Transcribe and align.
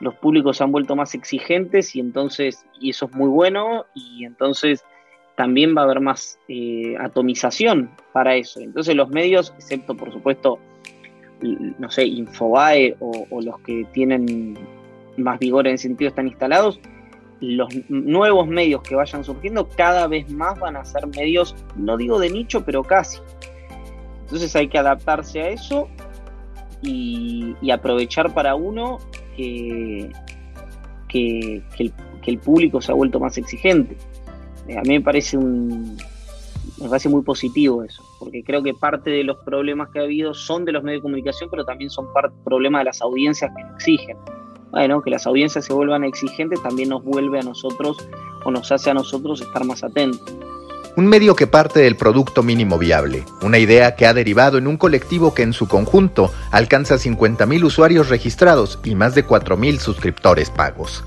Los 0.00 0.14
públicos 0.14 0.56
se 0.56 0.64
han 0.64 0.72
vuelto 0.72 0.94
más 0.94 1.14
exigentes 1.14 1.94
y 1.96 2.00
entonces 2.00 2.64
y 2.80 2.90
eso 2.90 3.06
es 3.06 3.12
muy 3.14 3.28
bueno 3.28 3.86
y 3.94 4.24
entonces 4.24 4.84
también 5.36 5.76
va 5.76 5.82
a 5.82 5.84
haber 5.84 6.00
más 6.00 6.38
eh, 6.48 6.96
atomización 6.98 7.90
para 8.12 8.36
eso. 8.36 8.60
Entonces 8.60 8.94
los 8.94 9.08
medios, 9.10 9.52
excepto 9.56 9.96
por 9.96 10.12
supuesto, 10.12 10.58
no 11.40 11.90
sé, 11.90 12.06
Infobae 12.06 12.96
o, 13.00 13.26
o 13.30 13.40
los 13.40 13.60
que 13.60 13.86
tienen 13.92 14.58
más 15.16 15.38
vigor 15.38 15.66
en 15.66 15.74
ese 15.74 15.88
sentido 15.88 16.08
están 16.08 16.26
instalados, 16.26 16.80
los 17.40 17.68
nuevos 17.88 18.46
medios 18.48 18.82
que 18.82 18.94
vayan 18.94 19.22
surgiendo 19.22 19.68
cada 19.68 20.06
vez 20.06 20.30
más 20.30 20.58
van 20.58 20.76
a 20.76 20.84
ser 20.84 21.06
medios, 21.06 21.54
no 21.76 21.96
digo 21.96 22.18
de 22.18 22.30
nicho, 22.30 22.64
pero 22.64 22.82
casi. 22.82 23.18
Entonces 24.22 24.54
hay 24.56 24.68
que 24.68 24.78
adaptarse 24.78 25.40
a 25.40 25.48
eso 25.48 25.88
y, 26.82 27.54
aprovechar 27.70 28.32
para 28.34 28.54
uno 28.54 28.98
que, 29.38 30.10
que, 31.08 31.62
el, 32.26 32.38
público 32.38 32.82
se 32.82 32.92
ha 32.92 32.94
vuelto 32.94 33.18
más 33.18 33.38
exigente. 33.38 33.96
Eh, 34.66 34.76
a 34.76 34.82
mí 34.82 34.90
me 34.90 35.00
parece 35.00 35.38
un 35.38 35.96
me 36.80 36.88
parece 36.88 37.08
muy 37.08 37.22
positivo 37.22 37.82
eso, 37.82 38.02
porque 38.20 38.44
creo 38.44 38.62
que 38.62 38.74
parte 38.74 39.10
de 39.10 39.24
los 39.24 39.38
problemas 39.38 39.88
que 39.88 39.98
ha 39.98 40.02
habido 40.02 40.34
son 40.34 40.64
de 40.64 40.72
los 40.72 40.84
medios 40.84 41.00
de 41.00 41.02
comunicación, 41.02 41.48
pero 41.50 41.64
también 41.64 41.90
son 41.90 42.12
parte 42.12 42.36
problema 42.44 42.78
de 42.78 42.84
las 42.84 43.00
audiencias 43.00 43.50
que 43.56 43.62
exigen 43.74 44.16
bueno, 44.70 45.00
que 45.00 45.10
las 45.10 45.26
audiencias 45.26 45.64
se 45.64 45.72
vuelvan 45.72 46.04
exigentes 46.04 46.62
también 46.62 46.90
nos 46.90 47.02
vuelve 47.02 47.38
a 47.38 47.42
nosotros 47.42 47.96
o 48.44 48.50
nos 48.50 48.70
hace 48.70 48.90
a 48.90 48.94
nosotros 48.94 49.40
estar 49.40 49.64
más 49.64 49.82
atentos. 49.82 50.34
Un 50.98 51.06
medio 51.06 51.36
que 51.36 51.46
parte 51.46 51.78
del 51.78 51.94
producto 51.94 52.42
mínimo 52.42 52.76
viable, 52.76 53.22
una 53.42 53.58
idea 53.58 53.94
que 53.94 54.04
ha 54.04 54.12
derivado 54.12 54.58
en 54.58 54.66
un 54.66 54.76
colectivo 54.76 55.32
que 55.32 55.44
en 55.44 55.52
su 55.52 55.68
conjunto 55.68 56.32
alcanza 56.50 56.96
50.000 56.96 57.62
usuarios 57.62 58.08
registrados 58.08 58.80
y 58.82 58.96
más 58.96 59.14
de 59.14 59.24
4.000 59.24 59.78
suscriptores 59.78 60.50
pagos. 60.50 61.04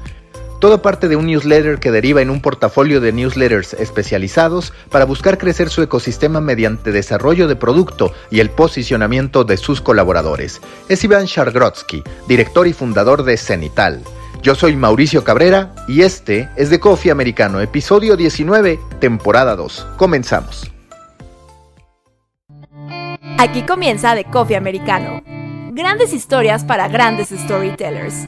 Todo 0.61 0.81
parte 0.81 1.09
de 1.09 1.17
un 1.17 1.25
newsletter 1.25 1.79
que 1.79 1.91
deriva 1.91 2.21
en 2.21 2.29
un 2.29 2.41
portafolio 2.41 3.01
de 3.01 3.11
newsletters 3.11 3.73
especializados 3.73 4.71
para 4.89 5.03
buscar 5.03 5.37
crecer 5.37 5.69
su 5.69 5.81
ecosistema 5.81 6.39
mediante 6.39 6.93
desarrollo 6.93 7.49
de 7.49 7.57
producto 7.57 8.13
y 8.29 8.39
el 8.39 8.49
posicionamiento 8.49 9.43
de 9.43 9.57
sus 9.57 9.81
colaboradores. 9.81 10.61
Es 10.87 11.03
Iván 11.03 11.25
Shargrotsky, 11.25 12.01
director 12.29 12.65
y 12.65 12.71
fundador 12.71 13.23
de 13.23 13.35
Cenital. 13.35 14.01
Yo 14.41 14.55
soy 14.55 14.75
Mauricio 14.75 15.23
Cabrera 15.23 15.73
y 15.87 16.01
este 16.01 16.49
es 16.55 16.69
de 16.69 16.79
Coffee 16.79 17.11
Americano, 17.11 17.61
episodio 17.61 18.17
19, 18.17 18.79
temporada 18.99 19.55
2. 19.55 19.87
Comenzamos. 19.97 20.71
Aquí 23.37 23.63
comienza 23.63 24.15
de 24.15 24.23
Coffee 24.25 24.55
Americano. 24.55 25.21
Grandes 25.73 26.13
historias 26.13 26.63
para 26.63 26.87
grandes 26.87 27.29
storytellers 27.29 28.27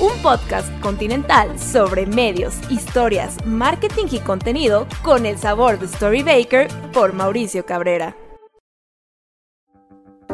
un 0.00 0.16
podcast 0.22 0.68
continental 0.80 1.58
sobre 1.58 2.06
medios, 2.06 2.54
historias, 2.70 3.36
marketing 3.44 4.06
y 4.12 4.20
contenido 4.20 4.86
con 5.02 5.26
el 5.26 5.38
sabor 5.38 5.78
de 5.78 5.88
Storybaker 5.88 6.68
por 6.92 7.12
Mauricio 7.14 7.66
Cabrera. 7.66 8.14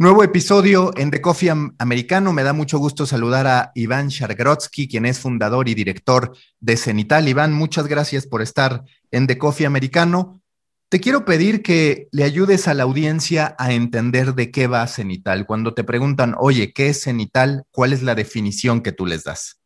Nuevo 0.00 0.24
episodio 0.24 0.92
en 0.96 1.10
The 1.10 1.20
Coffee 1.20 1.50
Americano. 1.78 2.32
Me 2.32 2.42
da 2.42 2.54
mucho 2.54 2.78
gusto 2.78 3.04
saludar 3.04 3.46
a 3.46 3.70
Iván 3.74 4.08
Shargrotsky, 4.08 4.88
quien 4.88 5.04
es 5.04 5.20
fundador 5.20 5.68
y 5.68 5.74
director 5.74 6.34
de 6.58 6.78
Cenital. 6.78 7.28
Iván, 7.28 7.52
muchas 7.52 7.86
gracias 7.86 8.26
por 8.26 8.40
estar 8.40 8.84
en 9.10 9.26
The 9.26 9.36
Coffee 9.36 9.66
Americano. 9.66 10.40
Te 10.88 11.00
quiero 11.00 11.26
pedir 11.26 11.62
que 11.62 12.08
le 12.12 12.24
ayudes 12.24 12.66
a 12.66 12.72
la 12.72 12.84
audiencia 12.84 13.54
a 13.58 13.74
entender 13.74 14.32
de 14.32 14.50
qué 14.50 14.68
va 14.68 14.86
Cenital. 14.86 15.44
Cuando 15.44 15.74
te 15.74 15.84
preguntan, 15.84 16.34
oye, 16.38 16.72
¿qué 16.72 16.88
es 16.88 17.02
Cenital? 17.02 17.64
¿Cuál 17.70 17.92
es 17.92 18.02
la 18.02 18.14
definición 18.14 18.80
que 18.80 18.92
tú 18.92 19.04
les 19.04 19.24
das? 19.24 19.60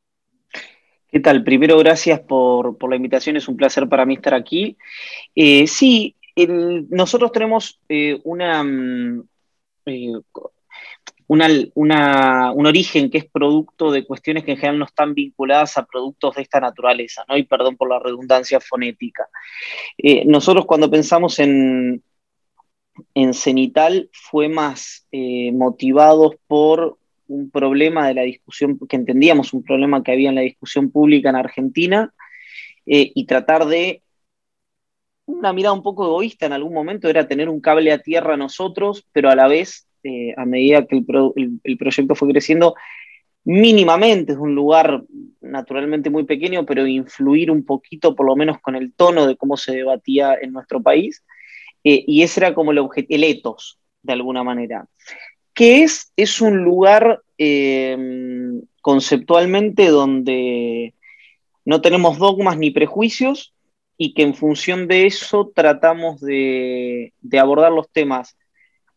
¿Qué 1.12 1.20
tal? 1.20 1.44
Primero, 1.44 1.78
gracias 1.78 2.18
por, 2.18 2.76
la 2.90 2.96
invitación, 2.96 3.36
es 3.36 3.46
un 3.46 3.56
placer 3.56 3.88
para 3.88 4.04
mí 4.04 4.14
estar 4.14 4.34
aquí. 4.34 4.76
Eh, 5.36 5.68
sí, 5.68 6.16
nosotros 6.90 7.30
tenemos 7.30 7.78
eh, 7.88 8.20
una, 8.24 8.64
mm, 8.64 9.22
eh, 9.86 10.12
un 11.26 12.66
origen 12.66 13.10
que 13.10 13.18
es 13.18 13.24
producto 13.26 13.90
de 13.90 14.04
cuestiones 14.04 14.44
que 14.44 14.52
en 14.52 14.56
general 14.58 14.78
no 14.78 14.84
están 14.84 15.14
vinculadas 15.14 15.78
a 15.78 15.86
productos 15.86 16.36
de 16.36 16.42
esta 16.42 16.60
naturaleza, 16.60 17.24
¿no? 17.28 17.36
Y 17.36 17.44
perdón 17.44 17.76
por 17.76 17.88
la 17.88 17.98
redundancia 17.98 18.60
fonética. 18.60 19.28
nosotros 20.26 20.66
cuando 20.66 20.90
pensamos 20.90 21.38
en, 21.38 22.02
en 23.14 23.34
Cenital 23.34 24.10
fue 24.12 24.48
más 24.48 25.06
motivados 25.52 26.36
por 26.46 26.98
un 27.26 27.50
problema 27.50 28.06
de 28.06 28.14
la 28.14 28.22
discusión, 28.22 28.78
que 28.88 28.96
entendíamos 28.96 29.52
un 29.52 29.62
problema 29.62 30.02
que 30.02 30.12
había 30.12 30.28
en 30.28 30.34
la 30.34 30.42
discusión 30.42 30.90
pública 30.90 31.30
en 31.30 31.36
Argentina, 31.36 32.12
eh, 32.86 33.12
y 33.14 33.24
tratar 33.24 33.66
de, 33.66 34.02
una 35.26 35.52
mirada 35.52 35.74
un 35.74 35.82
poco 35.82 36.04
egoísta 36.04 36.46
en 36.46 36.52
algún 36.52 36.74
momento, 36.74 37.08
era 37.08 37.26
tener 37.26 37.48
un 37.48 37.60
cable 37.60 37.92
a 37.92 37.98
tierra 37.98 38.36
nosotros, 38.36 39.06
pero 39.12 39.30
a 39.30 39.36
la 39.36 39.48
vez, 39.48 39.86
eh, 40.02 40.34
a 40.36 40.44
medida 40.44 40.86
que 40.86 40.96
el, 40.96 41.78
proyecto 41.78 42.14
fue 42.14 42.28
creciendo, 42.28 42.74
mínimamente, 43.44 44.32
es 44.32 44.38
un 44.38 44.54
lugar 44.54 45.02
naturalmente 45.40 46.10
muy 46.10 46.24
pequeño, 46.24 46.64
pero 46.66 46.86
influir 46.86 47.50
un 47.50 47.64
poquito, 47.64 48.14
por 48.14 48.26
lo 48.26 48.36
menos 48.36 48.60
con 48.60 48.76
el 48.76 48.92
tono 48.92 49.26
de 49.26 49.36
cómo 49.36 49.56
se 49.56 49.72
debatía 49.72 50.36
en 50.40 50.52
nuestro 50.52 50.82
país, 50.82 51.24
eh, 51.84 52.04
y 52.06 52.22
ese 52.22 52.40
era 52.40 52.54
como 52.54 52.72
el, 52.72 52.80
el 53.08 53.24
etos, 53.24 53.78
de 54.02 54.12
alguna 54.12 54.42
manera. 54.42 54.86
¿Qué 55.54 55.84
es? 55.84 56.12
Es 56.16 56.40
un 56.40 56.64
lugar 56.64 57.22
eh, 57.38 57.96
conceptualmente 58.82 59.88
donde 59.88 60.94
no 61.64 61.80
tenemos 61.80 62.18
dogmas 62.18 62.58
ni 62.58 62.70
prejuicios 62.70 63.53
y 63.96 64.14
que 64.14 64.22
en 64.22 64.34
función 64.34 64.88
de 64.88 65.06
eso 65.06 65.52
tratamos 65.54 66.20
de, 66.20 67.12
abordar 67.38 67.72
los 67.72 67.90
temas, 67.90 68.36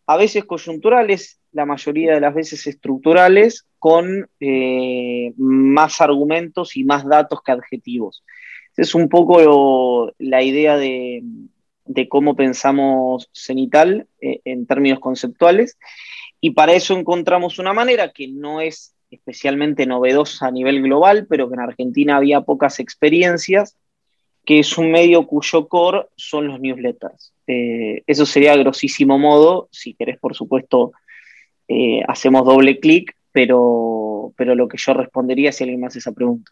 a 0.05 0.17
veces 0.17 0.45
coyunturales, 0.45 1.39
la 1.51 1.65
mayoría 1.65 2.13
de 2.13 2.21
las 2.21 2.33
veces 2.33 2.65
estructurales, 2.67 3.65
con 3.79 4.29
eh, 4.39 5.33
más 5.37 6.01
argumentos 6.01 6.75
y 6.75 6.83
más 6.83 7.05
datos 7.05 7.41
que 7.43 7.51
adjetivos. 7.51 8.23
Es 8.75 8.95
un 8.95 9.09
poco 9.09 10.13
la 10.17 10.43
idea 10.43 10.77
de, 10.77 11.23
cómo 12.09 12.35
pensamos 12.35 13.29
cenital 13.33 14.07
eh, 14.21 14.41
en 14.45 14.65
términos 14.65 14.99
conceptuales 14.99 15.77
y 16.39 16.51
para 16.51 16.73
eso 16.73 16.97
encontramos 16.97 17.59
una 17.59 17.73
manera 17.73 18.11
que 18.11 18.27
no 18.27 18.61
es 18.61 18.93
especialmente 19.09 19.85
novedosa 19.85 20.47
a 20.47 20.51
nivel 20.51 20.81
global, 20.81 21.25
pero 21.27 21.47
que 21.47 21.55
en 21.55 21.61
Argentina 21.61 22.17
había 22.17 22.41
pocas 22.41 22.79
experiencias, 22.79 23.77
que 24.47 24.59
es 24.59 24.77
un 24.77 24.91
medio 24.91 25.27
cuyo 25.27 25.67
core 25.67 26.07
son 26.15 26.47
los 26.47 26.61
newsletters. 26.61 27.33
Eh, 27.47 28.01
eso 28.07 28.25
sería 28.25 28.55
grosísimo 28.55 29.19
modo, 29.19 29.67
si 29.73 29.93
querés, 29.93 30.17
por 30.19 30.35
supuesto, 30.35 30.93
eh, 31.67 32.01
hacemos 32.07 32.45
doble 32.45 32.79
clic, 32.79 33.13
pero, 33.33 34.33
pero 34.37 34.55
lo 34.55 34.69
que 34.69 34.77
yo 34.77 34.93
respondería 34.93 35.51
si 35.51 35.65
alguien 35.65 35.81
me 35.81 35.87
hace 35.87 35.99
esa 35.99 36.13
pregunta. 36.13 36.49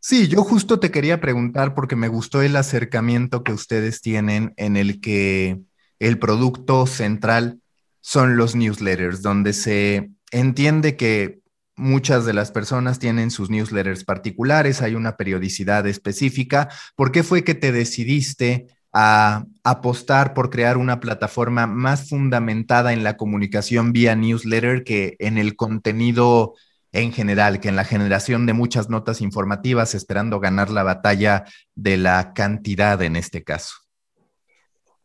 Sí, 0.00 0.26
yo 0.26 0.42
justo 0.42 0.80
te 0.80 0.90
quería 0.90 1.20
preguntar 1.20 1.72
porque 1.72 1.94
me 1.94 2.08
gustó 2.08 2.42
el 2.42 2.56
acercamiento 2.56 3.44
que 3.44 3.52
ustedes 3.52 4.00
tienen 4.00 4.52
en 4.56 4.76
el 4.76 5.00
que 5.00 5.60
el 6.00 6.18
producto 6.18 6.86
central 6.86 7.60
son 8.00 8.36
los 8.36 8.56
newsletters, 8.56 9.22
donde 9.22 9.52
se 9.52 10.10
entiende 10.32 10.96
que 10.96 11.38
muchas 11.78 12.26
de 12.26 12.34
las 12.34 12.50
personas 12.50 12.98
tienen 12.98 13.30
sus 13.30 13.50
newsletters 13.50 14.04
particulares, 14.04 14.82
hay 14.82 14.94
una 14.94 15.16
periodicidad 15.16 15.86
específica. 15.86 16.68
¿Por 16.96 17.12
qué 17.12 17.22
fue 17.22 17.44
que 17.44 17.54
te 17.54 17.72
decidiste 17.72 18.66
a 18.92 19.44
apostar 19.64 20.34
por 20.34 20.50
crear 20.50 20.76
una 20.76 21.00
plataforma 21.00 21.66
más 21.66 22.08
fundamentada 22.08 22.92
en 22.92 23.04
la 23.04 23.16
comunicación 23.16 23.92
vía 23.92 24.16
newsletter 24.16 24.82
que 24.82 25.16
en 25.18 25.38
el 25.38 25.56
contenido 25.56 26.54
en 26.92 27.12
general, 27.12 27.60
que 27.60 27.68
en 27.68 27.76
la 27.76 27.84
generación 27.84 28.46
de 28.46 28.54
muchas 28.54 28.88
notas 28.88 29.20
informativas, 29.20 29.94
esperando 29.94 30.40
ganar 30.40 30.70
la 30.70 30.82
batalla 30.82 31.44
de 31.74 31.96
la 31.98 32.32
cantidad 32.34 33.00
en 33.02 33.16
este 33.16 33.44
caso? 33.44 33.87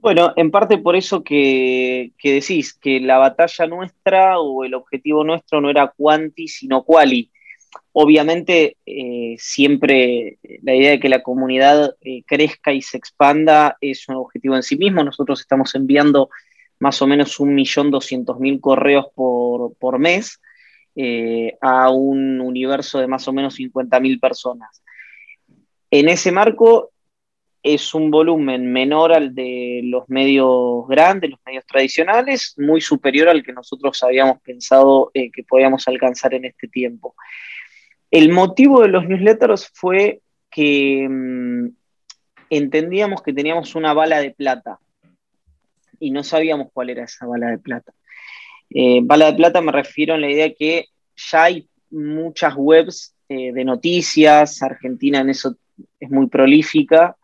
Bueno, 0.04 0.34
en 0.36 0.52
parte 0.52 0.80
por 0.80 0.98
eso 0.98 1.24
que, 1.24 2.12
decís 2.22 2.74
que 2.74 3.00
la 3.00 3.20
batalla 3.20 3.68
nuestra 3.68 4.38
o 4.38 4.66
el 4.66 4.74
objetivo 4.74 5.24
nuestro 5.24 5.62
no 5.62 5.70
era 5.70 5.94
quanti, 5.96 6.50
sino 6.50 6.84
quali. 6.84 7.32
Obviamente, 7.94 8.76
eh, 8.86 9.36
siempre 9.38 10.40
la 10.62 10.76
idea 10.76 10.92
de 10.92 11.00
que 11.00 11.08
la 11.08 11.24
comunidad 11.24 11.96
eh, 12.02 12.22
crezca 12.28 12.74
y 12.74 12.82
se 12.82 12.98
expanda 12.98 13.78
es 13.80 14.10
un 14.10 14.16
objetivo 14.16 14.58
en 14.58 14.64
sí 14.64 14.76
mismo. 14.76 15.06
Nosotros 15.06 15.40
estamos 15.40 15.74
enviando 15.74 16.30
más 16.80 17.02
o 17.02 17.08
menos 17.08 17.40
un 17.40 17.56
millón 17.56 17.90
doscientos 17.90 18.42
mil 18.42 18.60
correos 18.60 19.06
por, 19.16 20.00
mes 20.00 20.42
eh, 20.98 21.58
a 21.62 21.90
un 21.92 22.42
universo 22.42 23.00
de 23.00 23.08
más 23.08 23.26
o 23.30 23.32
menos 23.32 23.58
50.000 23.58 24.20
personas. 24.20 24.84
En 25.90 26.10
ese 26.10 26.34
marco, 26.34 26.92
es 27.64 27.94
un 27.94 28.12
volumen 28.12 28.72
menor 28.72 29.14
al 29.14 29.34
de 29.34 29.80
los 29.86 30.10
medios 30.10 30.86
grandes, 30.90 31.32
los 31.32 31.40
medios 31.46 31.66
tradicionales, 31.66 32.54
muy 32.58 32.82
superior 32.82 33.30
al 33.30 33.42
que 33.42 33.54
nosotros 33.54 34.04
habíamos 34.04 34.42
pensado 34.42 35.12
eh, 35.14 35.32
que 35.32 35.44
podíamos 35.44 35.88
alcanzar 35.88 36.34
en 36.34 36.44
este 36.44 36.68
tiempo. 36.68 37.16
El 38.12 38.30
motivo 38.30 38.82
de 38.82 38.90
los 38.90 39.08
newsletters 39.08 39.72
fue 39.74 40.20
que 40.52 41.08
mm, 41.10 41.70
entendíamos 42.50 43.24
que 43.24 43.32
teníamos 43.32 43.76
una 43.76 43.94
bala 43.94 44.20
de 44.20 44.32
plata 44.32 44.78
y 46.00 46.12
no 46.12 46.22
sabíamos 46.22 46.68
cuál 46.74 46.90
era 46.90 47.06
esa 47.06 47.26
bala 47.26 47.48
de 47.48 47.60
plata. 47.60 47.94
Eh, 48.70 49.00
bala 49.04 49.28
de 49.28 49.38
plata 49.38 49.62
me 49.62 49.72
refiero 49.72 50.16
a 50.16 50.18
la 50.18 50.30
idea 50.30 50.54
que 50.54 50.88
ya 51.16 51.44
hay 51.44 51.70
muchas 51.90 52.56
webs 52.58 53.16
eh, 53.30 53.54
de 53.54 53.64
noticias, 53.64 54.62
Argentina 54.62 55.22
en 55.22 55.30
eso 55.30 55.56
es 56.00 56.10
muy 56.10 56.28
prolífica, 56.28 57.16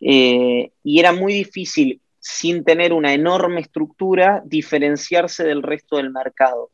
eh, 0.00 0.72
y 0.82 1.00
era 1.00 1.12
muy 1.12 1.32
difícil, 1.32 2.00
sin 2.18 2.64
tener 2.64 2.92
una 2.92 3.14
enorme 3.14 3.60
estructura, 3.60 4.42
diferenciarse 4.44 5.44
del 5.44 5.62
resto 5.62 5.96
del 5.96 6.10
mercado. 6.10 6.70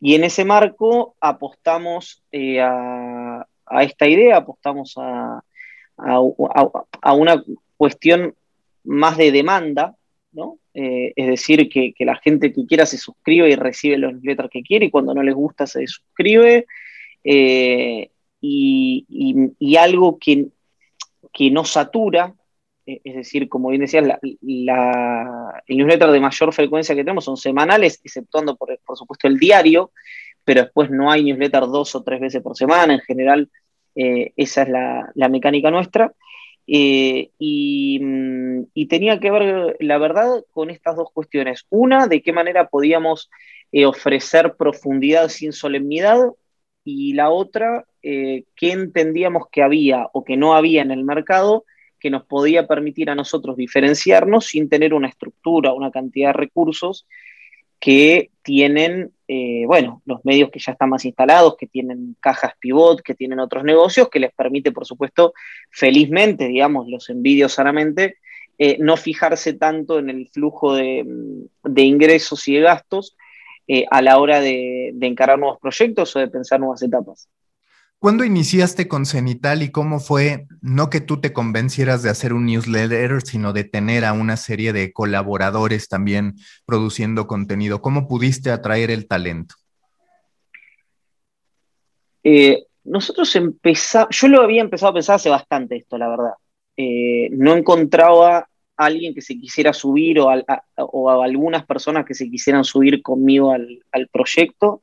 Y 0.00 0.14
en 0.14 0.24
ese 0.24 0.44
marco 0.44 1.14
apostamos 1.20 2.22
eh, 2.32 2.60
a, 2.60 3.46
esta 3.82 4.08
idea, 4.08 4.38
apostamos 4.38 4.94
a, 4.96 5.42
una 7.14 7.44
cuestión 7.76 8.34
más 8.84 9.16
de 9.16 9.30
demanda, 9.30 9.94
¿no? 10.32 10.58
Eh, 10.74 11.12
es 11.14 11.26
decir, 11.28 11.68
que, 11.68 11.94
la 12.00 12.16
gente 12.16 12.52
que 12.52 12.66
quiera 12.66 12.86
se 12.86 12.98
suscribe 12.98 13.50
y 13.50 13.54
recibe 13.54 13.98
los 13.98 14.14
newsletters 14.14 14.50
que 14.50 14.62
quiere 14.62 14.86
y 14.86 14.90
cuando 14.90 15.14
no 15.14 15.22
les 15.22 15.34
gusta 15.34 15.66
se 15.66 15.86
suscribe. 15.86 16.66
y, 18.40 19.76
algo 19.76 20.18
que, 20.18 20.48
que 21.32 21.50
no 21.50 21.64
satura, 21.64 22.34
es 22.86 23.14
decir, 23.14 23.48
como 23.48 23.68
bien 23.68 23.82
decías, 23.82 24.06
la, 24.06 24.18
el 25.66 25.76
newsletter 25.76 26.10
de 26.10 26.20
mayor 26.20 26.52
frecuencia 26.52 26.94
que 26.94 27.02
tenemos 27.02 27.24
son 27.24 27.36
semanales, 27.36 28.00
exceptuando 28.02 28.56
por, 28.56 28.78
supuesto 28.96 29.28
el 29.28 29.38
diario, 29.38 29.92
pero 30.44 30.62
después 30.62 30.90
no 30.90 31.10
hay 31.10 31.24
newsletter 31.24 31.62
dos 31.62 31.94
o 31.94 32.02
tres 32.02 32.20
veces 32.20 32.42
por 32.42 32.56
semana, 32.56 32.94
en 32.94 33.00
general 33.00 33.50
eh, 33.94 34.32
esa 34.36 34.62
es 34.62 34.68
la, 34.68 35.28
mecánica 35.28 35.70
nuestra. 35.70 36.12
Eh, 36.66 37.30
mm, 37.38 38.62
y, 38.74 38.86
tenía 38.86 39.20
que 39.20 39.30
ver, 39.30 39.76
la 39.80 39.98
verdad, 39.98 40.44
con 40.50 40.70
estas 40.70 40.96
dos 40.96 41.08
cuestiones. 41.12 41.66
Una, 41.70 42.06
de 42.08 42.22
qué 42.22 42.32
manera 42.32 42.68
podíamos 42.68 43.30
ofrecer 43.86 44.54
profundidad 44.56 45.28
sin 45.28 45.52
solemnidad, 45.52 46.18
y 46.84 47.14
la 47.14 47.30
otra, 47.30 47.86
qué 48.02 48.52
entendíamos 48.60 49.44
que 49.52 49.62
había 49.62 50.08
o 50.12 50.24
que 50.24 50.36
no 50.36 50.54
había 50.54 50.82
en 50.82 50.90
el 50.90 51.04
mercado 51.04 51.64
que 52.02 52.10
nos 52.10 52.24
podía 52.24 52.66
permitir 52.66 53.10
a 53.10 53.14
nosotros 53.14 53.56
diferenciarnos 53.56 54.46
sin 54.46 54.68
tener 54.68 54.92
una 54.92 55.08
estructura, 55.08 55.72
una 55.72 55.92
cantidad 55.92 56.30
de 56.30 56.32
recursos 56.32 57.06
que 57.78 58.30
tienen, 58.42 59.12
eh, 59.28 59.62
bueno, 59.66 60.02
los 60.04 60.24
medios 60.24 60.50
que 60.50 60.58
ya 60.58 60.72
están 60.72 60.90
más 60.90 61.04
instalados, 61.04 61.56
que 61.56 61.68
tienen 61.68 62.16
cajas 62.18 62.54
pivot, 62.58 63.02
que 63.02 63.14
tienen 63.14 63.38
otros 63.38 63.62
negocios, 63.62 64.08
que 64.08 64.18
les 64.18 64.32
permite, 64.34 64.72
por 64.72 64.84
supuesto, 64.84 65.32
felizmente, 65.70 66.48
digamos, 66.48 66.88
los 66.88 67.08
envidio 67.08 67.48
sanamente, 67.48 68.16
eh, 68.58 68.78
no 68.80 68.96
fijarse 68.96 69.52
tanto 69.52 70.00
en 70.00 70.10
el 70.10 70.28
flujo 70.28 70.74
de, 70.74 71.06
ingresos 71.76 72.48
y 72.48 72.54
de 72.54 72.60
gastos 72.62 73.16
eh, 73.68 73.84
a 73.90 74.02
la 74.02 74.18
hora 74.18 74.40
de, 74.40 74.90
de 74.94 75.06
encarar 75.06 75.38
nuevos 75.38 75.60
proyectos 75.60 76.16
o 76.16 76.18
de 76.18 76.28
pensar 76.28 76.58
nuevas 76.58 76.82
etapas. 76.82 77.28
¿Cuándo 78.02 78.24
iniciaste 78.24 78.88
con 78.88 79.06
Cenital 79.06 79.62
y 79.62 79.70
cómo 79.70 80.00
fue, 80.00 80.48
no 80.60 80.90
que 80.90 81.00
tú 81.00 81.20
te 81.20 81.32
convencieras 81.32 82.02
de 82.02 82.10
hacer 82.10 82.32
un 82.32 82.46
newsletter, 82.46 83.22
sino 83.22 83.52
de 83.52 83.62
tener 83.62 84.04
a 84.04 84.12
una 84.12 84.36
serie 84.36 84.72
de 84.72 84.92
colaboradores 84.92 85.88
también 85.88 86.34
produciendo 86.66 87.28
contenido? 87.28 87.80
¿Cómo 87.80 88.08
pudiste 88.08 88.50
atraer 88.50 88.90
el 88.90 89.06
talento? 89.06 89.54
Eh, 92.24 92.64
nosotros 92.82 93.36
empezamos, 93.36 94.08
yo 94.10 94.26
lo 94.26 94.42
había 94.42 94.62
empezado 94.62 94.90
a 94.90 94.94
pensar 94.94 95.14
hace 95.14 95.30
bastante 95.30 95.76
esto, 95.76 95.96
la 95.96 96.08
verdad. 96.08 96.32
Eh, 96.76 97.28
no 97.30 97.54
encontraba 97.54 98.38
a 98.38 98.46
alguien 98.84 99.14
que 99.14 99.22
se 99.22 99.38
quisiera 99.38 99.72
subir 99.72 100.18
o 100.18 100.28
a, 100.28 101.24
algunas 101.24 101.64
personas 101.66 102.04
que 102.04 102.14
se 102.14 102.28
quisieran 102.28 102.64
subir 102.64 103.00
conmigo 103.00 103.52
al, 103.52 104.08
proyecto. 104.10 104.82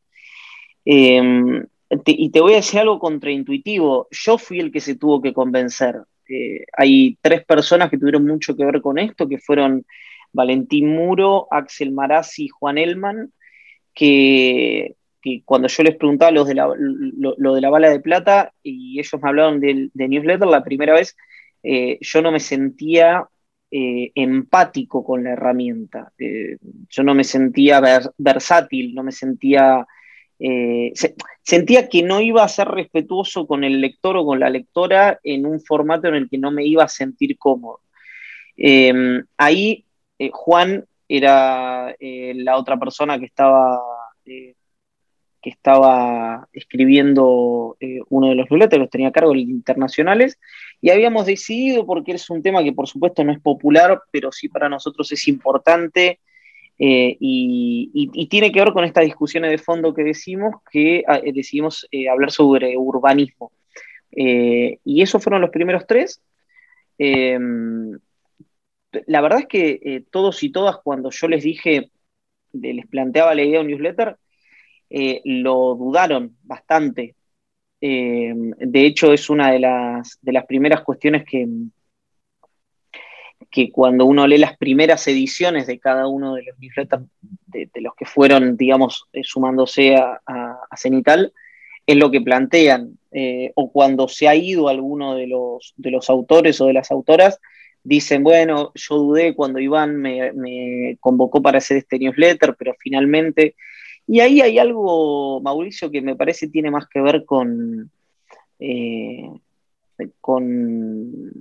Eh, 0.85 1.65
y 1.89 2.29
te 2.29 2.41
voy 2.41 2.53
a 2.53 2.57
decir 2.57 2.79
algo 2.79 2.99
contraintuitivo. 2.99 4.07
Yo 4.11 4.37
fui 4.37 4.59
el 4.59 4.71
que 4.71 4.79
se 4.79 4.95
tuvo 4.95 5.21
que 5.21 5.33
convencer. 5.33 5.95
Eh, 6.29 6.65
hay 6.77 7.17
tres 7.21 7.43
personas 7.43 7.89
que 7.89 7.97
tuvieron 7.97 8.25
mucho 8.25 8.55
que 8.55 8.65
ver 8.65 8.81
con 8.81 8.99
esto, 8.99 9.27
que 9.27 9.39
fueron 9.39 9.85
Valentín 10.31 10.89
Muro, 10.89 11.47
Axel 11.49 11.91
Marazzi 11.91 12.45
y 12.45 12.49
Juan 12.49 12.77
Elman, 12.77 13.33
que, 13.93 14.95
cuando 15.45 15.67
yo 15.67 15.83
les 15.83 15.95
preguntaba 15.95 16.31
lo, 16.31 16.45
de 16.45 16.53
la 17.61 17.69
bala 17.69 17.89
de 17.89 17.99
plata 17.99 18.53
y 18.61 18.99
ellos 18.99 19.21
me 19.21 19.29
hablaron 19.29 19.59
de, 19.59 19.89
newsletter, 19.93 20.47
la 20.47 20.63
primera 20.63 20.93
vez 20.93 21.17
eh, 21.63 21.97
yo 21.99 22.21
no 22.21 22.31
me 22.31 22.39
sentía 22.39 23.27
eh, 23.71 24.11
empático 24.15 25.03
con 25.03 25.23
la 25.23 25.31
herramienta. 25.31 26.13
yo 26.89 27.03
no 27.03 27.15
me 27.15 27.23
sentía 27.23 27.81
versátil, 28.17 28.93
no 28.93 29.03
me 29.03 29.11
sentía 29.11 29.85
eh, 30.39 30.93
sentía 31.43 31.89
que 31.89 32.01
no 32.01 32.21
iba 32.21 32.43
a 32.43 32.47
ser 32.47 32.69
respetuoso 32.69 33.45
con 33.45 33.65
el 33.65 33.81
lector 33.81 34.15
o 34.15 34.25
con 34.25 34.39
la 34.39 34.49
lectora 34.49 35.19
en 35.23 35.45
un 35.45 35.59
formato 35.59 36.07
en 36.07 36.15
el 36.15 36.29
que 36.29 36.37
no 36.37 36.49
me 36.49 36.65
iba 36.65 36.83
a 36.83 36.89
sentir 36.89 37.37
cómodo. 37.37 37.81
Eh, 38.55 39.21
ahí 39.37 39.85
eh, 40.17 40.29
Juan 40.31 40.85
era 41.07 41.95
la 41.99 42.57
otra 42.57 42.77
persona 42.77 43.17
que 43.17 43.25
estaba, 43.25 43.81
que 44.23 44.55
estaba 45.41 46.47
escribiendo 46.53 47.77
uno 48.09 48.27
de 48.27 48.35
los 48.35 48.47
los 48.51 48.89
tenía 48.91 49.11
cargo, 49.11 49.33
los 49.33 49.41
internacionales, 49.41 50.37
y 50.81 50.91
habíamos 50.91 51.25
decidido, 51.25 51.87
porque 51.87 52.11
es 52.11 52.29
un 52.29 52.43
tema 52.43 52.63
que 52.63 52.73
por 52.73 52.87
supuesto 52.87 53.23
no 53.23 53.31
es 53.31 53.39
popular, 53.39 54.03
pero 54.11 54.31
sí 54.31 54.49
para 54.49 54.69
nosotros 54.69 55.11
es 55.11 55.27
importante, 55.27 56.19
eh, 56.81 57.17
y, 57.19 58.27
tiene 58.29 58.51
que 58.53 58.61
ver 58.61 58.71
con 58.71 58.85
estas 58.85 59.03
discusiones 59.03 59.51
de 59.51 59.57
fondo 59.57 59.93
que 59.93 60.03
decimos, 60.03 60.55
que 60.71 61.03
ah, 61.07 61.19
eh, 61.21 61.33
decidimos 61.33 61.85
eh, 61.91 62.07
hablar 62.09 62.31
sobre 62.31 62.77
urbanismo. 62.77 63.51
y 64.11 65.01
esos 65.01 65.21
fueron 65.23 65.41
los 65.41 65.49
primeros 65.51 65.85
tres. 65.85 66.21
La 69.05 69.21
verdad 69.21 69.39
es 69.41 69.47
que 69.47 70.03
todos 70.09 70.41
y 70.43 70.51
todas, 70.51 70.77
cuando 70.83 71.11
yo 71.11 71.27
les 71.27 71.43
dije, 71.43 71.91
les 72.53 72.87
planteaba 72.87 73.35
la 73.35 73.43
idea 73.43 73.59
de 73.59 73.65
un 73.65 73.67
newsletter, 73.67 74.17
lo 75.25 75.75
dudaron 75.75 76.37
bastante. 76.43 77.15
De 77.79 78.85
hecho, 78.85 79.13
es 79.13 79.29
una 79.29 79.51
de 79.51 79.59
las, 79.59 80.17
de 80.21 80.33
las 80.33 80.45
primeras 80.45 80.81
cuestiones 80.81 81.23
que, 81.25 81.47
que 83.51 83.71
cuando 83.71 84.05
uno 84.05 84.27
lee 84.27 84.37
las 84.37 84.57
primeras 84.57 85.07
ediciones 85.07 85.65
de 85.65 85.79
cada 85.79 86.07
uno 86.07 86.35
de 86.35 86.43
los 86.43 86.59
newsletters, 86.59 87.03
de, 87.47 87.69
los 87.75 87.95
que 87.95 88.05
fueron, 88.05 88.57
digamos, 88.57 89.05
eh, 89.11 89.21
sumándose 89.23 89.95
a, 89.95 90.19
Cenital, 90.75 91.33
es 91.85 91.97
lo 91.97 92.11
que 92.11 92.21
plantean. 92.21 92.97
Eh, 93.11 93.51
o 93.55 93.71
cuando 93.71 94.07
se 94.07 94.27
ha 94.27 94.35
ido 94.35 94.69
alguno 94.69 95.15
de 95.15 95.25
los, 95.25 95.73
de 95.77 95.89
los 95.89 96.09
autores 96.11 96.61
o 96.61 96.67
de 96.67 96.73
las 96.73 96.91
autoras, 96.91 97.39
dicen, 97.83 98.23
bueno, 98.23 98.71
yo 98.75 98.95
dudé 98.97 99.33
cuando 99.33 99.59
Iván 99.59 99.95
me, 99.97 100.97
convocó 100.99 101.41
para 101.41 101.57
hacer 101.57 101.77
este 101.77 101.99
newsletter, 101.99 102.55
pero 102.57 102.75
finalmente... 102.79 103.55
Y 104.05 104.21
ahí 104.21 104.41
hay 104.41 104.57
algo, 104.57 105.39
Mauricio, 105.41 105.91
que 105.91 106.01
me 106.01 106.15
parece 106.15 106.47
tiene 106.47 106.71
más 106.71 106.87
que 106.87 106.99
ver 106.99 107.25
con, 107.25 107.91
eh, 108.57 109.29
con, 110.19 111.31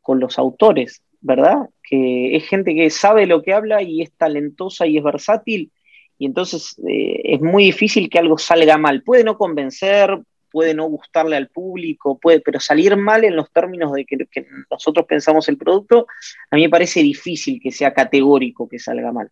con 0.00 0.20
los 0.20 0.38
autores, 0.38 1.02
¿verdad? 1.20 1.68
Que 1.82 2.36
es 2.36 2.48
gente 2.48 2.74
que 2.74 2.90
sabe 2.90 3.26
lo 3.26 3.42
que 3.42 3.52
habla 3.52 3.82
y 3.82 4.02
es 4.02 4.12
talentosa 4.12 4.86
y 4.86 4.98
es 4.98 5.04
versátil, 5.04 5.70
y 6.20 6.26
entonces 6.26 6.76
eh, 6.86 7.20
es 7.24 7.40
muy 7.40 7.64
difícil 7.64 8.10
que 8.10 8.18
algo 8.18 8.36
salga 8.36 8.76
mal. 8.76 9.02
Puede 9.02 9.24
no 9.24 9.38
convencer, 9.38 10.18
puede 10.50 10.74
no 10.74 10.84
gustarle 10.84 11.34
al 11.34 11.48
público, 11.48 12.18
puede, 12.18 12.40
pero 12.40 12.60
salir 12.60 12.94
mal 12.96 13.24
en 13.24 13.36
los 13.36 13.50
términos 13.50 13.92
de 13.94 14.04
que, 14.04 14.18
nosotros 14.70 15.06
pensamos 15.06 15.48
el 15.48 15.56
producto, 15.56 16.06
a 16.50 16.56
mí 16.56 16.62
me 16.62 16.68
parece 16.68 17.02
difícil 17.02 17.58
que 17.58 17.70
sea 17.70 17.94
categórico 17.94 18.68
que 18.68 18.78
salga 18.78 19.12
mal. 19.12 19.30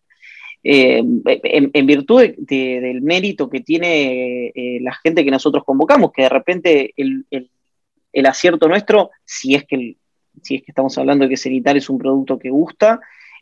Eh, 0.63 0.97
en, 0.97 1.85
virtud 1.85 2.23
del 2.37 3.01
mérito 3.01 3.49
que 3.49 3.61
tiene 3.61 4.47
eh, 4.47 4.79
la 4.81 4.93
gente 4.95 5.23
que 5.23 5.31
nosotros 5.31 5.63
convocamos, 5.63 6.11
que 6.11 6.23
de 6.23 6.29
repente 6.29 6.93
el, 6.97 8.25
acierto 8.25 8.67
nuestro, 8.67 9.11
si 9.23 9.53
es, 9.53 9.63
que 9.65 9.95
si 10.43 10.55
es 10.55 10.63
que 10.63 10.71
estamos 10.71 10.97
hablando 10.97 11.25
de 11.25 11.29
que 11.29 11.37
Cenital 11.37 11.77
es 11.77 11.89
un 11.89 11.97
producto 11.97 12.39
que 12.39 12.49
gusta, 12.49 12.99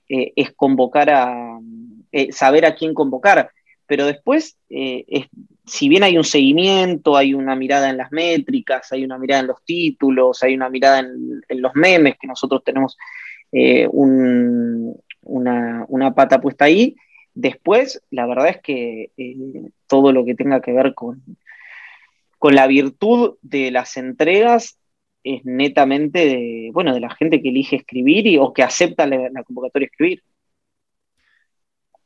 eh, 0.10 0.34
es 0.36 0.51
convocar 0.54 1.10
a, 1.10 1.60
saber 2.32 2.66
a 2.66 2.75
quién 2.75 2.94
convocar. 2.94 3.51
Pero 3.86 4.06
después, 4.06 4.58
eh, 4.70 5.27
si 5.68 5.89
bien 5.89 6.04
hay 6.04 6.18
un 6.18 6.24
seguimiento, 6.24 7.18
hay 7.18 7.34
una 7.34 7.56
mirada 7.56 7.89
en 7.89 7.98
las 7.98 8.12
métricas, 8.12 8.92
hay 8.92 9.04
una 9.04 9.18
mirada 9.18 9.42
en 9.42 9.48
los 9.48 9.63
títulos, 9.63 10.42
hay 10.44 10.56
una 10.56 10.70
mirada 10.70 11.00
en, 11.00 11.62
los 11.62 11.75
memes, 11.75 12.16
que 12.20 12.27
nosotros 12.27 12.63
tenemos 12.63 12.98
eh, 13.51 13.88
una, 13.92 14.96
pata 16.16 16.39
puesta 16.39 16.66
ahí, 16.66 16.96
después 17.34 18.01
la 18.12 18.25
verdad 18.25 18.48
es 18.50 18.62
que 18.62 19.12
eh, 19.18 19.70
todo 19.88 20.13
lo 20.13 20.24
que 20.25 20.36
tenga 20.36 20.62
que 20.62 20.72
ver 20.72 20.94
con, 20.94 21.22
con 22.39 22.56
la 22.56 22.66
virtud 22.68 23.36
de 23.42 23.72
las 23.72 23.98
entregas 23.98 24.77
es 25.36 25.46
netamente 25.46 26.26
de, 26.26 26.70
bueno, 26.74 26.94
de 26.94 27.00
la 27.00 27.14
gente 27.16 27.42
que 27.42 27.50
elige 27.50 27.76
escribir 27.76 28.28
y, 28.28 28.38
o 28.38 28.54
que 28.54 28.64
acepta 28.64 29.06
la, 29.06 29.30
la 29.30 29.44
convocatoria 29.44 29.86
a 29.86 29.92
escribir. 29.92 30.24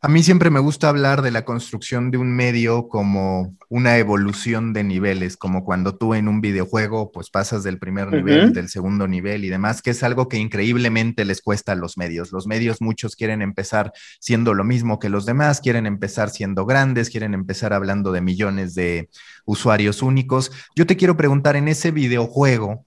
A 0.03 0.07
mí 0.07 0.23
siempre 0.23 0.49
me 0.49 0.59
gusta 0.59 0.89
hablar 0.89 1.21
de 1.21 1.29
la 1.29 1.45
construcción 1.45 2.09
de 2.09 2.17
un 2.17 2.35
medio 2.35 2.87
como 2.87 3.55
una 3.69 3.99
evolución 3.99 4.73
de 4.73 4.83
niveles, 4.83 5.37
como 5.37 5.63
cuando 5.63 5.95
tú 5.95 6.15
en 6.15 6.27
un 6.27 6.41
videojuego 6.41 7.11
pues 7.11 7.29
pasas 7.29 7.61
del 7.61 7.77
primer 7.77 8.11
nivel, 8.11 8.51
del 8.51 8.67
segundo 8.69 9.07
nivel 9.07 9.45
y 9.45 9.49
demás, 9.49 9.83
que 9.83 9.91
es 9.91 10.01
algo 10.01 10.27
que 10.27 10.37
increíblemente 10.37 11.23
les 11.23 11.43
cuesta 11.43 11.73
a 11.73 11.75
los 11.75 11.99
medios. 11.99 12.31
Los 12.31 12.47
medios 12.47 12.81
muchos 12.81 13.15
quieren 13.15 13.43
empezar 13.43 13.93
siendo 14.19 14.55
lo 14.55 14.63
mismo 14.63 14.97
que 14.97 15.09
los 15.09 15.27
demás, 15.27 15.61
quieren 15.61 15.85
empezar 15.85 16.31
siendo 16.31 16.65
grandes, 16.65 17.11
quieren 17.11 17.35
empezar 17.35 17.71
hablando 17.71 18.11
de 18.11 18.21
millones 18.21 18.73
de 18.73 19.07
usuarios 19.45 20.01
únicos. 20.01 20.51
Yo 20.75 20.87
te 20.87 20.97
quiero 20.97 21.15
preguntar, 21.15 21.55
en 21.55 21.67
ese 21.67 21.91
videojuego, 21.91 22.85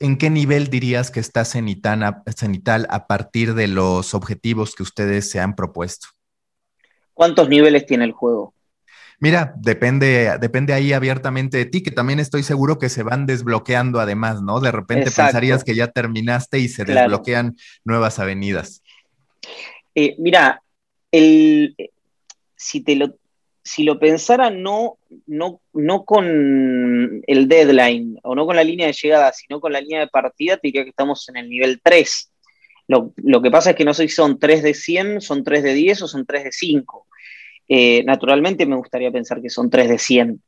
¿en 0.00 0.16
qué 0.16 0.30
nivel 0.30 0.68
dirías 0.68 1.10
que 1.10 1.20
está 1.20 1.44
Cenital 1.44 2.86
a 2.90 3.06
partir 3.06 3.54
de 3.54 3.68
los 3.68 4.14
objetivos 4.14 4.74
que 4.74 4.82
ustedes 4.82 5.30
se 5.30 5.40
han 5.40 5.54
propuesto? 5.54 6.08
¿Cuántos 7.14 7.48
niveles 7.48 7.86
tiene 7.86 8.04
el 8.04 8.12
juego? 8.12 8.54
Mira, 9.20 9.52
depende, 9.56 10.38
depende 10.40 10.72
ahí 10.72 10.92
abiertamente 10.92 11.58
de 11.58 11.66
ti, 11.66 11.82
que 11.82 11.90
también 11.90 12.20
estoy 12.20 12.44
seguro 12.44 12.78
que 12.78 12.88
se 12.88 13.02
van 13.02 13.26
desbloqueando 13.26 13.98
además, 13.98 14.42
¿no? 14.42 14.60
De 14.60 14.70
repente 14.70 15.10
pensarías 15.10 15.64
que 15.64 15.74
ya 15.74 15.88
terminaste 15.88 16.60
y 16.60 16.68
se 16.68 16.84
desbloquean 16.84 17.56
nuevas 17.84 18.20
avenidas. 18.20 18.82
Eh, 19.96 20.14
mira, 20.18 20.62
el, 21.10 21.74
si 22.54 22.80
te 22.80 22.94
lo, 22.94 23.16
si 23.68 23.82
lo 23.82 23.98
pensara 23.98 24.48
no, 24.48 24.96
no, 25.26 25.60
no 25.74 26.04
con 26.06 27.22
el 27.26 27.48
deadline 27.48 28.18
o 28.22 28.34
no 28.34 28.46
con 28.46 28.56
la 28.56 28.64
línea 28.64 28.86
de 28.86 28.94
llegada, 28.94 29.30
sino 29.34 29.60
con 29.60 29.72
la 29.72 29.80
línea 29.82 30.00
de 30.00 30.08
partida, 30.08 30.56
te 30.56 30.68
diría 30.68 30.84
que 30.84 30.90
estamos 30.90 31.28
en 31.28 31.36
el 31.36 31.50
nivel 31.50 31.78
3. 31.82 32.32
Lo, 32.86 33.12
lo, 33.16 33.42
que 33.42 33.50
pasa 33.50 33.70
es 33.70 33.76
que 33.76 33.84
no 33.84 33.92
sé 33.92 34.08
si 34.08 34.14
son 34.14 34.38
3 34.38 34.62
de 34.62 34.72
100, 34.72 35.20
son 35.20 35.44
3 35.44 35.62
de 35.62 35.74
10 35.74 36.02
o 36.02 36.08
son 36.08 36.24
3 36.24 36.44
de 36.44 36.52
5. 36.52 37.06
Eh, 37.68 38.02
naturalmente 38.04 38.64
me 38.64 38.76
gustaría 38.76 39.10
pensar 39.10 39.42
que 39.42 39.50
son 39.50 39.68
3 39.68 39.90
de 39.90 39.98
100. 39.98 40.42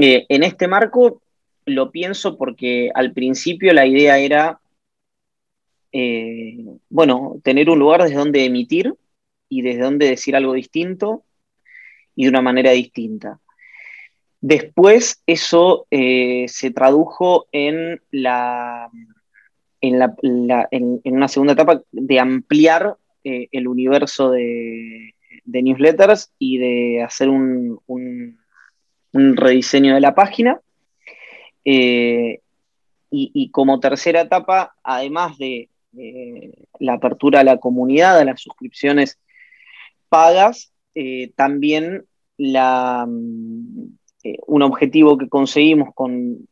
Eh, 0.00 0.24
en 0.30 0.42
este 0.42 0.66
marco 0.66 1.20
lo 1.66 1.90
pienso 1.90 2.38
porque 2.38 2.90
al 2.94 3.12
principio 3.12 3.74
la 3.74 3.86
idea 3.86 4.18
era, 4.18 4.60
eh, 5.92 6.64
bueno, 6.88 7.36
tener 7.44 7.68
un 7.68 7.78
lugar 7.78 8.02
desde 8.02 8.16
donde 8.16 8.46
emitir 8.46 8.94
y 9.50 9.60
desde 9.60 9.82
donde 9.82 10.08
decir 10.08 10.34
algo 10.34 10.54
distinto 10.54 11.22
y 12.14 12.24
de 12.24 12.30
una 12.30 12.42
manera 12.42 12.70
distinta. 12.72 13.40
Después 14.40 15.22
eso 15.26 15.86
se 15.90 16.70
tradujo 16.74 17.46
en, 17.50 18.02
la, 18.10 18.90
en, 19.80 20.02
en, 20.70 21.00
una 21.16 21.28
segunda 21.28 21.54
etapa 21.54 21.82
de 21.90 22.20
ampliar 22.20 22.96
el 23.24 23.68
universo 23.68 24.30
de, 24.30 25.14
newsletters 25.46 26.32
y 26.38 26.58
de 26.58 27.02
hacer 27.02 27.28
un, 27.28 28.38
rediseño 29.12 29.94
de 29.94 30.00
la 30.00 30.14
página. 30.14 30.60
Eh, 31.64 32.40
y, 33.16 33.50
como 33.50 33.78
tercera 33.78 34.22
etapa, 34.22 34.74
además 34.82 35.38
de 35.38 35.68
la 36.80 36.94
apertura 36.94 37.40
a 37.40 37.44
la 37.44 37.58
comunidad, 37.58 38.18
a 38.18 38.24
las 38.24 38.40
suscripciones 38.40 39.20
pagas, 40.08 40.73
eh, 40.94 41.32
también 41.36 42.04
la, 42.36 43.06
eh, 44.22 44.36
un 44.46 44.62
objetivo 44.62 45.18
que 45.18 45.28
conseguimos 45.28 45.94
con 45.94 46.48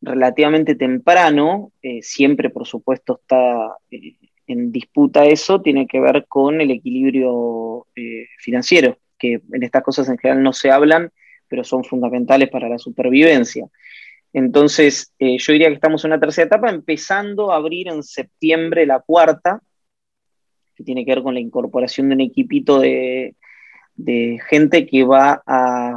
relativamente 0.00 0.74
temprano, 0.74 1.70
siempre 2.00 2.50
por 2.50 2.66
supuesto 2.66 3.20
está 3.22 3.76
en 4.46 4.72
disputa 4.72 5.24
eso 5.24 5.60
tiene 5.60 5.86
que 5.86 6.00
ver 6.00 6.26
con 6.28 6.60
el 6.60 6.70
equilibrio 6.70 7.86
eh, 7.96 8.26
financiero, 8.38 8.98
que 9.18 9.40
en 9.52 9.62
estas 9.62 9.82
cosas 9.82 10.08
en 10.08 10.18
general 10.18 10.42
no 10.42 10.52
se 10.52 10.70
hablan, 10.70 11.10
pero 11.48 11.64
son 11.64 11.84
fundamentales 11.84 12.48
para 12.50 12.68
la 12.68 12.78
supervivencia. 12.78 13.66
Entonces, 14.32 15.12
eh, 15.18 15.36
yo 15.38 15.52
diría 15.52 15.68
que 15.68 15.74
estamos 15.74 16.04
en 16.04 16.12
una 16.12 16.20
tercera 16.20 16.46
etapa, 16.46 16.70
empezando 16.70 17.52
a 17.52 17.56
abrir 17.56 17.88
en 17.88 18.02
septiembre 18.02 18.86
la 18.86 19.00
cuarta, 19.00 19.60
que 20.74 20.84
tiene 20.84 21.04
que 21.04 21.14
ver 21.14 21.22
con 21.22 21.34
la 21.34 21.40
incorporación 21.40 22.08
de 22.08 22.14
un 22.14 22.20
equipito 22.22 22.78
de, 22.78 23.36
gente 24.48 24.86
que 24.86 25.04
va 25.04 25.42
a... 25.46 25.96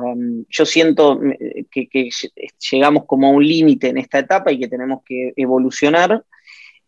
yo 0.49 0.65
siento 0.65 1.19
eh, 1.23 1.65
que, 1.71 1.87
que 1.87 2.09
llegamos 2.71 3.05
como 3.05 3.27
a 3.27 3.31
un 3.31 3.47
límite 3.47 3.89
en 3.89 3.97
esta 3.97 4.19
etapa 4.19 4.51
y 4.51 4.59
que 4.59 4.67
tenemos 4.67 5.01
que 5.03 5.33
evolucionar 5.35 6.23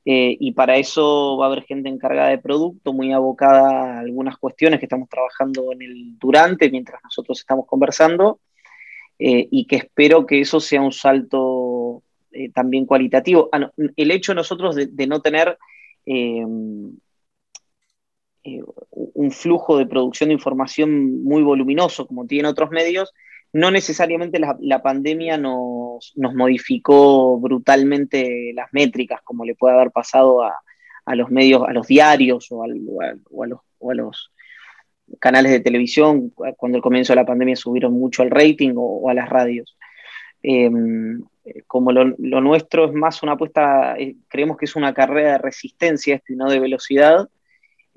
eh, 0.10 0.38
y 0.40 0.54
para 0.54 0.78
eso 0.78 1.36
va 1.36 1.48
a 1.48 1.52
haber 1.52 1.66
gente 1.66 1.90
encargada 1.90 2.30
de 2.30 2.38
producto, 2.38 2.94
muy 2.94 3.12
abocada 3.12 3.98
a 3.98 4.00
algunas 4.00 4.38
cuestiones 4.38 4.80
que 4.80 4.86
estamos 4.86 5.10
trabajando 5.10 5.74
en 5.74 5.82
el 5.82 6.18
durante, 6.18 6.72
mientras 6.72 7.04
nosotros 7.04 7.38
estamos 7.38 7.66
conversando, 7.66 8.40
eh, 9.20 9.50
y 9.52 9.68
que 9.68 9.76
espero 9.76 10.26
que 10.26 10.40
eso 10.40 10.62
sea 10.62 10.82
un 10.82 10.94
salto 10.94 12.04
eh, 12.32 12.50
también 12.52 12.86
cualitativo. 12.86 13.50
Ah, 13.52 13.70
el 13.98 14.12
hecho 14.12 14.34
nosotros 14.34 14.76
de, 14.76 14.86
de 14.86 15.08
no 15.08 15.22
tener 15.22 15.58
un 18.90 19.32
flujo 19.32 19.78
de 19.78 19.86
producción 19.86 20.30
de 20.30 20.36
información 20.36 21.24
muy 21.24 21.44
voluminoso 21.44 22.08
como 22.08 22.26
tienen 22.26 22.46
otros 22.46 22.72
medios, 22.72 23.14
no 23.54 23.72
necesariamente 23.72 24.40
la, 24.40 24.82
pandemia 24.82 25.38
nos, 25.38 26.14
modificó 26.16 27.40
brutalmente 27.40 28.52
las 28.54 28.72
métricas, 28.72 29.22
como 29.24 29.46
le 29.46 29.56
puede 29.56 29.76
haber 29.76 29.92
pasado 29.92 30.44
a, 30.44 31.16
los 31.16 31.30
medios, 31.30 31.64
a 31.68 31.74
los 31.74 31.88
diarios 31.88 32.48
o, 32.52 32.64
a, 32.64 33.46
los, 33.48 34.32
canales 35.20 35.52
de 35.52 35.62
televisión, 35.62 36.32
cuando 36.58 36.78
al 36.78 36.82
comienzo 36.82 37.14
de 37.14 37.18
la 37.18 37.26
pandemia 37.26 37.56
subieron 37.56 37.94
mucho 37.94 38.24
el 38.24 38.32
rating 38.32 38.74
o, 38.76 39.10
a 39.10 39.14
las 39.14 39.30
radios. 39.30 39.78
Em, 40.44 41.24
como 41.66 41.92
lo, 41.92 42.06
nuestro 42.42 42.86
es 42.86 42.94
más 42.94 43.24
una 43.24 43.34
apuesta, 43.34 43.96
eh, 43.98 44.18
creemos 44.28 44.58
que 44.58 44.66
es 44.66 44.76
una 44.76 44.94
carrera 44.94 45.34
de 45.34 45.38
resistencia 45.38 46.16
esto 46.16 46.34
y 46.34 46.36
no 46.36 46.50
de 46.50 46.60
velocidad, 46.60 47.30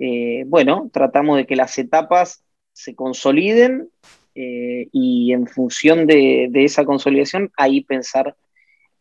eh, 0.02 0.45
bueno, 0.47 0.88
tratamos 0.90 1.37
de 1.37 1.47
que 1.47 1.57
las 1.57 1.76
etapas 1.76 2.42
se 2.73 2.95
consoliden 2.95 3.90
eh, 4.35 4.88
y 4.92 5.33
en 5.35 5.47
función 5.47 6.07
de, 6.07 6.50
esa 6.54 6.87
consolidación, 6.87 7.52
ahí 7.59 7.83
pensar, 7.83 8.35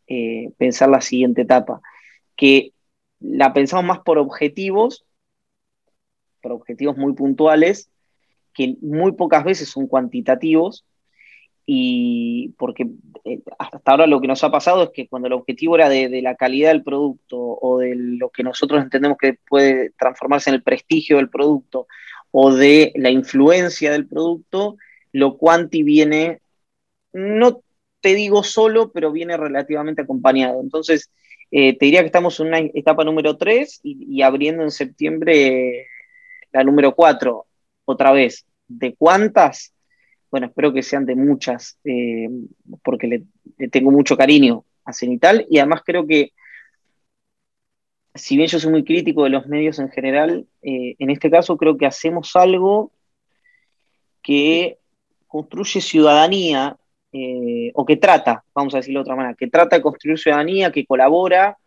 eh, 0.08 0.52
pensar 0.58 0.90
la 0.90 1.00
siguiente 1.00 1.44
etapa, 1.44 1.80
que 2.36 2.74
la 3.22 3.54
pensamos 3.54 3.86
más 3.86 4.00
por 4.00 4.18
objetivos, 4.18 5.06
por 6.42 6.52
objetivos 6.52 6.98
muy 6.98 7.14
puntuales, 7.14 7.90
que 8.54 8.76
muy 8.82 9.14
pocas 9.14 9.46
veces 9.46 9.70
son 9.70 9.88
cuantitativos, 9.88 10.86
y 11.72 12.56
porque 12.58 12.88
eh, 13.26 13.42
hasta 13.60 13.92
ahora 13.92 14.08
lo 14.08 14.20
que 14.20 14.28
nos 14.28 14.44
ha 14.44 14.50
pasado 14.50 14.86
es 14.86 14.90
que 14.90 15.08
cuando 15.08 15.28
el 15.28 15.34
objetivo 15.34 15.76
era 15.76 15.88
de, 15.88 16.20
la 16.24 16.34
calidad 16.34 16.72
del 16.72 16.82
producto 16.82 17.38
o 17.38 17.78
de 17.78 17.94
lo 17.96 18.32
que 18.32 18.42
nosotros 18.42 18.82
entendemos 18.82 19.20
que 19.20 19.38
puede 19.48 19.92
transformarse 19.92 20.50
en 20.50 20.56
el 20.56 20.64
prestigio 20.64 21.18
del 21.18 21.30
producto 21.30 21.86
o 22.32 22.52
de 22.56 22.92
la 22.96 23.12
influencia 23.12 23.92
del 23.92 24.08
producto, 24.08 24.78
lo 25.12 25.38
cuanti 25.38 25.84
viene, 25.84 26.42
no 27.14 27.62
te 28.02 28.16
digo 28.16 28.42
solo, 28.42 28.92
pero 28.92 29.12
viene 29.12 29.38
relativamente 29.38 30.02
acompañado. 30.02 30.62
Entonces, 30.62 31.12
eh, 31.52 31.78
te 31.78 31.86
diría 31.86 32.00
que 32.00 32.08
estamos 32.08 32.40
en 32.40 32.48
una 32.48 32.60
etapa 32.62 33.04
número 33.04 33.38
3 33.38 33.82
y, 33.84 34.24
abriendo 34.24 34.64
en 34.64 34.72
septiembre 34.72 35.86
la 36.52 36.64
número 36.64 36.96
4, 36.96 37.46
otra 37.86 38.12
vez. 38.12 38.48
¿De 38.68 38.96
cuántas? 38.96 39.72
Bueno, 40.32 40.48
espero 40.48 40.72
que 40.72 40.84
sean 40.84 41.06
de 41.06 41.16
muchas, 41.16 41.80
eh, 41.84 42.30
porque 42.84 43.08
le, 43.08 43.70
tengo 43.70 43.92
mucho 43.92 44.16
cariño 44.16 44.64
a 44.86 44.94
Cenital 44.94 45.46
y 45.50 45.58
además 45.58 45.82
creo 45.84 46.06
que, 46.06 46.34
si 48.14 48.38
bien 48.38 48.48
yo 48.48 48.60
soy 48.60 48.72
muy 48.72 48.84
crítico 48.84 49.24
de 49.24 49.32
los 49.32 49.48
medios 49.48 49.80
en 49.80 49.90
general, 49.90 50.46
eh, 50.62 50.96
en 51.00 51.10
este 51.10 51.32
caso 51.32 51.58
creo 51.58 51.78
que 51.78 51.86
hacemos 51.86 52.36
algo 52.36 52.92
que 54.22 54.78
construye 55.28 55.82
ciudadanía 55.82 56.78
eh, 57.12 57.72
o 57.74 57.86
que 57.86 57.98
trata, 57.98 58.44
vamos 58.54 58.74
a 58.74 58.78
decirlo 58.78 59.00
de 59.00 59.04
otra 59.04 59.16
manera, 59.16 59.36
que 59.36 59.48
trata 59.48 59.78
de 59.78 59.82
construir 59.82 60.20
ciudadanía, 60.20 60.72
que 60.72 60.86
colabora 60.86 61.58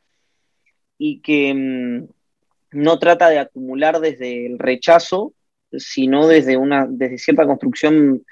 y 0.99 1.21
que 1.21 1.52
mm, 1.52 2.78
no 2.78 2.99
trata 3.00 3.28
de 3.28 3.40
acumular 3.40 3.99
desde 3.99 4.47
el 4.47 4.59
rechazo, 4.59 5.33
sino 5.73 6.28
desde, 6.28 6.57
una, 6.57 6.87
desde 6.88 7.19
cierta 7.19 7.47
construcción 7.47 8.25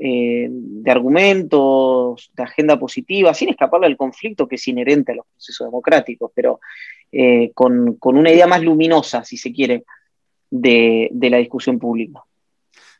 eh, 0.00 0.48
de 0.50 0.90
argumentos, 0.90 2.30
de 2.34 2.42
agenda 2.42 2.78
positiva, 2.78 3.34
sin 3.34 3.48
escaparle 3.50 3.86
al 3.86 3.96
conflicto 3.96 4.46
que 4.46 4.56
es 4.56 4.68
inherente 4.68 5.12
a 5.12 5.16
los 5.16 5.26
procesos 5.26 5.66
democráticos, 5.66 6.30
pero 6.34 6.60
eh, 7.12 7.50
con, 7.54 7.98
una 8.00 8.30
idea 8.30 8.46
más 8.46 8.62
luminosa, 8.62 9.24
si 9.24 9.36
se 9.36 9.52
quiere, 9.52 9.84
de 10.50 11.10
la 11.30 11.36
discusión 11.38 11.78
pública. 11.78 12.22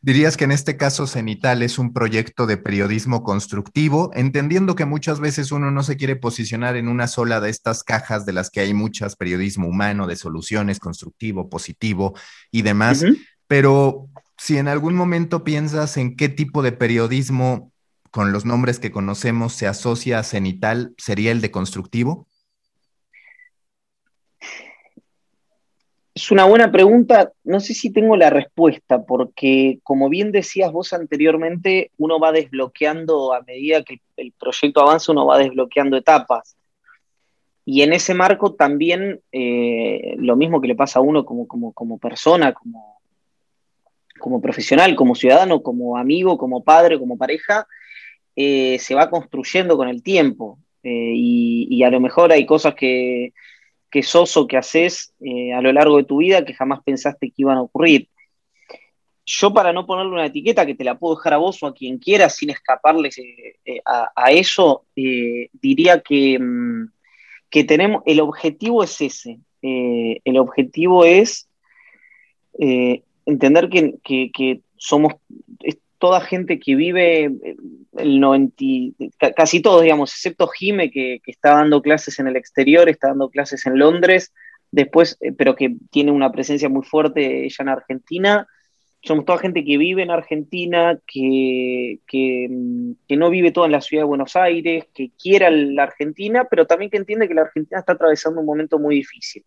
Dirías 0.01 0.37
que 0.37 0.45
en 0.45 0.53
este 0.53 0.77
caso 0.77 1.09
Cenital 1.09 1.61
es 1.63 1.77
un 1.77 1.93
proyecto 1.93 2.47
de 2.47 2.57
periodismo 2.57 3.25
constructivo, 3.25 4.13
entendiendo 4.15 4.77
que 4.77 4.85
muchas 4.85 5.19
veces 5.19 5.51
uno 5.51 5.73
no 5.73 5.83
se 5.83 5.97
quiere 5.97 6.15
posicionar 6.15 6.77
en 6.77 6.87
una 6.87 7.09
sola 7.09 7.41
de 7.41 7.51
estas 7.51 7.83
cajas 7.83 8.25
de 8.25 8.33
las 8.33 8.51
que 8.51 8.61
hay 8.61 8.75
muchas, 8.75 9.17
periodismo 9.17 9.67
humano, 9.67 10.07
de 10.07 10.15
soluciones, 10.15 10.79
constructivo, 10.79 11.49
positivo 11.49 12.15
y 12.53 12.63
demás, 12.63 13.05
pero 13.49 14.09
si 14.39 14.57
en 14.57 14.69
algún 14.69 14.95
momento 14.95 15.45
piensas 15.45 15.97
en 15.97 16.17
qué 16.17 16.29
tipo 16.29 16.63
de 16.63 16.73
periodismo 16.73 17.73
con 18.11 18.33
los 18.33 18.45
nombres 18.45 18.79
que 18.79 18.91
conocemos 18.91 19.53
se 19.53 19.67
asocia 19.67 20.21
a 20.21 20.23
Cenital, 20.23 20.95
¿sería 20.97 21.33
el 21.33 21.41
de 21.41 21.51
constructivo? 21.51 22.27
Es 26.15 26.33
una 26.33 26.47
buena 26.47 26.73
pregunta, 26.73 27.33
no 27.45 27.61
sé 27.61 27.75
si 27.75 27.93
tengo 27.93 28.17
la 28.17 28.31
respuesta, 28.31 29.05
porque 29.05 29.79
como 29.85 30.09
bien 30.09 30.33
decías 30.33 30.73
vos 30.73 30.93
anteriormente, 30.93 31.93
uno 31.97 32.19
va 32.19 32.33
desbloqueando 32.33 33.33
a 33.33 33.43
medida 33.43 33.85
que 33.85 34.01
el 34.17 34.33
proyecto 34.33 34.81
avanza, 34.81 35.13
uno 35.13 35.27
va 35.27 35.39
desbloqueando 35.39 35.97
etapas. 35.97 36.57
Y 37.65 37.83
en 37.83 37.93
ese 37.93 38.15
marco 38.15 38.55
también 38.55 39.21
eh, 39.31 40.15
lo 40.17 40.37
mismo 40.37 40.61
que 40.61 40.69
le 40.69 40.75
pasa 40.75 40.99
a 40.99 41.03
uno 41.03 41.25
como, 41.25 41.47
como, 41.47 41.99
persona, 41.99 42.53
como, 42.53 42.98
como 44.19 44.41
profesional, 44.41 44.95
como 44.95 45.15
ciudadano, 45.15 45.63
como 45.63 45.97
amigo, 45.97 46.39
como 46.39 46.63
padre, 46.63 46.99
como 46.99 47.17
pareja, 47.17 47.67
eh, 48.41 48.79
se 48.79 48.95
va 48.95 49.11
construyendo 49.11 49.77
con 49.77 49.89
el 49.89 50.01
tiempo. 50.01 50.61
Eh, 50.85 51.13
y, 51.13 51.83
a 51.83 51.91
lo 51.91 51.99
mejor 51.99 52.31
hay 52.31 52.47
cosas 52.47 52.77
que, 52.77 53.33
que 53.91 54.05
sos 54.05 54.37
o 54.37 54.47
que 54.47 54.57
haces 54.57 55.13
eh, 55.19 55.53
a 55.53 55.61
lo 55.61 55.73
largo 55.73 55.97
de 55.97 56.05
tu 56.05 56.19
vida 56.19 56.45
que 56.45 56.55
jamás 56.55 56.81
pensaste 56.85 57.31
que 57.31 57.43
iban 57.43 57.59
a 57.59 57.63
ocurrir. 57.63 58.09
Yo 59.27 59.53
para 59.53 59.73
no 59.73 59.87
ponerle 59.87 60.13
una 60.13 60.27
etiqueta 60.27 60.65
que 60.65 60.77
te 60.77 60.85
la 60.85 60.97
puedo 60.97 61.17
dejar 61.17 61.35
a 61.35 61.39
vos 61.39 61.61
o 61.65 61.67
a 61.67 61.75
quien 61.75 61.99
quiera 61.99 62.31
sin 62.31 62.51
escaparles 62.51 63.21
a, 63.85 64.31
eso, 64.31 64.87
diría 64.95 66.01
que, 66.01 66.39
mm, 66.39 66.93
que, 67.51 67.65
tenemos, 67.65 68.03
el 68.07 68.21
objetivo 68.21 68.85
es 68.85 69.01
ese. 69.01 69.41
el 69.61 70.39
objetivo 70.39 71.05
es 71.05 71.49
entender 73.29 73.69
que, 73.69 74.31
que 74.33 74.61
somos, 74.77 75.15
toda 75.99 76.21
gente 76.21 76.59
que 76.59 76.75
vive, 76.75 77.25
eh, 77.25 77.57
el 77.97 78.21
90, 78.21 79.05
casi 79.37 79.61
todos, 79.61 79.83
digamos, 79.83 80.13
excepto 80.13 80.49
Jime, 80.49 80.91
que, 80.91 81.21
está 81.27 81.55
dando 81.55 81.83
clases 81.83 82.19
en 82.19 82.29
el 82.29 82.37
exterior, 82.37 82.89
está 82.89 83.09
dando 83.09 83.29
clases 83.29 83.67
en 83.67 83.79
Londres, 83.79 84.33
después, 84.71 85.17
eh, 85.21 85.33
pero 85.33 85.55
que 85.55 85.77
tiene 85.91 86.13
una 86.13 86.33
presencia 86.33 86.69
muy 86.69 86.85
fuerte 86.85 87.45
ella 87.45 87.57
en 87.61 87.69
Argentina. 87.69 88.47
Somos 89.03 89.25
toda 89.25 89.39
gente 89.39 89.65
que 89.65 89.79
vive 89.79 90.03
en 90.03 90.11
Argentina, 90.11 90.99
que, 91.07 92.01
que, 92.07 92.49
que 93.07 93.17
no 93.17 93.31
vive 93.31 93.53
toda 93.53 93.67
en 93.67 93.73
la 93.73 93.81
ciudad 93.81 94.03
de 94.03 94.09
Buenos 94.09 94.35
Aires, 94.37 94.87
que 94.93 95.11
quiera 95.21 95.51
la 95.51 95.85
Argentina, 95.85 96.47
pero 96.51 96.67
también 96.67 96.91
que 96.91 96.97
entiende 96.97 97.29
que 97.29 97.35
la 97.35 97.43
Argentina 97.43 97.79
está 97.79 97.93
atravesando 97.93 98.41
un 98.41 98.47
momento 98.47 98.79
muy 98.79 98.97
difícil. 98.97 99.45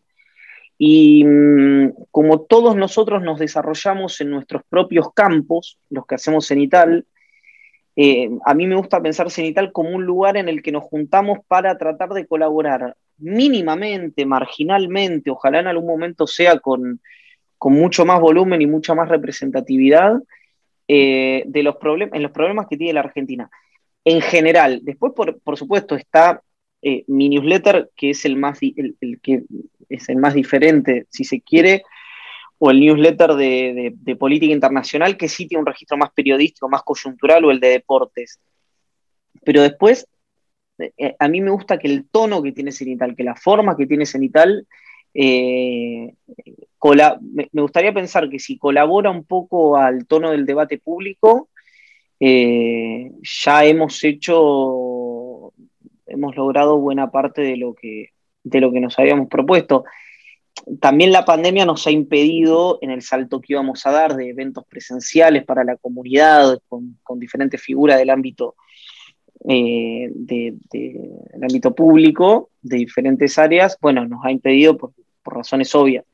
Y 0.83 1.23
mm, 1.23 1.91
como 2.09 2.41
todos 2.41 2.75
nosotros 2.75 3.21
nos 3.21 3.37
desarrollamos 3.37 4.19
en 4.19 4.31
nuestros 4.31 4.63
propios 4.67 5.13
campos, 5.13 5.77
los 5.91 6.07
que 6.07 6.15
hacemos 6.15 6.47
Cenital, 6.47 7.05
eh, 7.95 8.31
a 8.43 8.55
mí 8.55 8.65
me 8.65 8.75
gusta 8.75 8.99
pensar 8.99 9.29
Cenital 9.29 9.71
como 9.71 9.91
un 9.91 10.03
lugar 10.05 10.37
en 10.37 10.49
el 10.49 10.63
que 10.63 10.71
nos 10.71 10.83
juntamos 10.85 11.37
para 11.47 11.77
tratar 11.77 12.09
de 12.09 12.25
colaborar 12.25 12.95
mínimamente, 13.19 14.25
marginalmente, 14.25 15.29
ojalá 15.29 15.59
en 15.59 15.67
algún 15.67 15.85
momento 15.85 16.25
sea 16.25 16.57
con, 16.57 16.99
mucho 17.63 18.03
más 18.03 18.19
volumen 18.19 18.59
y 18.63 18.65
mucha 18.65 18.95
más 18.95 19.07
representatividad 19.07 20.19
eh, 20.87 21.43
de 21.45 21.61
los 21.61 21.75
en 22.11 22.23
los 22.23 22.31
problemas 22.31 22.65
que 22.67 22.77
tiene 22.77 22.93
la 22.93 23.01
Argentina. 23.01 23.51
En 24.03 24.19
general, 24.19 24.79
después 24.81 25.13
por, 25.13 25.39
por 25.41 25.57
supuesto 25.57 25.93
está 25.93 26.41
eh, 26.81 27.03
mi 27.07 27.29
newsletter, 27.29 27.91
que 27.95 28.09
es 28.09 28.25
el, 28.25 28.37
más, 28.37 28.59
el, 28.61 29.19
que 29.21 29.43
es 29.87 30.09
el 30.09 30.17
más 30.17 30.33
diferente, 30.33 31.05
si 31.09 31.23
se 31.23 31.41
quiere, 31.41 31.83
o 32.57 32.71
el 32.71 32.79
newsletter 32.79 33.33
de, 33.35 34.15
política 34.19 34.53
internacional, 34.53 35.15
que 35.15 35.29
sí 35.29 35.47
tiene 35.47 35.59
un 35.59 35.67
registro 35.67 35.97
más 35.97 36.11
periodístico, 36.11 36.69
más 36.69 36.81
coyuntural, 36.83 37.45
o 37.45 37.51
el 37.51 37.59
de 37.59 37.69
deportes. 37.69 38.39
Pero 39.43 39.61
después, 39.61 40.07
eh, 40.79 41.15
a 41.19 41.27
mí 41.27 41.41
me 41.41 41.51
gusta 41.51 41.77
que 41.77 41.87
el 41.87 42.07
tono 42.09 42.41
que 42.41 42.51
tiene 42.51 42.71
Cenital, 42.71 43.15
que 43.15 43.23
la 43.23 43.35
forma 43.35 43.77
que 43.77 43.85
tiene 43.85 44.05
Cenital, 44.05 44.67
eh, 45.13 46.13
me, 47.21 47.61
gustaría 47.61 47.93
pensar 47.93 48.29
que 48.29 48.39
si 48.39 48.57
colabora 48.57 49.11
un 49.11 49.25
poco 49.25 49.77
al 49.77 50.07
tono 50.07 50.31
del 50.31 50.45
debate 50.45 50.79
público, 50.79 51.49
ya 52.19 53.65
hemos 53.65 54.03
hecho 54.03 54.90
hemos 56.11 56.35
logrado 56.35 56.77
buena 56.77 57.11
parte 57.11 57.41
de 57.41 57.57
lo 57.57 57.73
que, 57.73 58.09
de 58.43 58.61
lo 58.61 58.71
que 58.71 58.79
nos 58.79 58.97
habíamos 58.99 59.27
propuesto. 59.27 59.83
También 60.79 61.11
la 61.11 61.25
pandemia 61.25 61.65
nos 61.65 61.87
ha 61.87 61.91
impedido 61.91 62.77
en 62.81 62.91
el 62.91 63.01
salto 63.01 63.39
que 63.39 63.53
íbamos 63.53 63.85
a 63.85 63.91
dar 63.91 64.15
de 64.15 64.29
eventos 64.29 64.65
presenciales 64.65 65.45
para 65.45 65.63
la 65.63 65.77
comunidad, 65.77 66.59
con, 66.67 66.99
diferentes 67.15 67.61
figuras 67.61 67.97
del 67.97 68.09
ámbito, 68.09 68.55
eh, 69.47 70.09
de, 70.13 70.55
ámbito 71.41 71.73
público, 71.73 72.49
de 72.61 72.77
diferentes 72.77 73.37
áreas, 73.39 73.77
bueno, 73.81 74.07
nos 74.07 74.23
ha 74.23 74.31
impedido 74.31 74.77
por, 74.77 74.93
por 75.23 75.37
razones 75.37 75.73
obvias 75.73 76.05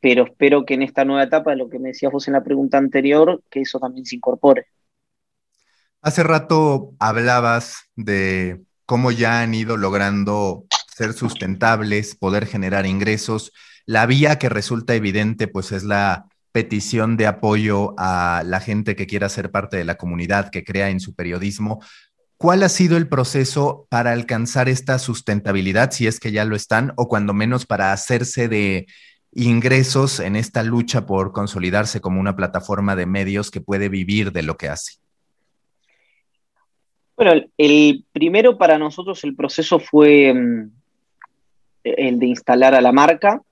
pero 0.00 0.24
espero 0.24 0.64
que 0.64 0.74
en 0.74 0.82
esta 0.82 1.04
nueva 1.04 1.24
etapa, 1.24 1.54
lo 1.54 1.68
que 1.68 1.78
me 1.78 1.88
decías 1.88 2.12
vos 2.12 2.26
en 2.28 2.34
la 2.34 2.44
pregunta 2.44 2.78
anterior, 2.78 3.42
que 3.50 3.62
eso 3.62 3.78
también 3.78 4.06
se 4.06 4.16
incorpore. 4.16 4.66
Hace 6.00 6.22
rato 6.22 6.94
hablabas 7.00 7.90
de 7.96 8.62
cómo 8.88 9.10
ya 9.10 9.42
han 9.42 9.52
ido 9.52 9.76
logrando 9.76 10.64
ser 10.96 11.12
sustentables, 11.12 12.16
poder 12.16 12.46
generar 12.46 12.86
ingresos. 12.86 13.52
La 13.84 14.06
vía 14.06 14.38
que 14.38 14.48
resulta 14.48 14.94
evidente, 14.94 15.46
pues 15.46 15.72
es 15.72 15.84
la 15.84 16.24
petición 16.52 17.18
de 17.18 17.26
apoyo 17.26 17.92
a 17.98 18.42
la 18.46 18.60
gente 18.60 18.96
que 18.96 19.06
quiera 19.06 19.28
ser 19.28 19.50
parte 19.50 19.76
de 19.76 19.84
la 19.84 19.96
comunidad, 19.96 20.48
que 20.48 20.64
crea 20.64 20.88
en 20.88 21.00
su 21.00 21.14
periodismo. 21.14 21.84
¿Cuál 22.38 22.62
ha 22.62 22.70
sido 22.70 22.96
el 22.96 23.08
proceso 23.08 23.86
para 23.90 24.12
alcanzar 24.12 24.70
esta 24.70 24.98
sustentabilidad, 24.98 25.90
si 25.90 26.06
es 26.06 26.18
que 26.18 26.32
ya 26.32 26.46
lo 26.46 26.56
están, 26.56 26.94
o 26.96 27.08
cuando 27.08 27.34
menos 27.34 27.66
para 27.66 27.92
hacerse 27.92 28.48
de 28.48 28.86
ingresos 29.34 30.18
en 30.18 30.34
esta 30.34 30.62
lucha 30.62 31.04
por 31.04 31.32
consolidarse 31.32 32.00
como 32.00 32.20
una 32.20 32.36
plataforma 32.36 32.96
de 32.96 33.04
medios 33.04 33.50
que 33.50 33.60
puede 33.60 33.90
vivir 33.90 34.32
de 34.32 34.44
lo 34.44 34.56
que 34.56 34.70
hace? 34.70 34.94
Bueno, 37.18 37.32
el 37.56 38.04
primero 38.12 38.56
para 38.56 38.78
nosotros 38.78 39.24
el 39.24 39.34
proceso 39.34 39.80
fue 39.80 40.32
mm, 40.32 40.70
el 41.82 42.20
de 42.20 42.26
instalar 42.26 42.76
a 42.76 42.80
la 42.80 42.92
marca, 42.92 43.42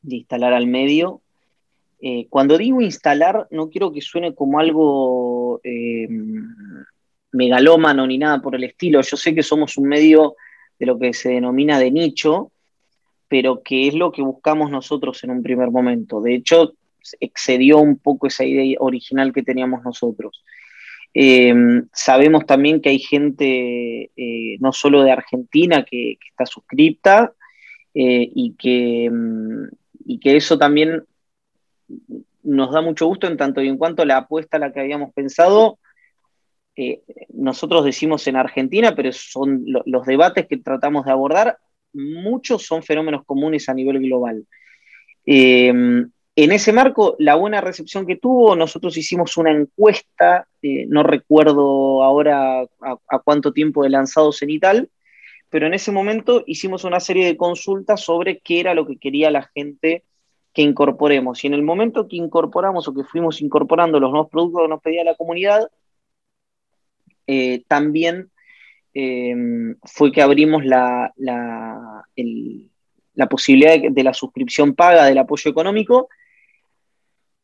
de 0.00 0.16
instalar 0.16 0.54
al 0.54 0.66
medio. 0.66 1.20
Eh, 2.00 2.28
cuando 2.30 2.56
digo 2.56 2.80
instalar, 2.80 3.46
no 3.50 3.68
quiero 3.68 3.92
que 3.92 4.00
suene 4.00 4.34
como 4.34 4.58
algo 4.58 5.60
eh, 5.64 6.08
megalómano 7.32 8.06
ni 8.06 8.16
nada 8.16 8.40
por 8.40 8.54
el 8.54 8.64
estilo. 8.64 9.02
Yo 9.02 9.18
sé 9.18 9.34
que 9.34 9.42
somos 9.42 9.76
un 9.76 9.86
medio 9.86 10.36
de 10.78 10.86
lo 10.86 10.98
que 10.98 11.12
se 11.12 11.28
denomina 11.28 11.78
de 11.78 11.90
nicho, 11.90 12.52
pero 13.28 13.62
que 13.62 13.88
es 13.88 13.94
lo 13.94 14.10
que 14.12 14.22
buscamos 14.22 14.70
nosotros 14.70 15.22
en 15.24 15.32
un 15.32 15.42
primer 15.42 15.70
momento. 15.70 16.22
De 16.22 16.36
hecho, 16.36 16.72
excedió 17.20 17.80
un 17.80 17.98
poco 17.98 18.28
esa 18.28 18.46
idea 18.46 18.78
original 18.80 19.34
que 19.34 19.42
teníamos 19.42 19.84
nosotros. 19.84 20.42
Sabemos 21.92 22.46
también 22.46 22.80
que 22.80 22.90
hay 22.90 22.98
gente, 22.98 24.10
no 24.60 24.72
solo 24.72 25.02
de 25.02 25.12
Argentina, 25.12 25.84
que, 25.84 26.18
está 26.30 26.46
suscripta 26.46 27.32
y, 27.92 28.54
que, 28.58 29.10
mm, 29.10 29.68
y 30.06 30.20
que 30.20 30.36
eso 30.36 30.58
también 30.58 31.04
nos 32.42 32.72
da 32.72 32.80
mucho 32.80 33.06
gusto 33.06 33.26
en 33.26 33.36
tanto 33.36 33.62
y 33.62 33.68
en 33.68 33.76
cuanto 33.76 34.04
la 34.04 34.18
apuesta 34.18 34.56
a 34.56 34.60
la 34.60 34.72
que 34.72 34.80
habíamos 34.80 35.12
pensado, 35.12 35.78
eh, 36.76 37.02
nosotros 37.30 37.84
decimos 37.84 38.26
en 38.26 38.36
Argentina, 38.36 38.94
pero 38.94 39.12
son 39.12 39.64
los 39.66 40.06
debates 40.06 40.46
que 40.46 40.58
tratamos 40.58 41.04
de 41.04 41.12
abordar, 41.12 41.58
muchos 41.92 42.64
son 42.64 42.82
fenómenos 42.82 43.24
comunes 43.24 43.68
a 43.68 43.74
nivel 43.74 43.98
global. 44.00 44.46
En 46.40 46.52
ese 46.52 46.72
marco, 46.72 47.16
la 47.18 47.34
buena 47.34 47.60
recepción 47.60 48.06
que 48.06 48.14
tuvo, 48.14 48.54
nosotros 48.54 48.96
hicimos 48.96 49.36
una 49.36 49.50
encuesta, 49.50 50.46
eh, 50.62 50.86
no 50.86 51.02
recuerdo 51.02 52.04
ahora 52.04 52.60
a, 52.60 53.18
cuánto 53.24 53.52
tiempo 53.52 53.82
de 53.82 53.90
lanzado 53.90 54.30
Cenital, 54.30 54.88
pero 55.50 55.66
en 55.66 55.74
ese 55.74 55.90
momento 55.90 56.44
hicimos 56.46 56.84
una 56.84 57.00
serie 57.00 57.26
de 57.26 57.36
consultas 57.36 58.02
sobre 58.02 58.38
qué 58.38 58.60
era 58.60 58.74
lo 58.74 58.86
que 58.86 58.98
quería 58.98 59.32
la 59.32 59.50
gente 59.52 60.04
que 60.52 60.62
incorporemos. 60.62 61.42
Y 61.42 61.48
en 61.48 61.54
el 61.54 61.62
momento 61.64 62.06
que 62.06 62.14
incorporamos 62.14 62.86
o 62.86 62.94
que 62.94 63.02
fuimos 63.02 63.42
incorporando 63.42 63.98
los 63.98 64.12
nuevos 64.12 64.30
productos 64.30 64.62
que 64.62 64.68
nos 64.68 64.80
pedía 64.80 65.02
la 65.02 65.16
comunidad, 65.16 65.68
eh, 67.26 67.64
también 67.66 68.30
em, 68.94 69.74
fue 69.82 70.12
que 70.12 70.22
abrimos 70.22 70.64
la, 70.64 71.12
posibilidad 73.28 73.90
de, 73.90 74.04
la 74.04 74.14
suscripción 74.14 74.76
paga 74.76 75.04
del 75.06 75.18
apoyo 75.18 75.50
económico, 75.50 76.08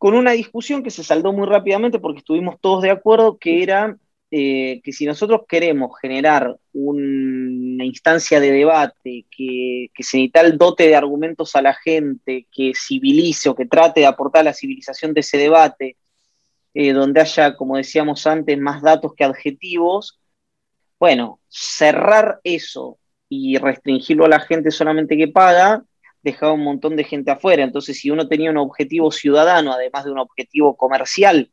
con 0.04 0.12
una 0.12 0.32
discusión 0.32 0.82
que 0.82 0.90
se 0.90 1.02
saldó 1.02 1.32
muy 1.32 1.46
rápidamente 1.46 1.98
porque 1.98 2.18
estuvimos 2.18 2.60
todos 2.60 2.82
de 2.82 2.90
acuerdo 2.90 3.38
que 3.38 3.62
era 3.62 3.96
eh, 4.30 4.82
que 4.84 4.92
si 4.92 5.06
nosotros 5.06 5.46
queremos 5.48 5.92
generar 5.98 6.58
una 6.74 7.86
instancia 7.86 8.38
de 8.38 8.52
debate 8.52 9.24
que, 9.34 9.86
que 9.94 10.02
Cenital 10.02 10.58
dote 10.58 10.88
de 10.88 10.94
argumentos 10.94 11.56
a 11.56 11.62
la 11.62 11.72
gente, 11.72 12.46
que 12.52 12.74
civilice 12.76 13.48
o 13.48 13.54
que 13.54 13.64
trate 13.64 14.00
de 14.00 14.06
aportar 14.06 14.44
la 14.44 14.52
civilización 14.52 15.14
de 15.14 15.20
ese 15.20 15.38
debate, 15.38 15.96
eh, 16.74 16.92
donde 16.92 17.22
haya, 17.22 17.56
como 17.56 17.78
decíamos 17.78 18.26
antes, 18.26 18.58
más 18.58 18.82
datos 18.82 19.14
que 19.16 19.24
adjetivos, 19.24 20.20
bueno, 21.00 21.40
cerrar 21.48 22.40
eso 22.44 22.98
y 23.30 23.56
restringirlo 23.56 24.26
a 24.26 24.28
la 24.28 24.40
gente 24.40 24.70
solamente 24.70 25.16
que 25.16 25.28
paga, 25.28 25.82
dejaba 26.24 26.54
un 26.54 26.64
montón 26.64 26.96
de 26.96 27.04
gente 27.04 27.30
afuera. 27.30 27.62
Entonces, 27.62 27.98
si 27.98 28.10
uno 28.10 28.26
tenía 28.26 28.50
un 28.50 28.56
objetivo 28.56 29.12
ciudadano, 29.12 29.72
además 29.72 30.06
de 30.06 30.10
un 30.10 30.18
objetivo 30.18 30.74
comercial, 30.76 31.50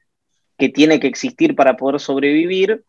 que 0.58 0.70
tiene 0.70 1.00
que 1.00 1.08
existir 1.08 1.56
para 1.56 1.76
poder 1.76 2.00
sobrevivir, 2.00 2.84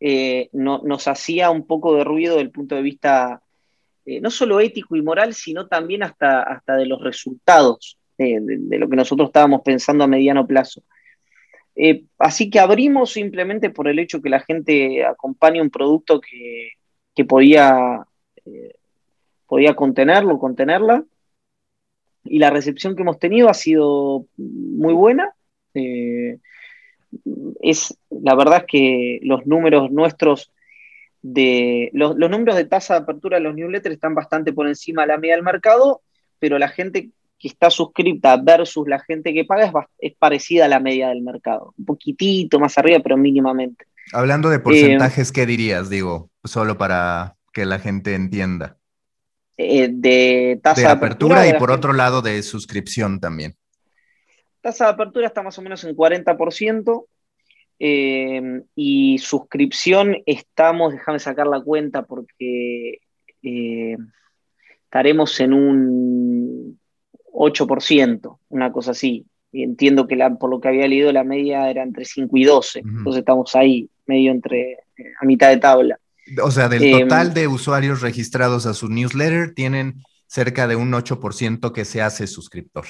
eh, 0.00 0.48
nos 0.52 1.08
hacía 1.08 1.50
un 1.50 1.66
poco 1.66 1.96
de 1.96 2.04
ruido 2.04 2.34
desde 2.34 2.46
el 2.46 2.52
punto 2.52 2.76
de 2.76 2.82
vista 2.82 3.42
eh, 4.06 4.20
no 4.20 4.30
solo 4.30 4.60
ético 4.60 4.96
y 4.96 5.02
moral, 5.02 5.34
sino 5.34 5.66
también 5.66 6.02
hasta, 6.02 6.42
hasta 6.42 6.76
de 6.76 6.86
los 6.86 7.02
resultados 7.02 7.98
de, 8.16 8.78
lo 8.78 8.88
que 8.88 8.96
nosotros 8.96 9.28
estábamos 9.28 9.60
pensando 9.64 10.04
a 10.04 10.08
mediano 10.08 10.46
plazo. 10.46 10.82
Eh, 11.76 12.04
así 12.18 12.50
que 12.50 12.58
abrimos 12.58 13.12
simplemente 13.12 13.70
por 13.70 13.86
el 13.86 13.98
hecho 13.98 14.22
que 14.22 14.30
la 14.30 14.40
gente 14.40 15.04
acompañe 15.04 15.60
un 15.60 15.70
producto 15.70 16.20
que, 16.20 17.24
podía, 17.24 18.06
podía 19.46 19.74
contenerlo, 19.74 20.38
contenerla. 20.38 21.04
Y 22.24 22.38
la 22.38 22.50
recepción 22.50 22.94
que 22.94 23.02
hemos 23.02 23.18
tenido 23.18 23.48
ha 23.48 23.54
sido 23.54 24.26
muy 24.36 24.94
buena 24.94 25.32
es, 27.60 27.98
la 28.10 28.34
verdad 28.34 28.58
es 28.58 28.64
que 28.64 29.20
los 29.22 29.46
números 29.46 29.90
nuestros 29.90 30.52
de, 31.22 31.90
los, 31.92 32.16
números 32.16 32.56
de 32.56 32.64
tasa 32.64 32.94
de 32.94 33.00
apertura 33.00 33.38
de 33.38 33.44
los 33.44 33.54
newsletters 33.54 33.94
están 33.94 34.14
bastante 34.14 34.52
por 34.52 34.68
encima 34.68 35.02
de 35.02 35.08
la 35.08 35.18
media 35.18 35.34
del 35.34 35.44
mercado, 35.44 36.02
pero 36.38 36.58
la 36.58 36.68
gente 36.68 37.10
que 37.38 37.48
está 37.48 37.70
suscripta 37.70 38.36
versus 38.36 38.88
la 38.88 38.98
gente 39.00 39.32
que 39.32 39.44
paga 39.44 39.88
es, 39.98 40.14
parecida 40.16 40.64
a 40.64 40.68
la 40.68 40.80
media 40.80 41.08
del 41.08 41.22
mercado. 41.22 41.74
Un 41.78 41.84
poquitito 41.84 42.58
más 42.58 42.76
arriba, 42.78 43.00
pero 43.00 43.16
mínimamente. 43.16 43.86
Hablando 44.12 44.48
de 44.48 44.58
porcentajes, 44.58 45.32
¿qué 45.32 45.46
dirías, 45.46 45.90
digo? 45.90 46.30
Solo 46.44 46.78
para 46.78 47.36
que 47.52 47.64
la 47.64 47.78
gente 47.78 48.14
entienda. 48.14 48.77
Eh, 49.60 49.88
de 49.90 50.60
tasa 50.62 50.80
de 50.80 50.86
apertura, 50.86 51.46
y 51.48 51.54
por 51.54 51.72
otro 51.72 51.92
lado 51.92 52.22
de 52.22 52.40
suscripción 52.44 53.18
también. 53.18 53.56
Tasa 54.60 54.84
de 54.84 54.90
apertura 54.92 55.26
está 55.26 55.42
más 55.42 55.58
o 55.58 55.62
menos 55.62 55.82
en 55.82 55.96
40%. 55.96 57.06
Eh, 57.80 58.62
y 58.74 59.18
suscripción 59.18 60.16
estamos, 60.26 60.92
déjame 60.92 61.20
sacar 61.20 61.46
la 61.46 61.60
cuenta 61.60 62.02
porque 62.02 62.98
eh, 63.42 63.96
estaremos 64.84 65.38
en 65.40 65.52
un 65.52 66.78
8%, 67.32 68.38
una 68.48 68.72
cosa 68.72 68.92
así. 68.92 69.26
Y 69.50 69.62
entiendo 69.62 70.06
que 70.06 70.16
la, 70.16 70.34
por 70.34 70.50
lo 70.50 70.60
que 70.60 70.68
había 70.68 70.88
leído 70.88 71.12
la 71.12 71.24
media 71.24 71.70
era 71.70 71.82
entre 71.82 72.04
5 72.04 72.36
y 72.36 72.44
12, 72.44 72.80
entonces 72.80 73.20
estamos 73.20 73.54
ahí, 73.56 73.88
medio 74.06 74.30
entre, 74.30 74.72
eh, 74.72 75.12
a 75.20 75.24
mitad 75.24 75.48
de 75.48 75.58
tabla. 75.58 75.98
O 76.42 76.50
sea, 76.50 76.68
del 76.68 76.90
total 76.90 77.34
de 77.34 77.48
usuarios 77.48 78.00
registrados 78.00 78.66
a 78.66 78.74
su 78.74 78.88
newsletter, 78.88 79.54
tienen 79.54 80.02
cerca 80.26 80.68
de 80.68 80.76
un 80.76 80.92
8% 80.92 81.72
que 81.72 81.84
se 81.84 82.02
hace 82.02 82.26
suscriptor. 82.26 82.86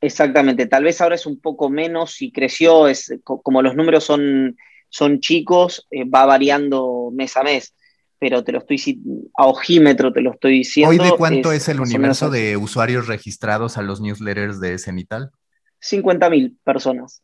Exactamente, 0.00 0.66
tal 0.66 0.84
vez 0.84 1.00
ahora 1.00 1.14
es 1.14 1.26
un 1.26 1.40
poco 1.40 1.70
menos 1.70 2.22
y 2.22 2.32
creció, 2.32 2.88
es, 2.88 3.14
como 3.22 3.62
los 3.62 3.76
números 3.76 4.04
son, 4.04 4.56
son 4.88 5.20
chicos, 5.20 5.86
eh, 5.90 6.04
va 6.04 6.26
variando 6.26 7.10
mes 7.12 7.36
a 7.36 7.44
mes, 7.44 7.74
pero 8.18 8.42
te 8.42 8.52
lo 8.52 8.58
estoy 8.58 9.00
a 9.36 9.46
ojímetro 9.46 10.12
te 10.12 10.20
lo 10.20 10.32
estoy 10.32 10.58
diciendo. 10.58 10.90
¿Hoy 10.90 10.98
de 10.98 11.16
cuánto 11.16 11.52
es, 11.52 11.68
el 11.68 11.80
universo 11.80 12.30
de 12.30 12.56
usuarios 12.56 13.06
registrados 13.06 13.78
a 13.78 13.82
los 13.82 14.00
newsletters 14.00 14.60
de 14.60 14.78
Cenital? 14.78 15.30
50 15.80 16.30
mil 16.30 16.58
personas. 16.64 17.22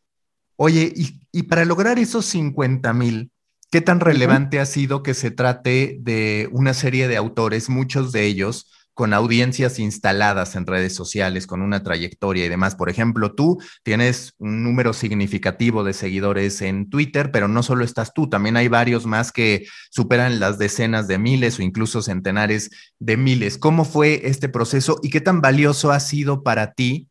Oye, 0.57 0.93
y, 1.33 1.43
para 1.45 1.65
lograr 1.65 2.01
esos 2.01 2.27
50 2.27 2.93
mil, 2.93 3.31
¿qué 3.71 3.81
tan 3.81 4.01
relevante 4.01 4.61
ha 4.61 4.67
sido 4.67 5.03
que 5.03 5.15
se 5.15 5.31
trate 5.31 5.99
de 6.01 6.49
una 6.53 6.75
serie 6.75 7.09
de 7.09 7.17
autores, 7.17 7.69
muchos 7.69 8.13
de 8.13 8.25
ellos 8.25 8.71
con 8.99 9.15
audiencias 9.15 9.79
instaladas 9.79 10.57
en 10.57 10.67
redes 10.67 10.93
sociales, 10.93 11.47
con 11.47 11.63
una 11.63 11.85
trayectoria 11.85 12.45
y 12.45 12.49
demás. 12.49 12.75
Por 12.75 12.91
ejemplo, 12.91 13.33
tú 13.33 13.63
tienes 13.85 14.35
un 14.39 14.65
número 14.65 14.93
significativo 14.93 15.85
de 15.85 15.93
seguidores 15.93 16.61
en 16.63 16.91
Twitter, 16.91 17.31
pero 17.31 17.47
no 17.47 17.63
solo 17.63 17.85
estás 17.85 18.13
tú, 18.13 18.29
también 18.29 18.57
hay 18.57 18.67
varios 18.67 19.07
más 19.07 19.31
que 19.31 19.69
superan 19.91 20.41
las 20.41 20.59
decenas 20.59 21.07
de 21.07 21.17
miles 21.17 21.61
o 21.61 21.63
incluso 21.63 22.03
centenares 22.03 22.71
de 22.99 23.17
miles. 23.17 23.57
¿Cómo 23.57 23.85
fue 23.85 24.23
este 24.25 24.49
proceso 24.49 24.99
y 25.01 25.11
qué 25.11 25.21
tan 25.21 25.41
valioso 25.41 25.93
ha 25.93 26.01
sido 26.01 26.43
para 26.43 26.73
ti 26.73 27.09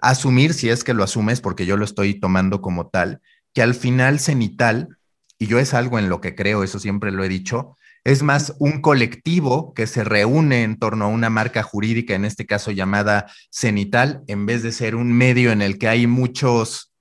asumir, 0.00 0.52
si 0.52 0.68
es 0.68 0.84
que 0.84 0.92
lo 0.92 1.04
asumes, 1.04 1.40
porque 1.40 1.64
yo 1.64 1.78
lo 1.78 1.86
estoy 1.86 2.20
tomando 2.20 2.60
como 2.60 2.88
tal, 2.88 3.22
que 3.54 3.62
al 3.62 3.72
final 3.72 4.20
Cenital, 4.20 4.98
y 5.44 5.46
yo 5.46 5.58
es 5.58 5.74
algo 5.74 5.98
en 5.98 6.08
lo 6.08 6.22
que 6.22 6.34
creo, 6.34 6.62
eso 6.62 6.78
siempre 6.78 7.12
lo 7.12 7.22
he 7.22 7.28
dicho, 7.28 7.76
es 8.02 8.22
más 8.22 8.56
un 8.60 8.80
colectivo 8.80 9.74
que 9.74 9.86
se 9.86 10.02
reúne 10.02 10.62
en 10.62 10.78
torno 10.78 11.04
a 11.04 11.08
una 11.08 11.28
marca 11.28 11.62
jurídica, 11.62 12.14
en 12.14 12.24
este 12.24 12.46
caso 12.46 12.70
llamada 12.70 13.26
Cenital, 13.50 14.22
en 14.26 14.46
vez 14.46 14.62
de 14.62 14.72
ser 14.72 14.94
un 14.94 15.12
medio 15.12 15.52
en 15.52 15.60
el 15.60 15.78
que 15.78 15.88
hay 15.88 16.06
muchos, 16.06 16.94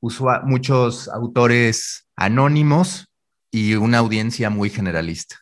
muchos 0.00 1.08
autores 1.08 2.06
anónimos 2.16 3.08
y 3.50 3.76
una 3.76 3.98
audiencia 3.98 4.50
muy 4.50 4.68
generalista. 4.68 5.36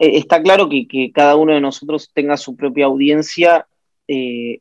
Eh, 0.00 0.18
está 0.18 0.42
claro 0.42 0.68
que, 0.68 1.10
cada 1.14 1.36
uno 1.36 1.54
de 1.54 1.62
nosotros 1.62 2.10
tenga 2.12 2.36
su 2.36 2.56
propia 2.56 2.84
audiencia, 2.84 3.66
eh, 4.06 4.58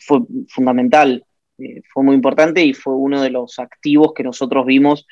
fue 0.00 0.22
fundamental, 0.48 1.24
eh, 1.58 1.82
fue 1.94 2.02
muy 2.02 2.16
importante 2.16 2.64
y 2.64 2.74
fue 2.74 2.94
uno 2.96 3.22
de 3.22 3.30
los 3.30 3.60
activos 3.60 4.14
que 4.16 4.24
nosotros 4.24 4.66
vimos 4.66 5.06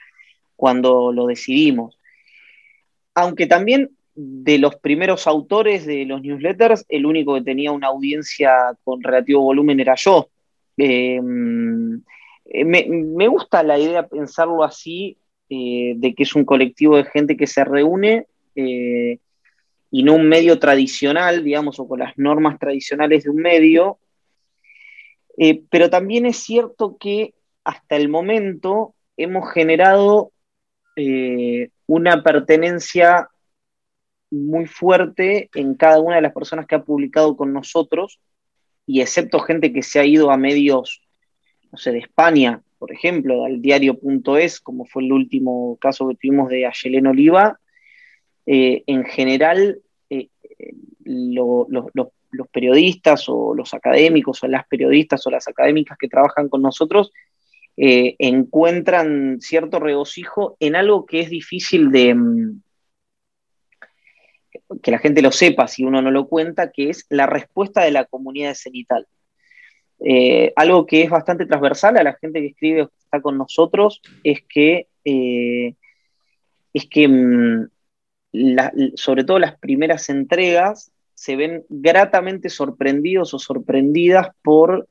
cuando 0.59 1.13
lo 1.13 1.27
decidimos 1.27 1.99
aunque 3.19 3.49
también 3.49 3.91
de 4.15 4.59
los 4.59 4.77
primeros 4.77 5.27
autores 5.27 5.85
de 5.87 6.05
los 6.05 6.23
newsletters, 6.23 6.85
el 6.89 7.05
único 7.05 7.35
que 7.35 7.43
tenía 7.43 7.73
una 7.73 7.89
audiencia 7.89 8.77
con 8.85 9.03
relativo 9.03 9.43
volumen 9.43 9.81
era 9.81 9.97
yo. 9.97 10.29
Eh, 10.77 11.21
me, 11.21 13.29
gusta 13.29 13.65
la 13.65 13.77
idea 13.77 14.03
de 14.03 14.09
pensarlo 14.09 14.63
así, 14.63 15.19
eh, 15.51 15.95
de 15.97 16.15
que 16.15 16.23
es 16.23 16.37
un 16.37 16.45
colectivo 16.45 16.97
de 16.97 17.05
gente 17.05 17.37
que 17.37 17.49
se 17.49 17.65
reúne 17.65 18.27
eh, 18.55 19.19
y 19.91 20.03
no 20.05 20.15
un 20.15 20.29
medio 20.29 20.61
tradicional, 20.61 21.43
digamos, 21.43 21.81
o 21.81 21.89
con 21.89 21.99
las 21.99 22.17
normas 22.17 22.61
tradicionales 22.61 23.25
de 23.25 23.31
un 23.31 23.43
medio. 23.43 23.99
pero 25.71 25.91
también 25.91 26.25
es 26.25 26.37
cierto 26.37 26.97
que 26.99 27.35
hasta 27.65 27.97
el 27.97 28.09
momento 28.09 28.95
hemos 29.17 29.53
generado 29.53 30.31
una 31.87 32.23
pertenencia 32.23 33.29
muy 34.31 34.67
fuerte 34.67 35.49
en 35.55 35.75
cada 35.75 36.01
una 36.01 36.17
de 36.17 36.23
las 36.23 36.33
personas 36.33 36.67
que 36.67 36.75
ha 36.75 36.85
publicado 36.85 37.37
con 37.37 37.53
nosotros, 37.53 38.21
y 38.87 39.01
excepto 39.01 39.41
gente 39.41 39.73
que 39.73 39.83
se 39.83 40.01
ha 40.01 40.05
ido 40.05 40.31
a 40.31 40.37
medios 40.37 41.03
no 41.71 41.79
sé, 41.79 41.93
de 41.93 41.99
España, 41.99 42.63
por 42.79 42.93
ejemplo, 42.93 43.45
al 43.45 43.61
diario.es, 43.61 44.61
como 44.61 44.87
fue 44.87 45.03
el 45.03 45.13
último 45.13 45.77
caso 45.81 46.09
que 46.09 46.15
tuvimos 46.15 46.49
de 46.49 46.67
Ayelén 46.67 47.07
Oliva, 47.07 47.61
eh, 48.47 48.83
en 48.87 49.05
general 49.05 49.83
los 52.31 52.49
periodistas 52.49 53.29
o 53.29 53.55
los 53.55 53.75
académicos 53.75 54.43
o 54.43 54.49
las 54.49 54.67
periodistas 54.67 55.27
o 55.27 55.31
las 55.31 55.49
académicas 55.49 55.97
que 55.99 56.09
trabajan 56.09 56.49
con 56.49 56.63
nosotros 56.63 57.13
encuentran 57.81 59.41
cierto 59.41 59.79
regocijo 59.79 60.57
en 60.59 60.75
algo 60.75 61.07
que 61.07 61.21
es 61.21 61.31
difícil 61.31 61.93
de, 61.93 62.15
mm, 62.15 62.61
que 64.83 64.91
la 64.91 64.99
gente 64.99 65.23
lo 65.23 65.33
sepa 65.33 65.69
si 65.69 65.85
uno 65.85 66.03
no 66.03 66.11
lo 66.11 66.29
cuenta, 66.29 66.71
que 66.71 66.91
es 66.91 67.07
la 67.09 67.27
respuesta 67.27 67.83
de 67.83 67.91
la 67.91 68.05
comunidad 68.05 68.55
cenital. 68.55 69.07
Eh, 70.01 70.53
algo 70.57 70.87
que 70.87 71.03
es 71.03 71.11
bastante 71.11 71.47
transversal 71.47 71.97
a 71.97 72.05
la 72.05 72.15
gente 72.15 72.41
que 72.41 72.49
escribe 72.49 72.83
o 72.83 72.89
que 72.89 72.99
está 72.99 73.21
con 73.21 73.37
nosotros 73.37 74.01
es 74.23 74.43
que, 74.49 74.87
eh, 75.05 75.75
es 76.73 76.89
que 76.89 77.09
mm, 77.09 77.69
sobre 78.95 79.25
todo 79.25 79.39
las 79.39 79.59
primeras 79.59 80.09
entregas 80.09 80.93
se 81.15 81.35
ven 81.35 81.65
gratamente 81.69 82.49
sorprendidos 82.49 83.35
o 83.35 83.39
sorprendidas 83.39 84.29
por 84.43 84.89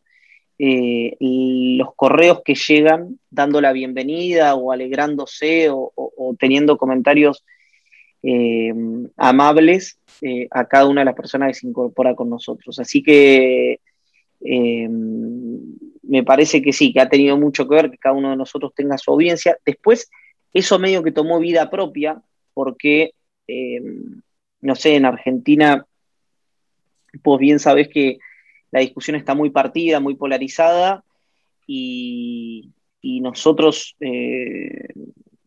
eh, 0.59 1.15
los 1.19 1.93
correos 1.95 2.41
que 2.43 2.55
llegan 2.55 3.19
dando 3.29 3.61
la 3.61 3.71
bienvenida 3.73 4.55
o 4.55 4.71
alegrándose 4.71 5.69
o 5.69 6.35
teniendo 6.39 6.77
comentarios 6.77 7.43
eh, 8.23 8.73
amables 9.15 9.99
eh, 10.21 10.47
a 10.51 10.65
cada 10.65 10.87
una 10.87 11.01
de 11.01 11.05
las 11.05 11.15
personas 11.15 11.49
que 11.49 11.53
se 11.53 11.67
incorpora 11.67 12.15
con 12.15 12.29
nosotros. 12.29 12.79
Así 12.79 13.03
que 13.03 13.79
me 14.39 16.23
parece 16.23 16.61
que 16.61 16.73
sí, 16.73 16.91
que 16.93 16.99
ha 16.99 17.09
tenido 17.09 17.37
mucho 17.37 17.67
que 17.67 17.75
ver 17.75 17.91
que 17.91 17.97
cada 17.97 18.15
uno 18.15 18.31
de 18.31 18.35
nosotros 18.35 18.73
tenga 18.75 18.97
su 18.97 19.11
audiencia. 19.11 19.57
Después, 19.65 20.09
eso 20.53 20.79
medio 20.79 21.03
que 21.03 21.11
tomó 21.11 21.39
vida 21.39 21.69
propia, 21.69 22.21
porque, 22.53 23.11
no 24.61 24.75
sé, 24.75 24.95
en 24.95 25.05
Argentina, 25.05 25.85
pues 27.21 27.39
bien 27.39 27.59
sabes 27.59 27.87
que 27.87 28.19
la 28.77 28.81
discusión 28.81 29.15
está 29.15 29.33
muy 29.33 29.49
partida, 29.49 29.99
muy 29.99 30.15
polarizada, 30.15 31.03
y, 31.65 32.71
nosotros 33.21 33.95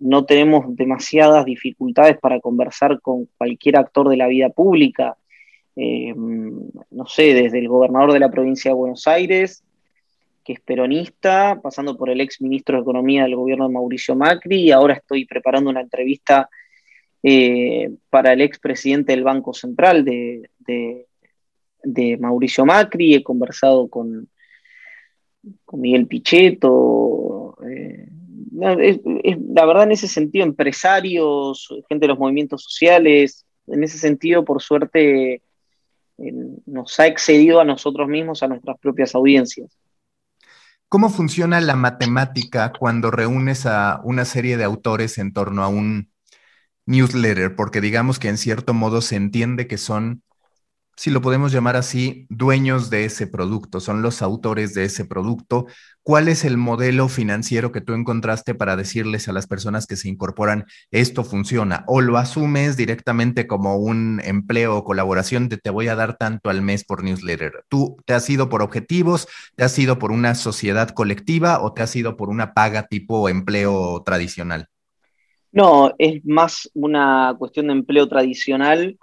no 0.01 0.25
tenemos 0.25 0.75
demasiadas 0.77 1.45
dificultades 1.45 2.19
para 2.19 2.40
conversar 2.40 3.01
con 3.03 3.29
cualquier 3.37 3.77
actor 3.77 4.09
de 4.09 4.16
la 4.16 4.29
vida 4.29 4.49
pública, 4.49 5.16
eh, 5.77 6.14
no 6.16 7.07
sé, 7.07 7.35
desde 7.35 7.59
el 7.59 7.69
gobernador 7.69 8.12
de 8.12 8.19
la 8.19 8.31
provincia 8.31 8.71
de 8.71 8.77
Buenos 8.77 9.07
Aires, 9.07 9.62
que 10.43 10.55
es 10.55 10.61
peronista, 10.61 11.61
pasando 11.62 11.97
por 11.97 12.09
el 12.09 12.21
ex 12.23 12.40
ministro 12.40 12.77
de 12.77 12.83
Economía 12.83 13.25
del 13.25 13.37
gobierno 13.37 13.69
de 13.69 13.75
Mauricio 13.75 14.16
Macri, 14.16 14.62
y 14.62 14.71
ahora 14.73 14.95
estoy 14.95 15.27
preparando 15.27 15.71
una 15.71 15.83
entrevista 15.83 16.49
eh, 17.23 17.90
para 18.09 18.33
el 18.33 18.40
ex 18.40 18.59
presidente 18.59 19.12
del 19.12 19.23
Banco 19.23 19.53
Central 19.53 20.05
de, 20.05 20.49
Mauricio 22.19 22.64
Macri, 22.64 23.14
he 23.14 23.23
conversado 23.23 23.88
con, 23.88 24.29
con 25.64 25.81
Miguel 25.81 26.07
Pichetto. 26.07 27.57
Eh, 27.69 28.09
la 28.53 29.66
verdad 29.66 29.85
en 29.85 29.93
ese 29.93 30.09
sentido, 30.09 30.45
empresarios, 30.45 31.69
gente 31.88 32.05
de 32.05 32.09
los 32.09 32.19
movimientos 32.19 32.62
sociales, 32.64 33.47
en 33.66 33.85
ese 33.85 33.99
sentido, 33.99 34.45
por 34.45 34.61
suerte, 34.61 35.43
nos 36.66 36.99
ha 37.01 37.07
excedido 37.07 37.61
a 37.61 37.64
nosotros 37.64 38.09
mismos, 38.09 38.43
a 38.43 38.49
nuestras 38.49 38.79
propias 38.79 39.14
audiencias. 39.14 39.77
¿Cómo 40.88 41.09
funciona 41.09 41.61
la 41.61 41.77
matemática 41.77 42.73
cuando 42.77 43.11
reúnes 43.11 43.64
a 43.64 44.01
una 44.03 44.25
serie 44.25 44.57
de 44.57 44.64
autores 44.64 45.19
en 45.19 45.33
torno 45.33 45.62
a 45.62 45.69
un 45.69 46.11
newsletter? 46.87 47.55
Porque 47.55 47.81
digamos 47.81 48.19
que 48.19 48.29
en 48.29 48.38
cierto 48.38 48.75
modo 48.75 49.01
se 49.01 49.14
entiende 49.14 49.69
que 49.69 49.79
son 49.79 50.23
si 51.01 51.09
lo 51.11 51.23
podemos 51.23 51.51
llamar 51.51 51.77
así, 51.77 52.27
dueños 52.29 52.91
de 52.91 53.07
ese 53.07 53.27
producto, 53.27 53.81
son 53.81 54.03
los 54.03 54.21
autores 54.21 54.75
de 54.75 54.85
ese 54.85 55.07
producto. 55.07 55.65
¿Cuál 56.03 56.29
es 56.29 56.45
el 56.45 56.59
modelo 56.59 57.09
financiero 57.09 57.73
que 57.73 57.81
tú 57.81 57.95
encontraste 57.95 58.55
para 58.55 58.77
decirles 58.77 59.27
a 59.27 59.33
las 59.33 59.47
personas 59.47 59.87
que 59.87 59.97
se 59.97 60.11
incorporan 60.11 60.67
esto 60.91 61.25
funciona? 61.25 61.85
¿O 61.87 62.03
lo 62.03 62.19
asumes 62.19 62.77
directamente 62.77 63.47
como 63.47 63.79
un 63.79 64.21
empleo 64.23 64.77
o 64.77 64.85
colaboración 64.85 65.49
de 65.49 65.57
te 65.57 65.71
voy 65.71 65.89
a 65.89 65.97
dar 65.97 66.19
tanto 66.19 66.51
al 66.51 66.61
mes 66.61 66.85
por 66.85 67.03
newsletter? 67.03 67.65
¿Tú 67.71 67.97
te 68.05 68.13
has 68.13 68.29
ido 68.29 68.51
por 68.51 68.61
objetivos, 68.61 69.27
te 69.57 69.65
has 69.65 69.79
ido 69.79 69.99
por 69.99 70.13
una 70.13 70.35
sociedad 70.35 70.91
colectiva 70.91 71.63
o 71.63 71.73
te 71.73 71.81
has 71.81 71.97
ido 71.97 72.19
por 72.19 72.29
una 72.29 72.53
paga 72.53 72.89
tipo 72.89 73.31
empleo 73.31 74.03
tradicional? 74.05 74.69
No, 75.51 75.95
es 75.97 76.23
más 76.27 76.69
una 76.75 77.35
cuestión 77.39 77.69
de 77.69 77.73
empleo 77.73 78.07
tradicional 78.07 78.99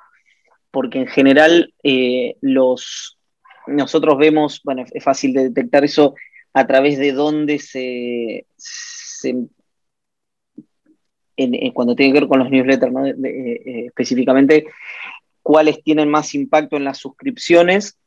porque 0.77 0.99
en 0.99 1.07
general 1.07 1.73
eh, 1.81 2.35
los, 2.39 3.17
nosotros 3.65 4.15
vemos, 4.19 4.61
bueno, 4.63 4.85
es 4.93 5.03
fácil 5.03 5.33
de 5.33 5.45
detectar 5.45 5.83
eso 5.83 6.13
a 6.53 6.67
través 6.67 6.99
de 6.99 7.13
dónde 7.13 7.57
se, 7.57 8.45
cuando 11.73 11.95
tiene 11.95 12.13
que 12.13 12.19
ver 12.19 12.29
con 12.29 12.37
los 12.37 12.51
newsletters, 12.51 12.93
eh, 13.25 13.85
específicamente, 13.87 14.67
cuáles 15.41 15.81
tienen 15.81 16.09
más 16.09 16.35
impacto 16.35 16.77
en 16.77 16.83
las 16.83 16.99
suscripciones. 16.99 17.97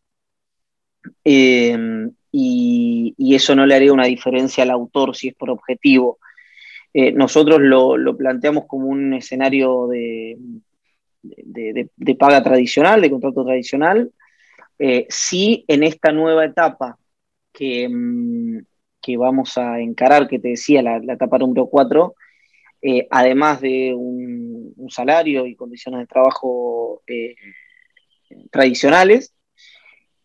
Em, 1.24 2.12
y, 2.30 3.34
eso 3.34 3.56
no 3.56 3.66
le 3.66 3.74
haría 3.74 3.92
una 3.92 4.06
diferencia 4.06 4.62
al 4.62 4.70
autor 4.70 5.16
si 5.16 5.26
es 5.26 5.34
por 5.34 5.50
objetivo. 5.50 6.20
Eh, 6.94 7.10
nosotros 7.10 7.58
lo, 7.60 8.16
planteamos 8.16 8.66
como 8.68 8.86
un 8.86 9.12
escenario 9.14 9.88
de, 9.88 10.38
de, 11.22 12.14
paga 12.18 12.42
tradicional, 12.42 13.00
de 13.00 13.10
contrato 13.10 13.44
tradicional. 13.44 14.10
Eh, 14.78 15.06
sí, 15.08 15.64
en 15.68 15.82
esta 15.82 16.12
nueva 16.12 16.44
etapa 16.44 16.98
que, 17.52 17.88
mm, 17.88 18.58
que, 19.00 19.16
vamos 19.16 19.58
a 19.58 19.80
encarar, 19.80 20.28
que 20.28 20.38
te 20.38 20.48
decía, 20.48 20.82
la, 20.82 20.96
etapa 20.96 21.38
número 21.38 21.66
4, 21.66 22.14
eh, 22.82 23.06
además 23.10 23.60
de 23.60 23.94
un, 23.94 24.74
salario 24.88 25.46
y 25.46 25.54
condiciones 25.54 26.00
de 26.00 26.06
trabajo 26.06 27.02
eh, 27.06 27.36
tradicionales, 28.50 29.34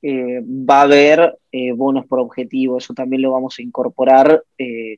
va 0.04 0.82
a 0.82 0.84
haber 0.84 1.38
bonos 1.76 2.06
por 2.06 2.20
objetivo. 2.20 2.78
Eso 2.78 2.94
también 2.94 3.24
lo 3.24 3.32
vamos 3.32 3.58
a 3.58 3.64
incorporar 3.64 4.44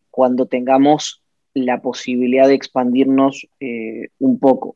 cuando 0.10 0.48
tengamos 0.48 1.24
la 1.54 1.82
posibilidad 1.82 2.48
de 2.48 2.56
expandirnos 2.56 3.48
un 4.20 4.40
poco. 4.40 4.76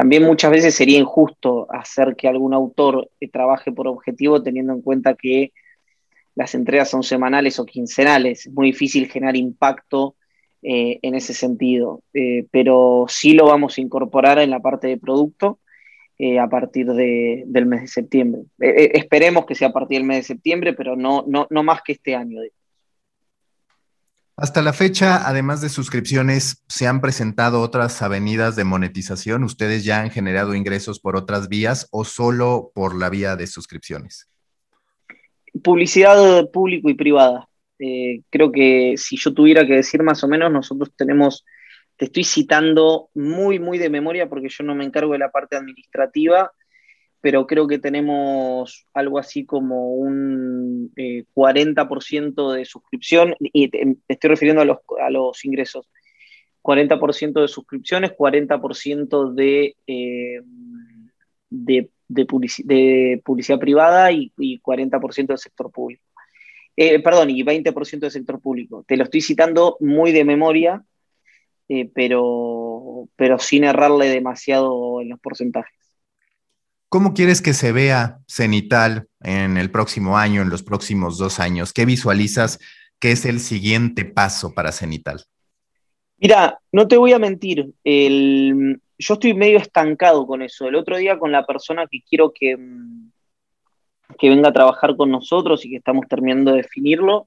También 0.00 0.22
muchas 0.22 0.50
veces 0.50 0.74
sería 0.74 0.98
injusto 0.98 1.66
hacer 1.70 2.16
que 2.16 2.26
algún 2.26 2.54
autor 2.54 3.10
trabaje 3.30 3.70
por 3.70 3.86
objetivo 3.86 4.42
teniendo 4.42 4.72
en 4.72 4.80
cuenta 4.80 5.14
que 5.14 5.52
las 6.34 6.54
entregas 6.54 6.88
son 6.88 7.02
semanales 7.02 7.58
o 7.58 7.66
quincenales. 7.66 8.46
Es 8.46 8.52
muy 8.54 8.68
difícil 8.68 9.10
generar 9.10 9.36
impacto 9.36 10.16
eh, 10.62 11.00
en 11.02 11.16
ese 11.16 11.34
sentido, 11.34 12.02
eh, 12.14 12.46
pero 12.50 13.04
sí 13.08 13.34
lo 13.34 13.44
vamos 13.44 13.76
a 13.76 13.82
incorporar 13.82 14.38
en 14.38 14.48
la 14.48 14.60
parte 14.60 14.86
de 14.86 14.96
producto 14.96 15.58
eh, 16.18 16.38
a 16.38 16.48
partir 16.48 16.86
del 16.86 17.66
mes 17.66 17.82
de 17.82 17.88
septiembre. 17.88 18.44
esperemos 18.58 19.44
que 19.44 19.54
sea 19.54 19.68
a 19.68 19.72
partir 19.74 19.98
del 19.98 20.06
mes 20.06 20.16
de 20.16 20.34
septiembre, 20.34 20.72
pero 20.72 20.96
no, 20.96 21.24
no, 21.26 21.46
no 21.50 21.62
más 21.62 21.82
que 21.82 21.92
este 21.92 22.14
año. 22.14 22.40
Hasta 24.36 24.62
la 24.62 24.72
fecha, 24.72 25.28
además 25.28 25.60
de 25.60 25.68
suscripciones, 25.68 26.64
¿se 26.68 26.86
han 26.86 27.00
presentado 27.00 27.60
otras 27.60 28.00
avenidas 28.00 28.56
de 28.56 28.64
monetización? 28.64 29.44
¿Ustedes 29.44 29.84
ya 29.84 30.00
han 30.00 30.10
generado 30.10 30.54
ingresos 30.54 30.98
por 30.98 31.16
otras 31.16 31.48
vías 31.48 31.88
o 31.90 32.04
solo 32.04 32.72
por 32.74 32.98
la 32.98 33.10
vía 33.10 33.36
de 33.36 33.46
suscripciones? 33.46 34.30
Publicidad 35.62 36.48
público 36.50 36.88
y 36.88 36.94
privada. 36.94 37.48
Eh, 37.78 38.22
creo 38.30 38.52
que 38.52 38.94
si 38.96 39.16
yo 39.16 39.34
tuviera 39.34 39.66
que 39.66 39.74
decir 39.76 40.02
más 40.02 40.22
o 40.24 40.28
menos, 40.28 40.50
nosotros 40.50 40.90
tenemos, 40.96 41.44
te 41.96 42.06
estoy 42.06 42.24
citando 42.24 43.10
muy, 43.14 43.58
muy 43.58 43.78
de 43.78 43.90
memoria 43.90 44.28
porque 44.28 44.48
yo 44.48 44.64
no 44.64 44.74
me 44.74 44.84
encargo 44.84 45.12
de 45.12 45.18
la 45.18 45.30
parte 45.30 45.56
administrativa, 45.56 46.52
pero 47.20 47.46
creo 47.46 47.66
que 47.66 47.78
tenemos 47.78 48.86
algo 48.94 49.18
así 49.18 49.44
como 49.44 49.92
un 49.94 50.92
40% 50.94 52.54
eh, 52.54 52.58
de 52.58 52.64
suscripción, 52.64 53.34
y 53.38 53.68
te, 53.68 53.96
estoy 54.08 54.30
refiriendo 54.30 54.62
a 54.62 54.64
los, 54.64 54.78
a 55.00 55.10
los 55.10 55.44
ingresos. 55.44 55.88
40% 56.62 57.40
de 57.40 57.48
suscripciones, 57.48 58.12
40% 58.12 59.32
de, 59.32 59.76
eh, 59.86 60.40
de, 61.50 61.90
de, 62.08 63.22
publicidad 63.24 63.58
privada 63.58 64.12
y, 64.12 64.32
40% 64.36 65.26
del 65.26 65.38
sector 65.38 65.70
público. 65.70 66.02
Eh, 66.76 67.00
perdón, 67.02 67.30
y 67.30 67.42
20% 67.42 68.00
del 68.00 68.10
sector 68.10 68.40
público. 68.40 68.84
Te 68.86 68.96
lo 68.96 69.04
estoy 69.04 69.20
citando 69.20 69.76
muy 69.80 70.12
de 70.12 70.24
memoria, 70.24 70.84
pero, 71.94 73.08
pero 73.14 73.38
sin 73.38 73.64
errarle 73.64 74.08
demasiado 74.08 75.00
en 75.00 75.10
los 75.10 75.20
porcentajes. 75.20 75.80
¿Cómo 76.90 77.14
quieres 77.14 77.40
que 77.40 77.54
se 77.54 77.72
vea 77.72 78.18
Cenital 78.26 79.08
en 79.20 79.56
el 79.56 79.70
próximo 79.70 80.18
año, 80.18 80.42
en 80.42 80.50
los 80.50 80.62
próximos 80.62 81.16
dos 81.16 81.40
años? 81.40 81.72
¿Qué 81.72 81.86
visualizas 81.86 82.58
¿Qué 83.00 83.12
es 83.12 83.24
el 83.24 83.40
siguiente 83.40 84.04
paso 84.04 84.52
para 84.54 84.72
Cenital? 84.72 85.22
Mira, 86.18 86.60
no 86.70 86.86
te 86.86 86.98
voy 86.98 87.14
a 87.14 87.18
mentir, 87.18 87.72
yo 87.82 89.14
estoy 89.14 89.32
medio 89.32 89.56
estancado 89.56 90.26
con 90.26 90.42
eso. 90.42 90.68
El 90.68 90.74
otro 90.74 90.98
día 90.98 91.18
con 91.18 91.32
la 91.32 91.46
persona 91.46 91.86
que 91.90 92.02
quiero 92.02 92.30
que, 92.30 92.58
que 94.18 94.28
venga 94.28 94.50
a 94.50 94.52
trabajar 94.52 94.96
con 94.96 95.10
nosotros 95.10 95.64
y 95.64 95.70
que 95.70 95.76
estamos 95.76 96.06
terminando 96.08 96.50
de 96.50 96.58
definirlo, 96.58 97.26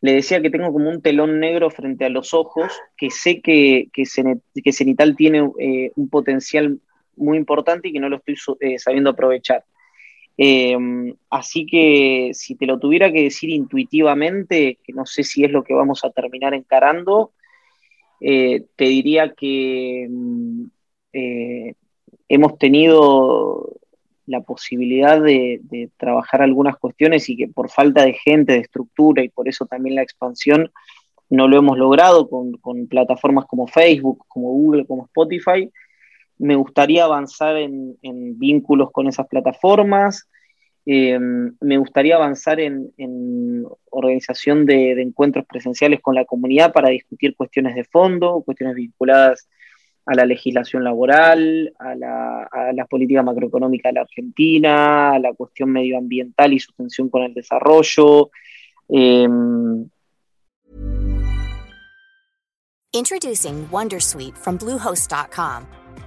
le 0.00 0.12
decía 0.12 0.40
que 0.40 0.50
tengo 0.50 0.72
como 0.72 0.88
un 0.88 1.02
telón 1.02 1.40
negro 1.40 1.70
frente 1.70 2.04
a 2.04 2.10
los 2.10 2.32
ojos, 2.32 2.72
que 2.96 3.10
sé 3.10 3.40
que, 3.40 3.88
que, 3.92 4.04
Cenital 4.06 5.16
tiene 5.16 5.50
eh, 5.58 5.90
un 5.96 6.08
potencial 6.08 6.78
muy 7.16 7.36
importante 7.36 7.88
y 7.88 7.92
que 7.92 8.00
no 8.00 8.08
lo 8.08 8.16
estoy 8.16 8.36
eh, 8.60 8.78
sabiendo 8.78 9.10
aprovechar. 9.10 9.64
Eh, 10.36 10.76
así 11.30 11.64
que 11.66 12.30
si 12.32 12.56
te 12.56 12.66
lo 12.66 12.78
tuviera 12.78 13.12
que 13.12 13.22
decir 13.22 13.50
intuitivamente, 13.50 14.78
que 14.82 14.92
no 14.92 15.06
sé 15.06 15.22
si 15.22 15.44
es 15.44 15.50
lo 15.50 15.62
que 15.62 15.74
vamos 15.74 16.04
a 16.04 16.10
terminar 16.10 16.54
encarando, 16.54 17.32
te 18.20 18.84
diría 18.84 19.34
que 19.34 20.06
mm, 20.08 20.64
hemos 22.28 22.58
tenido 22.58 23.76
la 24.26 24.40
posibilidad 24.40 25.20
de, 25.20 25.90
trabajar 25.96 26.42
algunas 26.42 26.76
cuestiones 26.78 27.28
y 27.28 27.36
que 27.36 27.48
por 27.48 27.70
falta 27.70 28.04
de 28.04 28.14
gente, 28.14 28.54
de 28.54 28.60
estructura 28.60 29.22
y 29.22 29.28
por 29.28 29.48
eso 29.48 29.66
también 29.66 29.96
la 29.96 30.02
expansión 30.02 30.70
no 31.30 31.48
lo 31.48 31.58
hemos 31.58 31.78
logrado 31.78 32.28
con, 32.28 32.86
plataformas 32.88 33.46
como 33.46 33.66
Facebook, 33.66 34.24
como 34.28 34.48
Google, 34.48 34.86
como 34.86 35.04
Spotify. 35.06 35.70
Me 36.38 36.56
gustaría 36.56 37.04
avanzar 37.04 37.56
en, 37.56 37.96
vínculos 38.38 38.90
con 38.90 39.06
esas 39.08 39.26
plataformas. 39.28 40.28
Eh, 40.86 41.18
me 41.18 41.78
gustaría 41.78 42.16
avanzar 42.16 42.60
en, 42.60 43.64
organización 43.90 44.66
de, 44.66 45.00
encuentros 45.00 45.46
presenciales 45.46 46.00
con 46.00 46.14
la 46.14 46.24
comunidad 46.24 46.72
para 46.72 46.90
discutir 46.90 47.36
cuestiones 47.36 47.74
de 47.74 47.84
fondo, 47.84 48.42
cuestiones 48.44 48.74
vinculadas 48.76 49.48
a 50.06 50.14
la 50.14 50.26
legislación 50.26 50.84
laboral, 50.84 51.72
a 51.78 51.94
la, 51.94 52.86
política 52.90 53.22
macroeconómica 53.22 53.88
de 53.88 53.94
la 53.94 54.00
Argentina, 54.02 55.12
a 55.12 55.18
la 55.18 55.32
cuestión 55.32 55.70
medioambiental 55.70 56.52
y 56.52 56.58
su 56.58 56.72
tensión 56.72 57.08
con 57.08 57.22
el 57.22 57.32
desarrollo. 57.32 58.30
Eh... 58.88 59.26
Introducing 62.92 63.66
Wondersuite 63.72 64.36
from 64.36 64.56
Bluehost.com. 64.56 65.83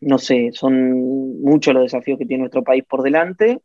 No 0.00 0.18
sé, 0.18 0.50
son 0.52 1.40
muchos 1.40 1.74
los 1.74 1.84
desafíos 1.84 2.18
que 2.18 2.26
tiene 2.26 2.42
nuestro 2.42 2.62
país 2.62 2.84
por 2.84 3.02
delante. 3.02 3.60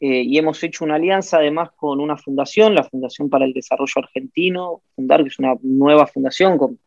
Eh, 0.00 0.22
y 0.22 0.38
hemos 0.38 0.62
hecho 0.62 0.84
una 0.84 0.94
alianza 0.94 1.36
además 1.36 1.70
con 1.76 2.00
una 2.00 2.16
fundación, 2.16 2.74
la 2.74 2.84
Fundación 2.84 3.28
para 3.28 3.44
el 3.44 3.52
Desarrollo 3.52 3.92
Argentino, 3.96 4.80
Fundar, 4.96 5.22
que 5.22 5.28
es 5.28 5.38
una 5.38 5.54
nueva 5.62 6.06
fundación 6.06 6.56
con 6.56 6.78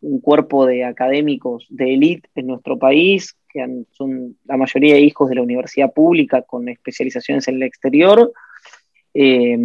un 0.00 0.20
cuerpo 0.20 0.64
de 0.64 0.84
académicos 0.84 1.66
de 1.68 1.92
élite 1.94 2.28
en 2.34 2.46
nuestro 2.46 2.78
país, 2.78 3.36
que 3.48 3.84
son 3.92 4.36
la 4.44 4.56
mayoría 4.56 4.98
hijos 4.98 5.28
de 5.28 5.34
la 5.34 5.42
universidad 5.42 5.92
pública 5.92 6.42
con 6.42 6.68
especializaciones 6.68 7.46
en 7.48 7.56
el 7.56 7.62
exterior, 7.64 8.32
eh, 9.12 9.58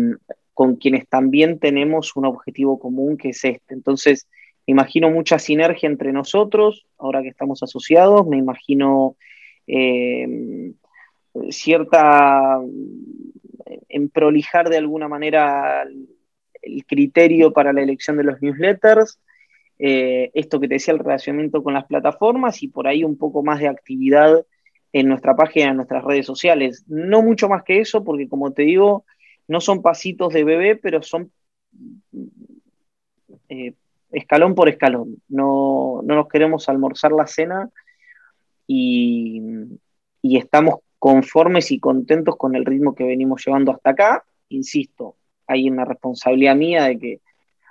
con 0.53 0.75
quienes 0.75 1.07
también 1.07 1.57
tenemos 1.57 2.15
un 2.17 2.25
objetivo 2.25 2.79
común 2.79 3.17
que 3.17 3.29
es 3.29 3.43
este. 3.45 3.73
Entonces, 3.73 4.27
imagino 4.69 5.09
mucha 5.09 5.39
sinergia 5.39 5.87
entre 5.87 6.11
nosotros, 6.11 6.85
ahora 6.97 7.21
que 7.21 7.29
estamos 7.29 7.63
asociados, 7.63 8.27
me 8.27 8.37
imagino 8.37 9.15
eh, 9.67 10.73
cierta, 11.49 12.59
en 13.87 14.09
prolijar 14.09 14.69
de 14.69 14.77
alguna 14.77 15.07
manera 15.07 15.83
el 16.61 16.85
criterio 16.85 17.53
para 17.53 17.73
la 17.73 17.81
elección 17.81 18.17
de 18.17 18.23
los 18.23 18.41
newsletters, 18.41 19.19
eh, 19.79 20.29
esto 20.33 20.59
que 20.59 20.67
te 20.67 20.75
decía, 20.75 20.93
el 20.93 20.99
relacionamiento 20.99 21.63
con 21.63 21.73
las 21.73 21.85
plataformas 21.85 22.61
y 22.61 22.67
por 22.67 22.87
ahí 22.87 23.03
un 23.03 23.17
poco 23.17 23.43
más 23.43 23.59
de 23.59 23.69
actividad 23.69 24.45
en 24.91 25.07
nuestra 25.07 25.35
página, 25.35 25.69
en 25.69 25.77
nuestras 25.77 26.03
redes 26.03 26.25
sociales. 26.25 26.83
No 26.87 27.21
mucho 27.21 27.47
más 27.47 27.63
que 27.63 27.79
eso, 27.79 28.03
porque 28.03 28.27
como 28.27 28.51
te 28.51 28.63
digo, 28.63 29.05
no 29.47 29.61
son 29.61 29.81
pasitos 29.81 30.33
de 30.33 30.43
bebé, 30.43 30.75
pero 30.75 31.01
son 31.01 31.31
eh, 33.47 33.73
escalón 34.11 34.55
por 34.55 34.69
escalón. 34.69 35.17
No, 35.27 36.01
nos 36.03 36.27
queremos 36.27 36.69
almorzar 36.69 37.11
la 37.11 37.27
cena 37.27 37.69
y, 38.67 39.41
y 40.21 40.37
estamos 40.37 40.79
conformes 40.97 41.71
y 41.71 41.79
contentos 41.79 42.35
con 42.35 42.55
el 42.55 42.65
ritmo 42.65 42.93
que 42.93 43.05
venimos 43.05 43.45
llevando 43.45 43.71
hasta 43.71 43.91
acá. 43.91 44.23
Insisto, 44.49 45.15
hay 45.47 45.69
una 45.69 45.85
responsabilidad 45.85 46.55
mía 46.55 46.83
de 46.85 46.99
que 46.99 47.21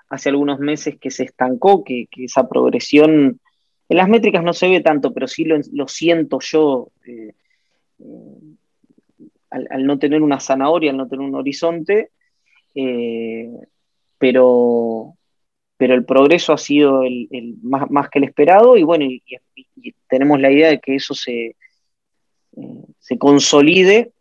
hace 0.09 0.31
algunos 0.31 0.59
meses 0.59 0.99
que 0.99 1.11
se 1.11 1.25
estancó, 1.25 1.85
que, 1.85 2.09
esa 2.17 2.49
progresión 2.49 3.41
en 3.89 3.97
las 3.97 4.09
métricas 4.09 4.43
no 4.43 4.53
se 4.53 4.69
ve 4.69 4.81
tanto, 4.81 5.13
pero 5.13 5.29
sí 5.29 5.45
lo, 5.45 5.89
siento 5.89 6.41
yo 6.41 6.89
eh, 7.07 7.33
eh, 8.01 9.25
al, 9.51 9.87
no 9.87 9.99
tener 9.99 10.23
una 10.23 10.41
zanahoria, 10.41 10.91
al 10.91 10.97
no 10.97 11.09
tener 11.09 11.27
un 11.27 11.35
horizonte, 11.35 12.11
eh, 12.75 13.51
pero, 14.19 15.15
pero 15.79 15.95
el 15.95 16.05
progreso 16.05 16.53
ha 16.53 16.59
sido 16.59 17.03
el, 17.03 17.57
más, 17.63 18.11
que 18.11 18.19
el 18.19 18.25
esperado 18.25 18.77
y 18.77 18.83
bueno, 18.83 19.07
y, 19.07 19.23
tenemos 20.09 20.41
la 20.41 20.51
idea 20.51 20.69
de 20.69 20.81
que 20.81 20.97
eso 20.97 21.15
se, 21.15 21.57
se 22.99 23.19
consolide 23.19 24.13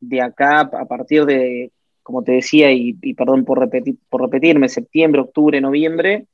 de 0.00 0.20
acá 0.20 0.60
a 0.60 0.84
partir 0.86 1.24
de 1.24 1.70
como 2.06 2.22
te 2.22 2.30
decía, 2.30 2.70
y, 2.70 2.92
perdón 3.14 3.44
por, 3.44 3.58
repetir, 3.58 3.96
por 4.08 4.20
repetirme, 4.20 4.68
septiembre, 4.68 5.22
octubre, 5.22 5.60
noviembre, 5.60 6.26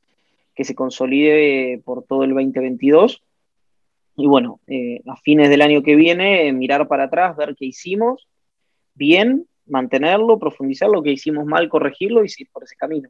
que 0.55 0.65
se 0.65 0.75
consolide 0.75 1.81
por 1.83 2.05
todo 2.05 2.25
el 2.25 2.35
2022. 2.35 3.23
Y 4.19 4.27
bueno, 4.27 4.61
eh, 4.67 5.01
a 5.07 5.17
fines 5.17 5.49
del 5.49 5.63
año 5.63 5.83
que 5.83 5.97
viene, 5.97 6.53
mirar 6.53 6.87
para 6.89 7.05
atrás, 7.05 7.39
ver 7.39 7.57
qué 7.57 7.65
hicimos 7.65 8.29
bien, 8.93 9.47
mantenerlo, 9.65 10.39
profundizar 10.39 10.91
lo 10.91 11.03
que 11.03 11.13
hicimos 11.13 11.47
mal, 11.47 11.71
corregirlo 11.71 12.23
y 12.23 12.29
seguir 12.29 12.51
por 12.53 12.65
ese 12.65 12.77
camino. 12.77 13.09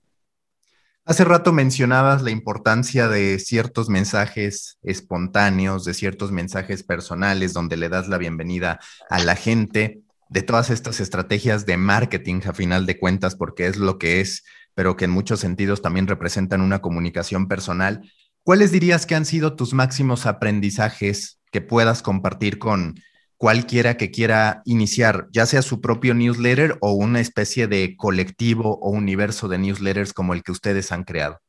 Hace 1.05 1.25
rato 1.25 1.53
mencionabas 1.53 2.23
la 2.23 2.31
importancia 2.31 3.09
de 3.09 3.41
ciertos 3.41 3.89
mensajes 3.89 4.79
espontáneos, 4.85 5.85
de 5.85 5.95
ciertos 5.95 6.31
mensajes 6.31 6.85
personales 6.85 7.53
donde 7.53 7.77
le 7.77 7.89
das 7.89 8.07
la 8.07 8.19
bienvenida 8.19 8.79
a 9.11 9.19
la 9.19 9.35
gente 9.35 10.03
de 10.29 10.43
todas 10.43 10.71
estas 10.71 11.01
estrategias 11.01 11.67
de 11.67 11.77
marketing 11.77 12.43
a 12.47 12.53
final 12.53 12.87
de 12.87 13.01
cuentas, 13.01 13.35
porque 13.35 13.67
es 13.67 13.79
lo 13.79 13.99
que 13.99 14.21
es, 14.21 14.45
pero 14.75 14.97
que 14.97 15.07
en 15.07 15.11
muchos 15.11 15.41
sentidos 15.41 15.83
también 15.83 16.07
representan 16.07 16.61
una 16.61 16.81
comunicación 16.81 17.49
personal. 17.49 18.09
¿Cuáles 18.45 18.71
dirías 18.71 19.05
que 19.05 19.17
han 19.17 19.25
sido 19.25 19.57
tus 19.57 19.75
máximos 19.75 20.25
aprendizajes 20.25 21.41
que 21.51 21.61
puedas 21.61 22.03
compartir 22.03 22.61
con 22.61 22.95
cualquiera 23.43 23.97
que 23.97 24.13
quiera 24.13 24.63
iniciar, 24.67 25.27
ya 25.33 25.47
sea 25.47 25.63
su 25.63 25.81
propio 25.81 26.15
newsletter 26.15 26.77
o 26.81 26.93
una 26.93 27.19
especie 27.19 27.67
de 27.67 27.97
colectivo 27.97 28.79
o 28.81 28.91
universo 28.91 29.49
de 29.49 29.59
newsletters 29.59 30.13
como 30.13 30.33
el 30.33 30.45
que 30.45 30.53
ustedes 30.53 30.93
han 30.93 31.03
creado? 31.03 31.41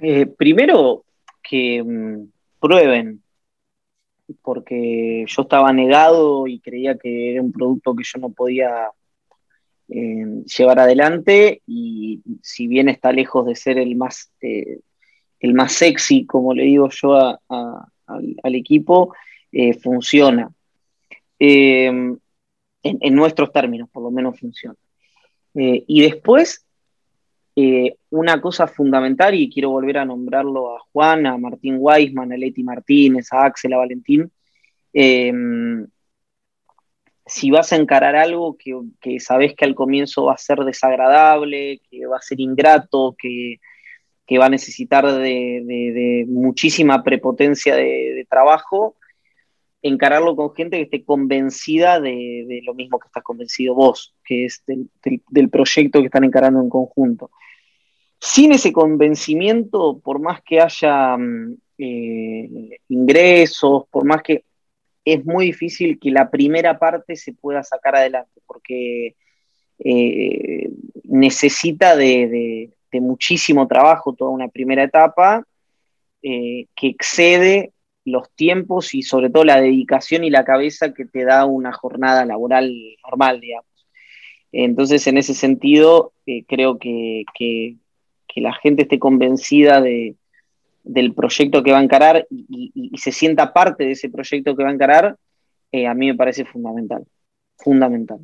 Eh, 0.00 0.26
primero, 0.26 1.04
que 1.42 1.82
mm, 1.82 2.30
prueben, 2.60 3.20
porque 4.42 5.24
yo 5.26 5.42
estaba 5.42 5.72
negado 5.72 6.46
y 6.46 6.60
creía 6.60 6.96
que 6.96 7.32
era 7.32 7.42
un 7.42 7.50
producto 7.50 7.96
que 7.96 8.04
yo 8.04 8.20
no 8.20 8.30
podía 8.30 8.88
eh, 9.88 10.44
llevar 10.56 10.78
adelante 10.78 11.62
y 11.66 12.22
si 12.42 12.68
bien 12.68 12.88
está 12.88 13.10
lejos 13.10 13.44
de 13.44 13.56
ser 13.56 13.78
el 13.78 13.96
más, 13.96 14.30
eh, 14.40 14.78
el 15.40 15.54
más 15.54 15.72
sexy, 15.72 16.26
como 16.26 16.54
le 16.54 16.62
digo 16.62 16.88
yo 16.90 17.16
al, 17.16 18.54
equipo, 18.54 19.12
eh. 21.38 21.86
En, 22.82 23.14
nuestros 23.14 23.52
términos, 23.52 23.88
por 23.90 24.02
lo 24.02 24.10
menos 24.10 24.38
funciona. 24.38 24.76
y 25.52 26.00
después, 26.00 26.64
una 28.10 28.40
cosa 28.40 28.68
fundamental, 28.68 29.34
y 29.34 29.50
quiero 29.50 29.70
volver 29.70 29.98
a 29.98 30.04
nombrarlo 30.04 30.76
a 30.76 30.80
Juan, 30.92 31.26
a 31.26 31.36
Martín 31.36 31.76
Weisman, 31.78 32.32
a 32.32 32.36
Leti 32.36 32.62
Martínez, 32.62 33.32
a 33.32 33.44
Axel, 33.44 33.72
a 33.72 33.78
Valentín, 33.78 34.30
si 37.28 37.50
vas 37.50 37.72
a 37.72 37.76
encarar 37.76 38.16
algo 38.16 38.56
que, 38.56 39.20
sabes 39.20 39.54
que 39.54 39.64
al 39.64 39.74
comienzo 39.74 40.24
va 40.24 40.34
a 40.34 40.38
ser 40.38 40.58
desagradable, 40.60 41.80
que 41.90 42.06
va 42.06 42.16
a 42.16 42.22
ser 42.22 42.40
ingrato, 42.40 43.14
que, 43.18 43.60
va 44.38 44.46
a 44.46 44.50
necesitar 44.50 45.06
de, 45.06 46.24
muchísima 46.28 47.02
prepotencia 47.02 47.76
de, 47.76 48.26
trabajo, 48.28 48.96
encararlo 49.82 50.34
con 50.34 50.54
gente 50.54 50.76
que 50.76 50.82
esté 50.84 51.04
convencida 51.04 52.00
de, 52.00 52.60
lo 52.64 52.74
mismo 52.74 52.98
que 52.98 53.06
estás 53.06 53.22
convencido 53.22 53.74
vos, 53.74 54.14
que 54.24 54.46
es 54.46 54.62
del, 54.66 55.50
proyecto 55.50 56.00
que 56.00 56.06
están 56.06 56.24
encarando 56.24 56.60
en 56.60 56.68
conjunto. 56.68 57.30
Sin 58.20 58.52
ese 58.52 58.72
convencimiento, 58.72 60.00
por 60.00 60.18
más 60.18 60.42
que 60.42 60.60
haya 60.60 61.16
mm, 61.16 61.56
eh, 61.78 62.80
ingresos, 62.88 63.84
por 63.90 64.04
más 64.04 64.22
que 64.22 64.44
es 65.04 65.24
muy 65.24 65.46
difícil 65.46 65.98
que 65.98 66.10
la 66.10 66.28
primera 66.28 66.78
parte 66.78 67.16
se 67.16 67.32
pueda 67.32 67.62
sacar 67.62 67.96
adelante, 67.96 68.40
porque 68.46 69.14
eh, 69.78 70.70
necesita 71.04 71.96
de, 71.96 72.70
muchísimo 72.92 73.68
trabajo 73.68 74.12
toda 74.12 74.32
una 74.32 74.48
primera 74.48 74.82
etapa 74.82 75.46
eh, 76.20 76.66
que 76.74 76.88
excede 76.88 77.72
los 78.08 78.30
tiempos 78.34 78.94
y 78.94 79.02
sobre 79.02 79.30
todo 79.30 79.44
la 79.44 79.60
dedicación 79.60 80.24
y 80.24 80.30
la 80.30 80.44
cabeza 80.44 80.92
que 80.92 81.04
te 81.04 81.24
da 81.24 81.44
una 81.44 81.72
jornada 81.72 82.24
laboral 82.24 82.72
normal, 83.04 83.40
digamos. 83.40 83.66
Entonces, 84.52 85.06
en 85.06 85.18
ese 85.18 85.34
sentido, 85.34 86.12
eh, 86.26 86.44
creo 86.46 86.78
que, 86.78 87.24
que, 87.34 87.76
la 88.36 88.54
gente 88.54 88.82
esté 88.82 89.00
convencida 89.00 89.80
de, 89.80 90.14
del 90.84 91.12
proyecto 91.12 91.64
que 91.64 91.72
va 91.72 91.78
a 91.78 91.82
encarar 91.82 92.24
y, 92.30 92.92
se 92.96 93.10
sienta 93.10 93.52
parte 93.52 93.82
de 93.82 93.92
ese 93.92 94.10
proyecto 94.10 94.56
que 94.56 94.62
va 94.62 94.70
a 94.70 94.72
encarar, 94.72 95.16
eh, 95.72 95.88
a 95.88 95.94
mí 95.94 96.06
me 96.06 96.14
parece 96.14 96.44
fundamental, 96.44 97.04
fundamental. 97.56 98.20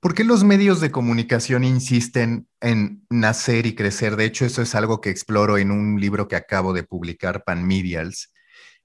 ¿Por 0.00 0.14
qué 0.14 0.24
los 0.24 0.44
medios 0.44 0.80
de 0.80 0.90
comunicación 0.90 1.62
insisten 1.62 2.46
en 2.60 3.04
nacer 3.10 3.66
y 3.66 3.74
crecer? 3.74 4.16
De 4.16 4.24
hecho, 4.24 4.46
eso 4.46 4.62
es 4.62 4.74
algo 4.74 5.00
que 5.00 5.10
exploro 5.10 5.58
en 5.58 5.70
un 5.70 6.00
libro 6.00 6.26
que 6.26 6.36
acabo 6.36 6.72
de 6.72 6.84
publicar, 6.84 7.44
Pan 7.44 7.66
Medials, 7.66 8.32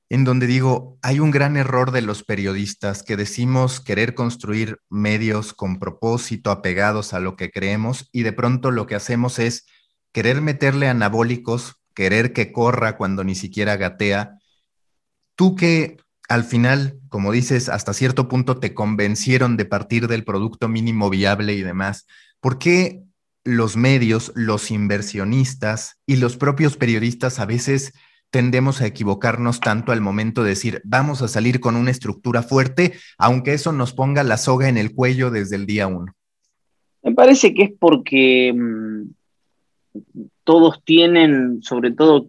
en 0.10 0.24
donde 0.24 0.48
digo, 0.48 0.98
hay 1.02 1.20
un 1.20 1.32
gran 1.32 1.58
error 1.58 1.92
de 1.92 2.02
los 2.02 2.24
periodistas 2.24 3.04
que 3.04 3.18
decimos 3.18 3.80
querer 3.80 4.14
construir 4.14 4.80
medios 4.90 5.54
con 5.54 5.80
propósito, 5.80 6.52
apegados 6.52 7.14
a 7.14 7.20
lo 7.20 7.36
que 7.36 7.50
creemos, 7.52 8.10
y 8.12 8.24
de 8.24 8.34
pronto 8.34 8.72
lo 8.72 8.86
que 8.86 8.96
hacemos 8.96 9.40
es 9.40 9.66
querer 10.12 10.42
meterle 10.42 10.88
anabólicos 10.88 11.76
querer 11.96 12.34
que 12.34 12.52
corra 12.52 12.98
cuando 12.98 13.24
ni 13.24 13.34
siquiera 13.34 13.78
gatea. 13.78 14.38
Tú 15.36 15.56
que 15.56 15.98
al 16.28 16.44
final, 16.44 17.00
como 17.10 17.32
dices, 17.32 17.70
hasta 17.70 17.94
cierto 17.94 18.28
punto 18.28 18.60
te 18.60 18.74
convencieron 18.74 19.58
de 19.58 19.66
partir 19.66 20.08
del 20.08 20.24
producto 20.24 20.68
mínimo 20.68 21.10
viable 21.10 21.54
y 21.54 21.64
demás, 21.64 22.06
¿por 22.40 22.60
qué 22.60 23.04
los 23.44 23.78
medios, 23.78 24.32
los 24.36 24.72
inversionistas 24.72 25.98
y 26.06 26.18
los 26.18 26.36
propios 26.36 26.78
periodistas 26.78 27.40
a 27.40 27.46
veces 27.46 27.94
tendemos 28.36 28.82
a 28.82 28.86
equivocarnos 28.86 29.62
tanto 29.62 29.94
al 29.94 30.02
momento 30.02 30.44
de 30.44 30.50
decir, 30.50 30.82
vamos 30.84 31.22
a 31.22 31.30
salir 31.30 31.62
con 31.62 31.78
una 31.78 31.90
estructura 31.90 32.44
fuerte, 32.44 32.92
aunque 33.18 33.54
eso 33.54 33.72
nos 33.72 33.94
ponga 33.94 34.24
la 34.24 34.36
soga 34.36 34.68
en 34.68 34.76
el 34.76 34.94
cuello 34.94 35.32
desde 35.32 35.56
el 35.56 35.66
día 35.66 35.88
uno? 35.88 36.12
Me 37.02 37.14
parece 37.14 37.54
que 37.54 37.64
es 37.64 37.72
porque 37.80 38.52
mm, 38.54 39.04
todos 40.44 40.84
tienen, 40.84 41.64
sobre 41.64 41.92
todo 41.92 42.26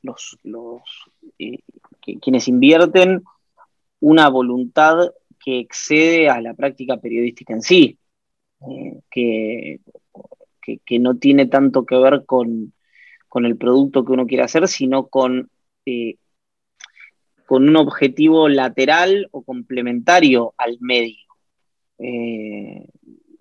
los, 0.00 0.38
eh, 1.38 1.58
quienes 2.22 2.48
invierten, 2.48 3.22
una 4.00 4.30
voluntad 4.30 5.10
que 5.44 5.58
excede 5.58 6.30
a 6.30 6.40
la 6.40 6.54
práctica 6.54 6.96
periodística 6.96 7.52
en 7.52 7.60
sí, 7.60 7.98
eh, 8.66 9.00
que, 9.10 9.80
que, 10.86 10.98
no 10.98 11.18
tiene 11.18 11.44
tanto 11.44 11.84
que 11.84 11.96
ver 11.96 12.24
con, 12.24 12.72
el 13.46 13.56
producto 13.56 14.04
que 14.04 14.12
uno 14.12 14.26
quiere 14.26 14.44
hacer, 14.44 14.68
sino 14.68 15.06
con, 15.06 15.50
eh, 15.86 16.16
con 17.46 17.68
un 17.68 17.76
objetivo 17.76 18.48
lateral 18.48 19.28
o 19.30 19.42
complementario 19.42 20.54
al 20.58 20.78
medio. 20.80 21.16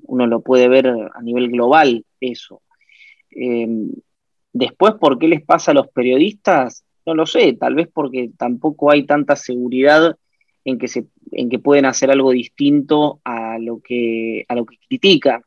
uno 0.04 0.28
lo 0.28 0.42
puede 0.42 0.68
ver 0.68 0.88
a 0.88 1.22
nivel 1.22 1.50
global, 1.50 2.06
eso. 2.20 2.62
Em, 3.32 3.92
después, 4.54 4.94
¿por 5.00 5.18
qué 5.18 5.28
les 5.28 5.42
pasa 5.44 5.72
a 5.72 5.74
los 5.74 5.88
periodistas? 5.90 6.84
No 7.06 7.16
lo 7.16 7.26
sé, 7.26 7.54
tal 7.54 7.76
vez 7.76 7.90
porque 7.92 8.30
tampoco 8.38 8.92
hay 8.92 9.06
tanta 9.06 9.36
seguridad 9.36 10.18
en 10.66 10.78
que, 10.78 10.88
se, 10.88 11.06
en 11.32 11.50
que 11.50 11.60
pueden 11.60 11.86
hacer 11.86 12.12
algo 12.12 12.32
distinto 12.32 13.20
a 13.24 13.58
lo 13.60 13.80
que, 13.80 14.46
a 14.48 14.56
lo 14.56 14.66
que 14.66 14.78
critican. 14.88 15.42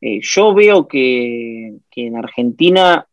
Eh, 0.00 0.20
yo 0.22 0.54
veo 0.54 0.86
que, 0.86 1.78
en 1.96 2.16
Argentina 2.16 3.06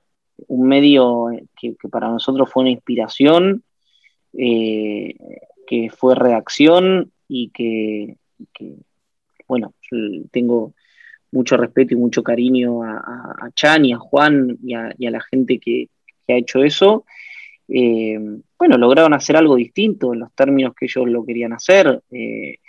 un 0.48 0.68
medio 0.68 1.28
que, 1.60 1.76
para 1.92 2.10
nosotros 2.10 2.50
fue 2.52 2.64
una 2.64 2.72
inspiración, 2.72 3.64
eh, 4.38 5.16
que 5.68 5.90
fue 5.90 6.16
reacción 6.16 7.12
y 7.28 7.50
que, 7.50 8.18
que, 8.54 8.76
bueno, 9.48 9.74
tengo 10.32 10.74
mucho 11.34 11.58
respeto 11.58 11.94
y 11.94 11.98
mucho 11.98 12.24
cariño 12.24 12.84
a, 12.84 13.50
Chan 13.56 13.86
y 13.86 13.94
a 13.94 13.98
Juan 13.98 14.58
y 14.64 14.76
a, 14.76 14.94
la 14.98 15.22
gente 15.22 15.60
que, 15.60 15.90
ha 16.30 16.34
hecho 16.34 16.64
eso. 16.64 17.06
Eh, 17.68 18.18
bueno, 18.58 18.78
lograron 18.78 19.14
hacer 19.14 19.36
algo 19.36 19.56
distinto 19.56 20.14
en 20.14 20.20
los 20.20 20.34
términos 20.34 20.74
que 20.74 20.86
ellos 20.86 21.10
lo 21.10 21.26
querían 21.26 21.54
hacer. 21.54 22.02
Eh, 22.12 22.60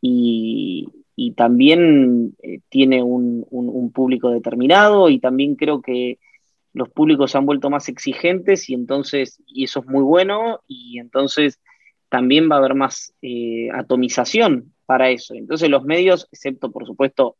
y, 0.00 0.88
también 1.36 2.34
eh, 2.42 2.60
tiene 2.70 3.02
un, 3.02 3.92
público 3.94 4.30
determinado 4.30 5.10
y 5.10 5.18
también 5.18 5.54
creo 5.56 5.82
que 5.82 6.18
los 6.72 6.88
públicos 6.88 7.30
se 7.30 7.38
han 7.38 7.46
vuelto 7.46 7.70
más 7.70 7.88
exigentes 7.88 8.68
y 8.68 8.74
entonces, 8.74 9.42
y 9.46 9.64
eso 9.64 9.80
es 9.80 9.86
muy 9.86 10.02
bueno, 10.02 10.60
y 10.66 10.98
entonces 10.98 11.60
también 12.08 12.50
va 12.50 12.56
a 12.56 12.58
haber 12.58 12.74
más 12.74 13.14
atomización 13.74 14.74
para 14.86 15.10
eso. 15.10 15.34
Entonces 15.34 15.68
los 15.68 15.84
medios, 15.84 16.28
excepto 16.32 16.70
por 16.70 16.86
supuesto 16.86 17.36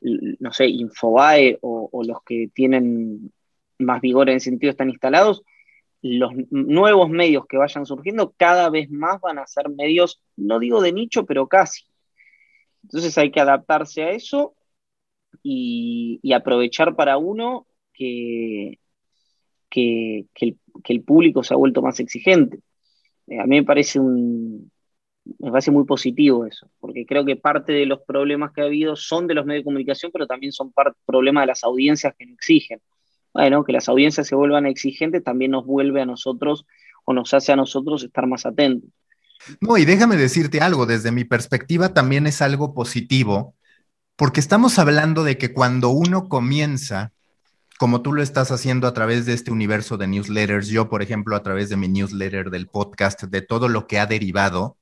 no 0.00 0.52
sé, 0.52 0.66
Infobae 0.66 1.58
o, 1.60 2.02
los 2.04 2.22
que 2.22 2.48
tienen 2.52 3.32
más 3.78 4.00
vigor 4.00 4.28
en 4.28 4.36
ese 4.36 4.50
sentido 4.50 4.70
están 4.70 4.90
instalados, 4.90 5.42
los 6.00 6.32
nuevos 6.50 7.10
medios 7.10 7.46
que 7.46 7.56
vayan 7.56 7.84
surgiendo 7.84 8.32
cada 8.36 8.70
vez 8.70 8.88
más 8.90 9.20
van 9.20 9.38
a 9.38 9.46
ser 9.46 9.68
medios, 9.68 10.22
no 10.36 10.58
digo 10.60 10.80
de 10.80 10.92
nicho, 10.92 11.26
pero 11.26 11.48
casi. 11.48 11.84
Entonces 12.84 13.18
hay 13.18 13.30
que 13.30 13.40
adaptarse 13.40 14.04
a 14.04 14.10
eso 14.10 14.54
y, 15.42 16.20
aprovechar 16.32 16.94
para 16.94 17.18
uno 17.18 17.66
que, 17.98 18.78
que, 19.70 20.56
el, 20.84 21.02
público 21.02 21.42
se 21.42 21.54
ha 21.54 21.56
vuelto 21.56 21.82
más 21.82 22.00
exigente. 22.00 22.60
Eh, 23.26 23.40
a 23.40 23.44
mí 23.44 23.56
me 23.56 23.64
parece 23.64 23.98
un, 24.00 24.70
me 25.38 25.50
parece 25.50 25.70
muy 25.70 25.84
positivo 25.84 26.46
eso, 26.46 26.70
porque 26.80 27.04
creo 27.04 27.24
que 27.24 27.36
parte 27.36 27.72
de 27.72 27.86
los 27.86 28.00
problemas 28.00 28.52
que 28.52 28.62
ha 28.62 28.64
habido 28.64 28.96
son 28.96 29.26
de 29.26 29.34
los 29.34 29.44
medios 29.44 29.62
de 29.62 29.64
comunicación, 29.64 30.10
pero 30.12 30.26
también 30.26 30.52
son 30.52 30.72
problemas 31.04 31.42
de 31.42 31.48
las 31.48 31.64
audiencias 31.64 32.14
que 32.18 32.26
no 32.26 32.34
exigen. 32.34 32.80
Bueno, 33.34 33.62
que 33.64 33.72
las 33.72 33.88
audiencias 33.88 34.26
se 34.26 34.34
vuelvan 34.34 34.66
exigentes 34.66 35.22
también 35.22 35.50
nos 35.50 35.66
vuelve 35.66 36.00
a 36.00 36.06
nosotros 36.06 36.64
o 37.04 37.12
nos 37.12 37.34
hace 37.34 37.52
a 37.52 37.56
nosotros 37.56 38.02
estar 38.02 38.26
más 38.26 38.46
atentos. 38.46 38.90
No, 39.60 39.76
y 39.76 39.84
déjame 39.84 40.16
decirte 40.16 40.60
algo, 40.60 40.86
desde 40.86 41.12
mi 41.12 41.24
perspectiva 41.24 41.94
también 41.94 42.26
es 42.26 42.42
algo 42.42 42.74
positivo, 42.74 43.54
porque 44.16 44.40
estamos 44.40 44.78
hablando 44.78 45.22
de 45.22 45.38
que 45.38 45.52
cuando 45.52 45.90
uno 45.90 46.28
comienza, 46.28 47.12
como 47.78 48.02
tú 48.02 48.12
lo 48.12 48.22
estás 48.22 48.50
haciendo 48.50 48.88
a 48.88 48.92
través 48.92 49.24
de 49.24 49.34
este 49.34 49.52
universo 49.52 49.96
de 49.96 50.08
newsletters, 50.08 50.68
yo, 50.68 50.88
por 50.88 51.00
ejemplo, 51.00 51.36
a 51.36 51.42
través 51.42 51.68
de 51.68 51.76
mi 51.76 51.86
newsletter, 51.86 52.50
del 52.50 52.66
podcast, 52.66 53.22
de 53.22 53.40
todo 53.40 53.68
lo 53.68 53.86
que 53.86 54.00
ha 54.00 54.06
derivado, 54.06 54.76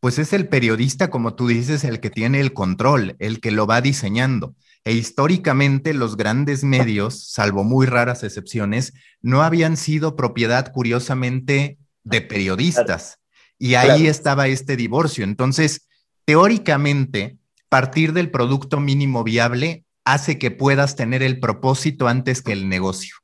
pues 0.00 0.18
es 0.18 0.32
el 0.34 0.48
periodista, 0.48 1.10
como 1.10 1.34
tú 1.34 1.48
dices, 1.48 1.82
el 1.82 1.98
que 2.00 2.10
tiene 2.10 2.40
el 2.40 2.52
control, 2.52 3.16
el 3.18 3.40
que 3.40 3.50
lo 3.50 3.66
va 3.66 3.80
diseñando. 3.80 4.54
E 4.84 4.92
históricamente 4.92 5.94
los 5.94 6.16
grandes 6.16 6.62
medios, 6.62 7.30
salvo 7.30 7.64
muy 7.64 7.86
raras 7.86 8.22
excepciones, 8.22 8.92
no 9.22 9.42
habían 9.42 9.76
sido 9.78 10.14
propiedad, 10.14 10.72
curiosamente, 10.72 11.78
de 12.04 12.20
periodistas. 12.20 13.18
Y 13.58 13.74
ahí 13.74 14.06
estaba 14.06 14.48
este 14.48 14.76
divorcio. 14.76 15.24
Entonces, 15.24 15.88
teóricamente, 16.26 17.38
partir 17.70 18.12
del 18.12 18.30
producto 18.30 18.78
mínimo 18.80 19.24
viable 19.24 19.84
hace 20.12 20.38
que 20.38 20.50
puedas 20.50 20.96
tener 20.96 21.22
el 21.22 21.40
propósito 21.40 22.08
antes 22.08 22.42
que 22.42 22.52
el 22.52 22.68
negocio. 22.68 23.16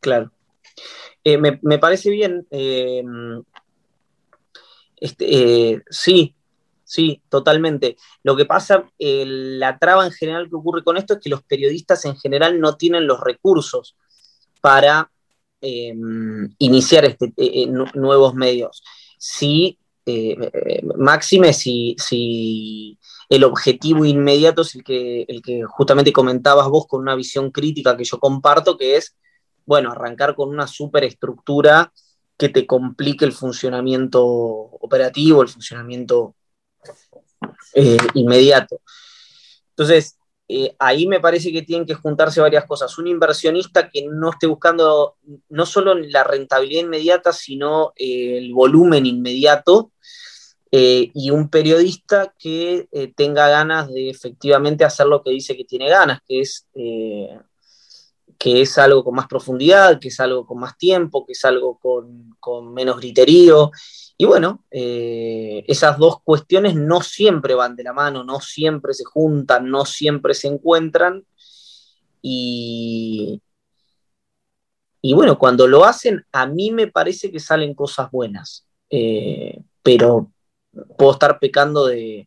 Claro. 0.00 0.32
Eh, 1.22 1.38
me, 1.38 1.78
parece 1.78 2.10
bien. 2.10 2.46
Eh, 2.50 3.02
este, 4.96 5.72
eh, 5.72 5.82
sí, 5.90 6.34
sí, 6.84 7.22
totalmente. 7.28 7.96
Lo 8.22 8.36
que 8.36 8.46
pasa, 8.46 8.90
la 8.98 9.78
traba 9.78 10.06
en 10.06 10.12
general 10.12 10.48
que 10.48 10.56
ocurre 10.56 10.82
con 10.82 10.96
esto 10.96 11.14
es 11.14 11.20
que 11.20 11.30
los 11.30 11.42
periodistas 11.42 12.04
en 12.04 12.16
general 12.16 12.60
no 12.60 12.76
tienen 12.76 13.06
los 13.06 13.20
recursos 13.20 13.96
para 14.60 15.10
em, 15.60 16.54
iniciar 16.58 17.04
este, 17.04 17.32
nuevos 17.94 18.34
medios. 18.34 18.82
Sí 19.18 19.76
máxime 20.96 21.52
si, 21.52 21.94
si, 21.98 22.98
el 23.30 23.44
objetivo 23.44 24.04
inmediato 24.04 24.62
es 24.62 24.74
el 24.74 24.82
que, 24.82 25.22
el 25.28 25.40
que 25.40 25.62
justamente 25.62 26.12
comentabas 26.12 26.68
vos 26.68 26.86
con 26.88 27.00
una 27.00 27.14
visión 27.14 27.52
crítica 27.52 27.96
que 27.96 28.04
yo 28.04 28.18
comparto, 28.18 28.76
que 28.76 28.96
es, 28.96 29.16
bueno, 29.64 29.92
arrancar 29.92 30.34
con 30.34 30.48
una 30.48 30.66
superestructura 30.66 31.92
que 32.36 32.48
te 32.48 32.66
complique 32.66 33.24
el 33.24 33.32
funcionamiento 33.32 34.24
operativo, 34.24 35.42
el 35.42 35.48
funcionamiento 35.48 36.34
eh, 37.74 37.96
inmediato. 38.14 38.80
Entonces, 39.70 40.18
eh, 40.48 40.74
ahí 40.80 41.06
me 41.06 41.20
parece 41.20 41.52
que 41.52 41.62
tienen 41.62 41.86
que 41.86 41.94
juntarse 41.94 42.40
varias 42.40 42.64
cosas. 42.64 42.98
Un 42.98 43.06
inversionista 43.06 43.88
que 43.88 44.06
no 44.10 44.30
esté 44.30 44.48
buscando 44.48 45.18
no 45.50 45.66
solo 45.66 45.94
la 45.94 46.24
rentabilidad 46.24 46.82
inmediata, 46.82 47.32
sino 47.32 47.92
eh, 47.94 48.38
el 48.38 48.52
volumen 48.52 49.06
inmediato, 49.06 49.92
y 50.72 51.30
un 51.30 51.48
periodista 51.48 52.32
que 52.38 52.88
tenga 53.16 53.48
ganas 53.48 53.88
de 53.88 54.10
efectivamente 54.10 54.84
hacer 54.84 55.06
lo 55.06 55.22
que 55.22 55.30
dice 55.30 55.56
que 55.56 55.64
tiene 55.64 55.88
ganas, 55.88 56.20
que 56.26 56.40
es, 56.40 56.68
que 56.72 58.60
es 58.62 58.78
algo 58.78 59.02
con 59.02 59.16
más 59.16 59.26
profundidad, 59.26 59.98
que 59.98 60.08
es 60.08 60.20
algo 60.20 60.46
con 60.46 60.60
más 60.60 60.78
tiempo, 60.78 61.26
que 61.26 61.32
es 61.32 61.44
algo 61.44 61.78
con, 61.78 62.36
con 62.38 62.72
menos 62.72 62.98
griterío 62.98 63.72
y 64.20 64.26
bueno, 64.26 64.66
eh, 64.70 65.64
esas 65.66 65.96
dos 65.96 66.20
cuestiones 66.22 66.74
no 66.74 67.00
siempre 67.00 67.54
van 67.54 67.74
de 67.74 67.84
la 67.84 67.94
mano, 67.94 68.22
no 68.22 68.38
siempre 68.38 68.92
se 68.92 69.02
juntan, 69.02 69.70
no 69.70 69.86
siempre 69.86 70.34
se 70.34 70.46
encuentran. 70.46 71.24
Y, 72.20 73.40
y 75.00 75.14
bueno, 75.14 75.38
cuando 75.38 75.66
lo 75.66 75.86
hacen, 75.86 76.26
a 76.32 76.44
mí 76.44 76.70
me 76.70 76.86
parece 76.86 77.32
que 77.32 77.40
salen 77.40 77.72
cosas 77.72 78.10
buenas, 78.10 78.66
eh, 78.90 79.58
pero 79.82 80.30
puedo 80.96 81.12
estar 81.12 81.38
pecando 81.38 81.86
de, 81.86 82.26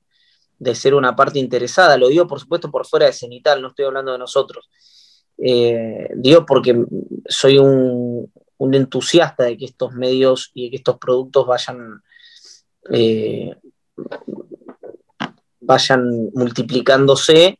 ser 0.73 0.95
una 0.95 1.15
parte 1.15 1.39
interesada. 1.39 1.97
Lo 1.97 2.07
digo, 2.07 2.27
por 2.27 2.39
supuesto, 2.39 2.71
por 2.71 2.85
fuera 2.85 3.05
de 3.05 3.13
Cenital, 3.13 3.61
no 3.61 3.69
estoy 3.69 3.85
hablando 3.85 4.11
de 4.11 4.17
nosotros. 4.17 4.69
Eh, 5.37 6.09
digo 6.15 6.45
porque 6.45 6.85
soy 7.27 7.57
un, 7.57 8.31
un 8.57 8.73
entusiasta 8.73 9.43
de 9.43 9.57
que 9.57 9.65
estos 9.65 9.93
medios 9.93 10.51
y 10.53 10.65
de 10.65 10.69
que 10.71 10.75
estos 10.77 10.97
productos 10.97 11.45
vayan, 11.45 12.01
eh, 12.91 13.55
vayan 15.59 16.29
multiplicándose 16.33 17.59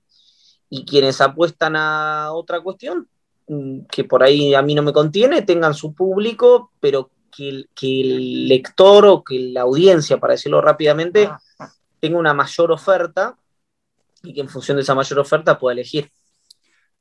y 0.70 0.86
quienes 0.86 1.20
apuestan 1.22 1.76
a 1.76 2.32
otra 2.32 2.62
cuestión, 2.62 3.08
mm, 3.48 3.82
que 3.92 4.06
por 4.06 4.24
ahí 4.24 4.54
a 4.56 4.62
mí 4.62 4.76
no 4.76 4.82
me 4.82 4.94
contiene, 4.94 5.42
tengan 5.42 5.74
su 5.74 5.94
público, 5.94 6.72
pero 6.80 7.10
que 7.36 7.50
el, 7.50 7.70
que 7.76 8.02
el 8.02 8.48
lector 8.48 9.06
o 9.06 9.24
que 9.24 9.40
la 9.40 9.62
audiencia, 9.62 10.18
para 10.18 10.34
decirlo 10.34 10.62
rápidamente, 10.62 11.30
tenga 12.00 12.18
una 12.18 12.34
mayor 12.34 12.72
oferta 12.72 13.36
y 14.22 14.34
que 14.34 14.42
en 14.42 14.50
función 14.50 14.78
de 14.78 14.84
esa 14.84 14.96
mayor 14.96 15.20
oferta 15.20 15.60
pueda 15.60 15.74
elegir. 15.74 16.12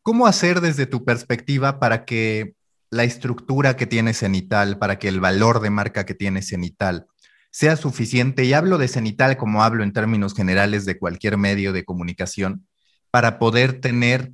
¿Cómo 0.03 0.27
hacer 0.27 0.61
desde 0.61 0.87
tu 0.87 1.05
perspectiva 1.05 1.79
para 1.79 2.05
que 2.05 2.55
la 2.91 3.05
estructura 3.05 3.77
que 3.77 3.87
tiene 3.87 4.15
Cenital, 4.15 4.79
para 4.79 4.99
que 4.99 5.09
el 5.09 5.21
valor 5.21 5.61
de 5.61 5.71
marca 5.71 6.05
que 6.05 6.15
tiene 6.15 6.43
Cenital 6.43 7.07
sea 7.51 7.77
suficiente, 7.77 8.45
y 8.45 8.53
hablo 8.53 8.79
de 8.79 8.89
Cenital 8.89 9.37
como 9.37 9.63
hablo 9.63 9.83
en 9.83 9.93
términos 9.93 10.35
generales 10.35 10.85
de 10.85 10.99
cualquier 10.99 11.37
medio 11.37 11.73
de 11.73 11.85
comunicación, 11.85 12.67
para 13.11 13.39
poder 13.39 13.81
tener 13.81 14.33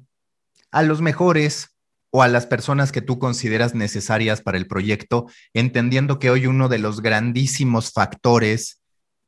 a 0.71 0.83
los 0.83 1.01
mejores 1.01 1.78
o 2.11 2.23
a 2.23 2.29
las 2.29 2.47
personas 2.47 2.93
que 2.93 3.03
tú 3.03 3.19
consideras 3.19 3.75
necesarias 3.75 4.41
para 4.41 4.59
el 4.59 4.67
proyecto, 4.67 5.27
entendiendo 5.53 6.19
que 6.19 6.31
hoy 6.31 6.47
uno 6.47 6.69
de 6.69 6.79
los 6.79 7.03
grandísimos 7.03 7.93
factores 7.93 8.81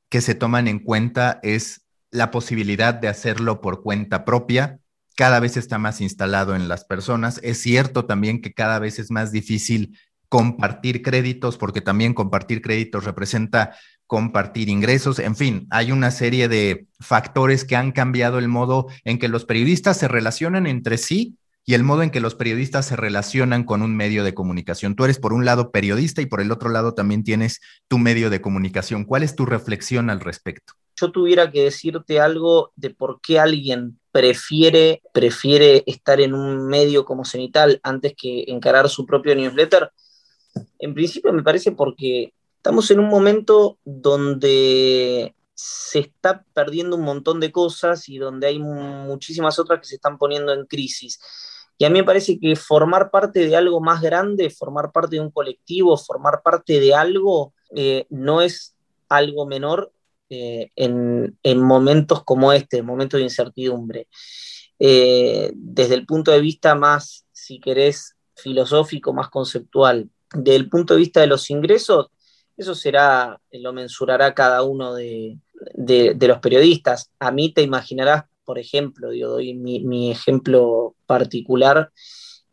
que 0.08 0.20
se 0.20 0.34
toman 0.34 0.66
en 0.66 0.78
cuenta 0.78 1.40
es 1.42 1.82
la 2.10 2.30
posibilidad 2.30 2.94
de 2.94 3.08
hacerlo 3.08 3.60
por 3.60 3.82
cuenta 3.82 4.24
propia 4.24 4.80
cada 5.20 5.38
vez 5.38 5.58
está 5.58 5.76
más 5.76 6.00
instalado 6.00 6.56
en 6.56 6.66
las 6.66 6.86
personas. 6.86 7.40
Es 7.42 7.60
cierto 7.60 8.06
también 8.06 8.40
que 8.40 8.54
cada 8.54 8.78
vez 8.78 8.98
es 8.98 9.10
más 9.10 9.32
difícil 9.32 9.98
compartir 10.30 11.02
créditos, 11.02 11.58
porque 11.58 11.82
también 11.82 12.14
compartir 12.14 12.62
créditos 12.62 13.04
representa 13.04 13.76
compartir 14.06 14.70
ingresos. 14.70 15.18
En 15.18 15.36
fin, 15.36 15.66
hay 15.68 15.92
una 15.92 16.10
serie 16.10 16.48
de 16.48 16.86
factores 17.00 17.66
que 17.66 17.76
han 17.76 17.92
cambiado 17.92 18.38
el 18.38 18.48
modo 18.48 18.86
en 19.04 19.18
que 19.18 19.28
los 19.28 19.44
periodistas 19.44 19.98
se 19.98 20.08
relacionan 20.08 20.66
entre 20.66 20.96
sí 20.96 21.36
y 21.70 21.74
el 21.74 21.84
modo 21.84 22.02
en 22.02 22.10
que 22.10 22.18
los 22.18 22.34
periodistas 22.34 22.84
se 22.84 22.96
relacionan 22.96 23.62
con 23.62 23.82
un 23.82 23.96
medio 23.96 24.24
de 24.24 24.34
comunicación. 24.34 24.96
Tú 24.96 25.04
eres 25.04 25.20
por 25.20 25.32
un 25.32 25.44
lado 25.44 25.70
periodista 25.70 26.20
y 26.20 26.26
por 26.26 26.40
el 26.40 26.50
otro 26.50 26.68
lado 26.68 26.94
también 26.94 27.22
tienes 27.22 27.60
tu 27.86 27.96
medio 27.96 28.28
de 28.28 28.40
comunicación. 28.40 29.04
¿Cuál 29.04 29.22
es 29.22 29.36
tu 29.36 29.46
reflexión 29.46 30.10
al 30.10 30.18
respecto? 30.18 30.72
Yo 30.96 31.12
tuviera 31.12 31.48
que 31.52 31.62
decirte 31.62 32.18
algo 32.18 32.72
de 32.74 32.90
por 32.90 33.20
qué 33.20 33.38
alguien 33.38 34.00
prefiere, 34.10 35.00
prefiere 35.12 35.84
estar 35.86 36.20
en 36.20 36.34
un 36.34 36.66
medio 36.66 37.04
como 37.04 37.24
Cenital 37.24 37.78
antes 37.84 38.14
que 38.16 38.46
encarar 38.48 38.88
su 38.88 39.06
propio 39.06 39.36
newsletter? 39.36 39.92
En 40.80 40.92
principio 40.92 41.32
me 41.32 41.44
parece 41.44 41.70
porque 41.70 42.34
estamos 42.56 42.90
en 42.90 42.98
un 42.98 43.08
momento 43.08 43.78
donde 43.84 45.36
se 45.54 46.00
está 46.00 46.44
perdiendo 46.52 46.96
un 46.96 47.02
montón 47.02 47.38
de 47.38 47.52
cosas 47.52 48.08
y 48.08 48.18
donde 48.18 48.48
hay 48.48 48.58
muchísimas 48.58 49.60
otras 49.60 49.78
que 49.78 49.86
se 49.86 49.94
están 49.94 50.18
poniendo 50.18 50.52
en 50.52 50.66
crisis. 50.66 51.20
Y 51.80 51.86
a 51.86 51.88
mí 51.88 51.98
me 51.98 52.04
parece 52.04 52.38
que 52.38 52.54
formar 52.56 53.10
parte 53.10 53.46
de 53.46 53.56
algo 53.56 53.80
más 53.80 54.02
grande, 54.02 54.50
formar 54.50 54.92
parte 54.92 55.16
de 55.16 55.22
un 55.22 55.30
colectivo, 55.30 55.96
formar 55.96 56.42
parte 56.42 56.78
de 56.78 56.94
algo, 56.94 57.54
eh, 57.74 58.04
no 58.10 58.42
es 58.42 58.76
algo 59.08 59.46
menor 59.46 59.90
eh, 60.28 60.68
en, 60.76 61.58
momentos 61.62 62.22
como 62.22 62.52
este, 62.52 62.82
momentos 62.82 63.16
de 63.16 63.24
incertidumbre. 63.24 64.08
Eh, 64.78 65.52
desde 65.54 65.94
el 65.94 66.04
punto 66.04 66.32
de 66.32 66.42
vista 66.42 66.74
más, 66.74 67.24
si 67.32 67.58
querés, 67.58 68.14
filosófico, 68.34 69.14
más 69.14 69.30
conceptual, 69.30 70.10
desde 70.34 70.56
el 70.56 70.68
punto 70.68 70.92
de 70.92 71.00
vista 71.00 71.22
de 71.22 71.28
los 71.28 71.48
ingresos, 71.48 72.08
eso 72.58 72.74
será, 72.74 73.40
lo 73.52 73.72
mensurará 73.72 74.34
cada 74.34 74.64
uno 74.64 74.92
de, 74.92 75.38
los 75.74 76.38
periodistas. 76.40 77.10
A 77.18 77.30
mí 77.30 77.54
te 77.54 77.62
imaginarás, 77.62 78.24
por 78.50 78.58
ejemplo, 78.58 79.12
yo 79.12 79.28
doy 79.28 79.54
mi, 79.54 80.10
ejemplo 80.10 80.96
particular, 81.06 81.92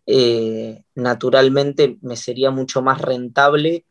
eh, 0.06 0.84
naturalmente 0.94 1.98
me 2.04 2.16
sería 2.16 2.52
mucho 2.52 2.84
más 2.84 3.02
rentable 3.02 3.88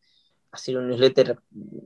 hacer 0.52 0.76
un 0.76 0.86
newsletter 0.86 1.40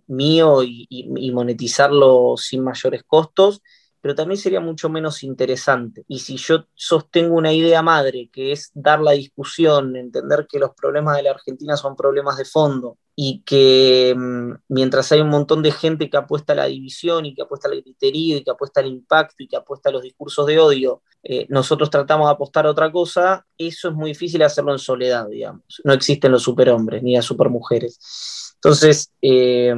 mío 0.09 0.63
y, 0.63 1.31
monetizarlo 1.33 2.35
sin 2.37 2.63
mayores 2.63 3.03
costos, 3.03 3.63
pero 4.01 4.15
también 4.15 4.39
sería 4.39 4.61
mucho 4.61 4.89
menos 4.89 5.23
interesante. 5.23 6.05
Y 6.09 6.21
si 6.21 6.37
yo 6.37 6.67
sostengo 6.75 7.35
una 7.35 7.53
idea 7.53 7.83
madre, 7.83 8.31
que 8.33 8.53
es 8.53 8.71
dar 8.75 9.01
la 9.01 9.13
discusión, 9.13 9.97
entender 9.97 10.47
que 10.49 10.59
los 10.59 10.71
problemas 10.75 11.17
de 11.17 11.25
la 11.25 11.33
Argentina 11.33 11.77
son 11.77 11.97
problemas 11.97 12.37
de 12.39 12.45
fondo 12.45 12.99
y 13.15 13.43
que 13.45 14.15
mm, 14.17 14.53
mientras 14.69 15.13
hay 15.13 15.21
un 15.21 15.29
montón 15.29 15.63
de 15.63 15.73
gente 15.73 16.09
que 16.09 16.17
apuesta 16.17 16.55
a 16.55 16.57
la 16.57 16.67
división 16.67 17.27
y 17.27 17.35
que 17.35 17.43
apuesta 17.43 17.69
al 17.69 17.83
criterio 17.83 18.39
y 18.39 18.45
que 18.45 18.51
apuesta 18.51 18.81
al 18.81 18.87
impacto 18.87 19.43
y 19.43 19.49
que 19.49 19.57
apuesta 19.57 19.91
a 19.91 19.93
los 19.93 20.03
discursos 20.03 20.47
de 20.47 20.59
odio, 20.59 21.03
eh, 21.23 21.47
nosotros 21.51 21.91
tratamos 21.91 22.29
de 22.29 22.33
apostar 22.33 22.67
a 22.67 22.71
otra 22.71 22.91
cosa, 22.91 23.47
eso 23.59 23.89
es 23.89 23.95
muy 23.95 24.13
difícil 24.13 24.43
hacerlo 24.43 24.73
en 24.73 24.79
soledad, 24.79 25.29
digamos. 25.29 25.65
No 25.85 25.93
existen 25.93 26.33
los 26.33 26.43
superhombres 26.43 27.03
ni 27.03 27.15
las 27.15 27.27
supermujeres. 27.27 28.55
Entonces, 28.55 29.13
eh, 29.21 29.75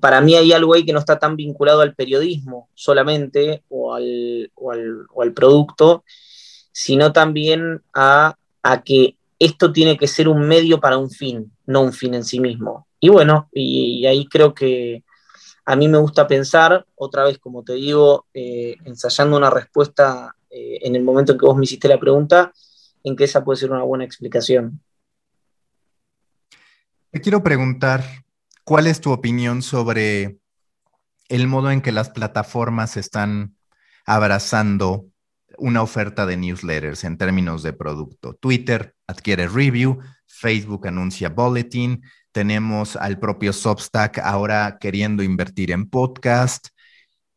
para 0.00 0.20
mí 0.20 0.34
hay 0.34 0.52
algo 0.52 0.74
ahí 0.74 0.84
que 0.84 0.92
no 0.92 0.98
está 0.98 1.18
tan 1.18 1.36
vinculado 1.36 1.80
al 1.80 1.94
periodismo 1.94 2.68
solamente 2.74 3.62
o 3.68 3.94
al, 3.94 5.32
producto, 5.34 6.04
sino 6.72 7.12
también 7.12 7.82
a, 7.94 8.36
que 8.84 9.16
esto 9.38 9.72
tiene 9.72 9.96
que 9.96 10.06
ser 10.06 10.28
un 10.28 10.46
medio 10.46 10.80
para 10.80 10.98
un 10.98 11.10
fin, 11.10 11.52
no 11.66 11.82
un 11.82 11.92
fin 11.92 12.14
en 12.14 12.24
sí 12.24 12.40
mismo. 12.40 12.86
Y 13.00 13.08
bueno, 13.08 13.48
y, 13.52 14.06
ahí 14.06 14.26
creo 14.26 14.54
que 14.54 15.04
a 15.64 15.76
mí 15.76 15.88
me 15.88 15.98
gusta 15.98 16.26
pensar, 16.26 16.86
otra 16.94 17.24
vez, 17.24 17.38
como 17.38 17.62
te 17.62 17.74
digo, 17.74 18.26
eh, 18.34 18.76
ensayando 18.84 19.36
una 19.36 19.50
respuesta 19.50 20.34
eh, 20.50 20.78
en 20.82 20.96
el 20.96 21.02
momento 21.02 21.32
en 21.32 21.38
que 21.38 21.46
vos 21.46 21.56
me 21.56 21.64
hiciste 21.64 21.88
la 21.88 21.98
pregunta, 21.98 22.52
en 23.02 23.16
que 23.16 23.24
esa 23.24 23.44
puede 23.44 23.58
ser 23.58 23.70
una 23.72 23.82
buena 23.82 24.04
explicación. 24.04 24.80
Te 27.10 27.20
quiero 27.20 27.42
preguntar, 27.42 28.02
¿cuál 28.66 28.88
es 28.88 29.00
tu 29.00 29.12
opinión 29.12 29.62
sobre 29.62 30.38
el 31.28 31.46
modo 31.46 31.70
en 31.70 31.80
que 31.80 31.92
las 31.92 32.10
plataformas 32.10 32.96
están 32.96 33.56
abrazando 34.04 35.06
una 35.56 35.82
oferta 35.82 36.26
de 36.26 36.36
newsletters 36.36 37.04
en 37.04 37.16
términos 37.16 37.62
de 37.62 37.72
producto? 37.72 38.34
Twitter 38.34 38.96
adquiere 39.06 39.46
review, 39.46 40.00
Facebook 40.26 40.88
anuncia 40.88 41.28
bulletin, 41.28 42.02
tenemos 42.32 42.96
al 42.96 43.20
propio 43.20 43.52
Substack 43.52 44.18
ahora 44.18 44.78
queriendo 44.80 45.22
invertir 45.22 45.70
en 45.70 45.88
podcast. 45.88 46.66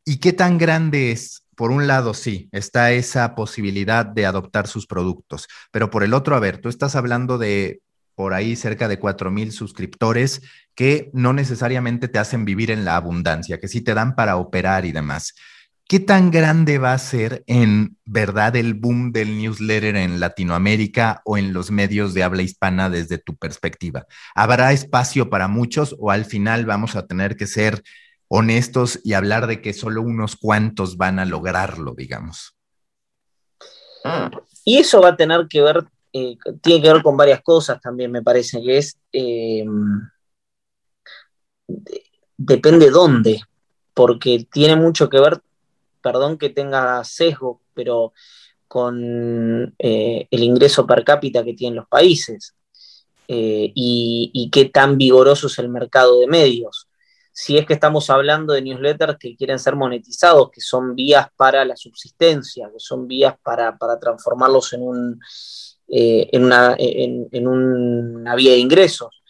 ¿Y 0.03 0.17
qué 0.17 0.34
tan 0.34 0.57
grande 0.57 1.11
es? 1.11 1.43
Por 1.55 1.69
un 1.69 1.86
lado, 1.86 2.15
sí, 2.15 2.49
está 2.51 2.91
esa 2.91 3.36
posibilidad 3.36 4.03
de 4.03 4.25
adoptar 4.25 4.65
sus 4.65 4.88
productos, 4.88 5.47
pero 5.71 5.91
por 5.91 6.03
el 6.03 6.15
otro, 6.15 6.36
a 6.36 6.39
ver, 6.39 6.57
tú 6.57 6.69
estás 6.69 6.95
hablando 6.95 7.38
de 7.38 7.82
por 8.20 8.34
ahí 8.34 8.57
cerca 8.57 8.89
de 8.89 8.99
4 8.99 9.32
mil 9.32 9.53
suscriptores 9.53 10.41
que 10.76 11.09
no 11.13 11.32
necesariamente 11.32 12.09
te 12.09 12.20
hacen 12.20 12.43
vivir 12.43 12.70
en 12.70 12.84
la 12.84 12.97
abundancia, 12.97 13.61
que 13.61 13.70
sí 13.70 13.80
te 13.80 13.93
dan 13.93 14.13
para 14.13 14.36
operar 14.36 14.84
y 14.84 14.91
demás. 14.91 15.36
¿Qué 15.88 16.01
tan 16.01 16.30
grande 16.30 16.80
va 16.80 16.91
a 16.91 16.97
ser 16.97 17.45
en 17.47 17.95
verdad 18.03 18.57
el 18.57 18.74
boom 18.74 19.13
del 19.13 19.38
newsletter 19.38 19.95
en 19.95 20.20
Latinoamérica 20.20 21.22
o 21.24 21.38
en 21.38 21.53
los 21.53 21.72
medios 21.72 22.13
de 22.13 22.24
habla 22.24 22.41
hispana 22.41 22.89
desde 22.89 23.20
tu 23.20 23.38
perspectiva? 23.38 24.05
¿Habrá 24.36 24.74
espacio 24.74 25.30
para 25.30 25.47
muchos 25.47 25.95
o 25.97 26.11
al 26.11 26.26
final 26.26 26.65
vamos 26.65 26.97
a 26.97 27.07
tener 27.07 27.38
que 27.38 27.47
ser 27.47 27.84
honestos 28.28 28.99
y 29.05 29.13
hablar 29.13 29.47
de 29.47 29.61
que 29.61 29.72
solo 29.72 30.01
unos 30.01 30.36
cuantos 30.36 30.97
van 30.97 31.20
a 31.20 31.26
lograrlo, 31.26 31.95
digamos? 31.95 32.53
Y 34.65 34.78
eso 34.80 35.01
va 35.01 35.09
a 35.09 35.15
tener 35.15 35.47
que 35.47 35.61
ver, 35.61 35.86
eh, 36.14 36.38
tiene 36.62 36.82
que 36.82 36.93
ver 36.93 37.03
con 37.03 37.18
varias 37.18 37.41
cosas 37.41 37.80
también, 37.82 38.12
me 38.12 38.22
parece, 38.22 38.62
que 38.62 38.78
es, 38.78 38.97
eh, 39.12 39.66
depende 42.38 42.89
dónde, 42.89 43.41
porque 43.93 44.47
tiene 44.51 44.76
mucho 44.76 45.10
que 45.10 45.20
ver 45.20 45.41
perdón 46.01 46.38
que 46.38 46.49
tenga 46.49 47.03
sesgo, 47.03 47.62
pero 47.74 48.14
con 48.68 49.76
eh, 49.80 50.28
el 50.30 50.43
ingreso 50.43 50.86
per 50.86 51.03
cápita 51.03 51.43
que 51.43 51.53
tienen 51.53 51.78
los 51.78 51.88
países 51.88 52.55
eh, 53.28 53.72
y, 53.76 54.49
qué 54.51 54.66
tan 54.66 54.97
vigoroso 54.97 55.47
es 55.47 55.60
el 55.60 55.70
mercado 55.70 56.20
de 56.20 56.28
medios. 56.28 56.88
Si 57.32 57.57
es 57.57 57.66
que 57.66 57.74
estamos 57.74 58.10
hablando 58.10 58.53
de 58.53 58.62
newsletters 58.62 59.18
que 59.20 59.36
quieren 59.36 59.60
ser 59.60 59.76
monetizados, 59.76 60.49
que 60.51 60.62
son 60.62 60.95
vías 60.95 61.28
para 61.36 61.64
la 61.64 61.76
subsistencia, 61.76 62.70
que 62.72 62.80
son 62.80 63.07
vías 63.07 63.36
para, 63.41 63.78
transformarlos 63.99 64.74
en, 64.74 64.82
un, 64.82 65.20
eh, 65.91 66.29
en, 66.31 66.45
una, 66.45 66.75
en, 66.77 67.47
una, 67.47 68.35
vía 68.35 68.51
de 68.51 68.57
ingresos. 68.57 69.21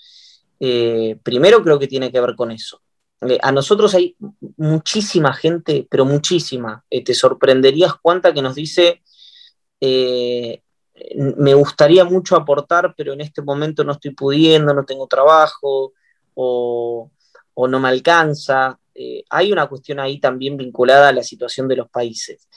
primero 1.24 1.64
creo 1.64 1.80
que 1.80 1.88
tiene 1.88 2.12
que 2.12 2.22
ver 2.22 2.36
con 2.36 2.51
eso. 2.51 2.82
Eh, 3.22 3.38
a 3.41 3.51
nosotros 3.51 3.93
hay 3.95 4.16
muchísima 4.57 5.34
gente, 5.34 5.86
pero 5.89 6.05
muchísima. 6.05 6.84
Eh, 6.89 7.03
te 7.03 7.14
sorprenderías 7.14 7.93
cuánta 8.01 8.34
que 8.34 8.41
nos 8.41 8.55
dice, 8.55 9.01
eh, 9.82 10.62
me 11.16 11.53
gustaría 11.53 12.05
mucho 12.05 12.36
aportar, 12.36 12.93
pero 12.95 13.14
en 13.14 13.22
este 13.22 13.41
momento 13.41 13.84
no 13.84 13.93
estoy 13.93 14.12
pudiendo, 14.12 14.74
no 14.74 14.86
tengo 14.86 15.07
trabajo 15.07 15.93
o, 16.36 17.12
no 17.68 17.80
me 17.80 17.89
alcanza. 17.89 18.80
hay 19.30 19.51
una 19.51 19.68
cuestión 19.68 19.99
ahí 19.99 20.20
también 20.20 20.57
vinculada 20.57 21.10
a 21.10 21.14
la 21.14 21.24
situación 21.24 21.68
de 21.68 21.76
los 21.76 21.89
países. 21.89 22.47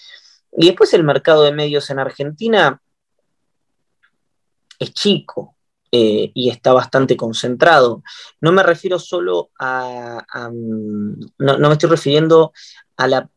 Y 0.57 0.67
después 0.67 0.95
el 0.95 1.05
mercado 1.05 1.43
de 1.45 1.53
medios 1.53 1.91
en 1.91 1.99
Argentina 1.99 2.81
es 4.79 4.93
chico, 4.93 5.57
eh, 5.95 6.31
y 6.33 6.49
está 6.49 6.73
bastante 6.73 7.19
concentrado. 7.19 8.03
No 8.41 8.51
me 8.51 8.63
refiero 8.63 8.99
solo 8.99 9.51
a, 9.59 10.25
no, 10.51 11.69
me 11.69 11.73
estoy 11.73 11.91
refiriendo 11.91 12.55
a 12.97 13.07
la 13.09 13.29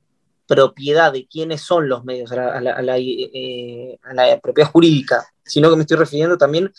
propiedad 0.47 1.11
de 1.11 1.27
quiénes 1.27 1.59
son 1.59 1.89
los 1.89 2.05
medios, 2.05 2.31
a 2.31 2.61
la, 2.61 2.97
eh, 2.97 3.99
propiedad 4.41 4.71
jurídica, 4.71 5.25
sino 5.43 5.69
que 5.69 5.75
me 5.75 5.81
estoy 5.81 5.97
refiriendo 5.97 6.37
también 6.37 6.71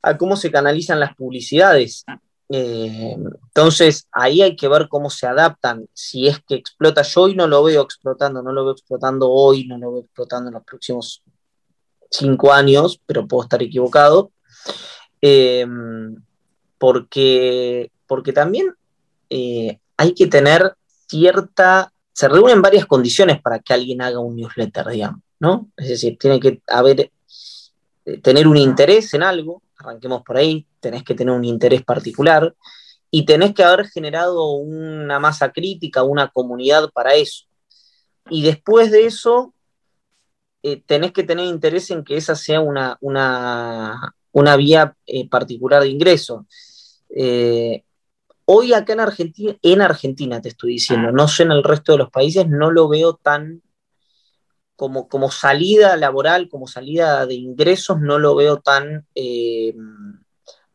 a 0.00 0.16
cómo 0.16 0.36
se 0.36 0.52
canalizan 0.52 1.00
las 1.00 1.16
publicidades. 1.16 2.04
Eh, 2.50 3.16
entonces, 3.46 4.06
ahí 4.12 4.42
hay 4.42 4.54
que 4.54 4.68
ver 4.68 4.86
cómo 4.88 5.10
se 5.10 5.26
adaptan. 5.26 5.88
Si 5.92 6.28
es 6.28 6.38
que 6.46 6.54
explota, 6.54 7.02
yo 7.02 7.22
hoy 7.22 7.34
no 7.34 7.48
lo 7.48 7.64
veo 7.64 7.82
explotando, 7.82 8.44
no 8.44 8.52
lo 8.52 8.64
veo 8.64 8.74
explotando 8.74 9.28
hoy, 9.28 9.66
no 9.66 9.76
lo 9.76 9.90
veo 9.90 10.02
explotando 10.02 10.50
en 10.50 10.54
los 10.54 10.64
próximos 10.64 11.24
cinco 12.16 12.52
años, 12.52 13.00
pero 13.06 13.26
puedo 13.26 13.42
estar 13.42 13.62
equivocado. 13.62 14.30
Em, 15.20 16.16
porque, 16.78 17.90
porque 18.06 18.32
también 18.32 18.74
eh, 19.30 19.78
hay 19.96 20.14
que 20.14 20.26
tener 20.26 20.74
cierta, 21.08 21.92
se 22.12 22.28
reúnen 22.28 22.62
varias 22.62 22.86
condiciones 22.86 23.40
para 23.40 23.58
que 23.58 23.72
alguien 23.72 24.02
haga 24.02 24.18
un 24.18 24.36
newsletter, 24.36 24.86
digamos, 24.88 25.20
¿no? 25.40 25.70
Es 25.76 25.88
decir, 25.88 26.18
tiene 26.18 26.40
que 26.40 26.60
haber, 26.66 27.10
eh, 28.04 28.18
tener 28.22 28.46
un 28.46 28.56
interés 28.56 29.14
en 29.14 29.22
algo, 29.22 29.62
arranquemos 29.78 30.22
por 30.22 30.36
ahí, 30.36 30.66
tenés 30.80 31.02
que 31.04 31.14
tener 31.14 31.34
un 31.34 31.44
interés 31.44 31.82
particular 31.82 32.54
y 33.10 33.24
tenés 33.24 33.54
que 33.54 33.64
haber 33.64 33.86
generado 33.86 34.52
una 34.52 35.18
masa 35.18 35.52
crítica, 35.52 36.02
una 36.02 36.28
comunidad 36.28 36.90
para 36.92 37.14
eso. 37.14 37.44
Y 38.28 38.42
después 38.42 38.90
de 38.90 39.06
eso, 39.06 39.54
eh, 40.66 40.82
tenés 40.86 41.12
que 41.12 41.24
tener 41.24 41.44
interés 41.44 41.90
en 41.90 42.02
que 42.04 42.16
esa 42.16 42.34
sea 42.34 42.62
una, 42.62 42.96
una, 43.02 44.14
una 44.32 44.56
vía 44.56 44.96
eh, 45.04 45.28
particular 45.28 45.82
de 45.82 45.90
ingreso. 45.90 46.46
Eh, 47.10 47.84
hoy 48.46 48.72
acá 48.72 48.94
en 48.94 49.00
Argentina, 49.00 49.54
en 49.60 49.82
Argentina 49.82 50.40
te 50.40 50.48
estoy 50.48 50.72
diciendo, 50.72 51.12
no 51.12 51.28
sé 51.28 51.42
en 51.42 51.52
el 51.52 51.62
resto 51.62 51.92
de 51.92 51.98
los 51.98 52.10
países, 52.10 52.48
no 52.48 52.70
lo 52.70 52.88
veo 52.88 53.16
tan 53.16 53.60
como, 54.74 55.06
como 55.06 55.30
salida 55.30 55.98
laboral, 55.98 56.48
como 56.48 56.66
salida 56.66 57.26
de 57.26 57.34
ingresos, 57.34 58.00
no 58.00 58.18
lo 58.18 58.34
veo 58.34 58.56
tan, 58.60 59.06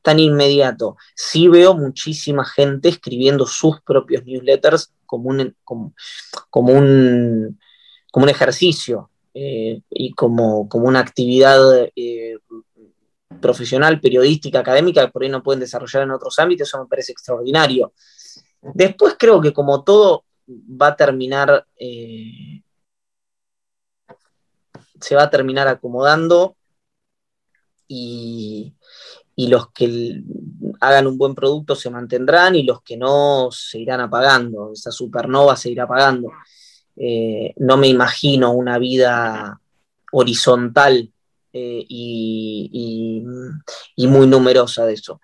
tan 0.03 0.19
inmediato. 0.19 0.97
Sí 1.15 1.47
veo 1.47 1.73
muchísima 1.73 2.45
gente 2.45 2.89
escribiendo 2.89 3.47
sus 3.47 3.81
propios 3.81 4.23
newsletters 4.23 4.93
como 5.07 5.29
un, 5.29 5.55
como, 5.63 5.93
un, 6.73 7.59
como 8.11 8.25
un 8.25 8.29
ejercicio 8.29 9.09
y 9.89 10.11
como, 10.11 10.67
como, 10.67 10.87
una 10.87 10.99
actividad 10.99 11.89
profesional, 13.41 13.99
periodística, 13.99 14.59
académica, 14.59 15.05
que 15.05 15.11
por 15.11 15.23
ahí 15.23 15.29
no 15.29 15.43
pueden 15.43 15.59
desarrollar 15.59 16.03
en 16.03 16.11
otros 16.11 16.37
ámbitos, 16.39 16.67
eso 16.67 16.81
me 16.81 16.87
parece 16.87 17.11
extraordinario. 17.11 17.93
Después 18.61 19.15
creo 19.17 19.39
que 19.41 19.53
como 19.53 19.83
todo 19.83 20.25
va 20.49 20.87
a 20.87 20.95
terminar, 20.95 21.65
eh, 21.77 22.61
se 24.99 25.15
va 25.15 25.23
a 25.23 25.29
terminar 25.29 25.67
acomodando 25.67 26.55
y, 27.87 28.75
los 29.37 29.71
que 29.71 30.21
hagan 30.81 31.07
un 31.07 31.17
buen 31.17 31.33
producto 31.33 31.73
se 31.73 31.89
mantendrán 31.89 32.55
y 32.55 32.63
los 32.63 32.81
que 32.81 32.97
no 32.97 33.49
se 33.51 33.79
irán 33.79 34.01
apagando, 34.01 34.73
esa 34.73 34.91
supernova 34.91 35.55
se 35.55 35.69
irá 35.69 35.85
apagando. 35.85 36.29
Eh, 37.01 37.53
no 37.57 37.77
me 37.77 37.87
imagino 37.87 38.51
una 38.51 38.77
vida 38.77 39.61
horizontal 40.11 41.09
eh, 41.53 41.85
y, 41.87 43.23
muy 43.97 44.27
numerosa 44.27 44.85
de 44.85 44.93
eso. 44.93 45.21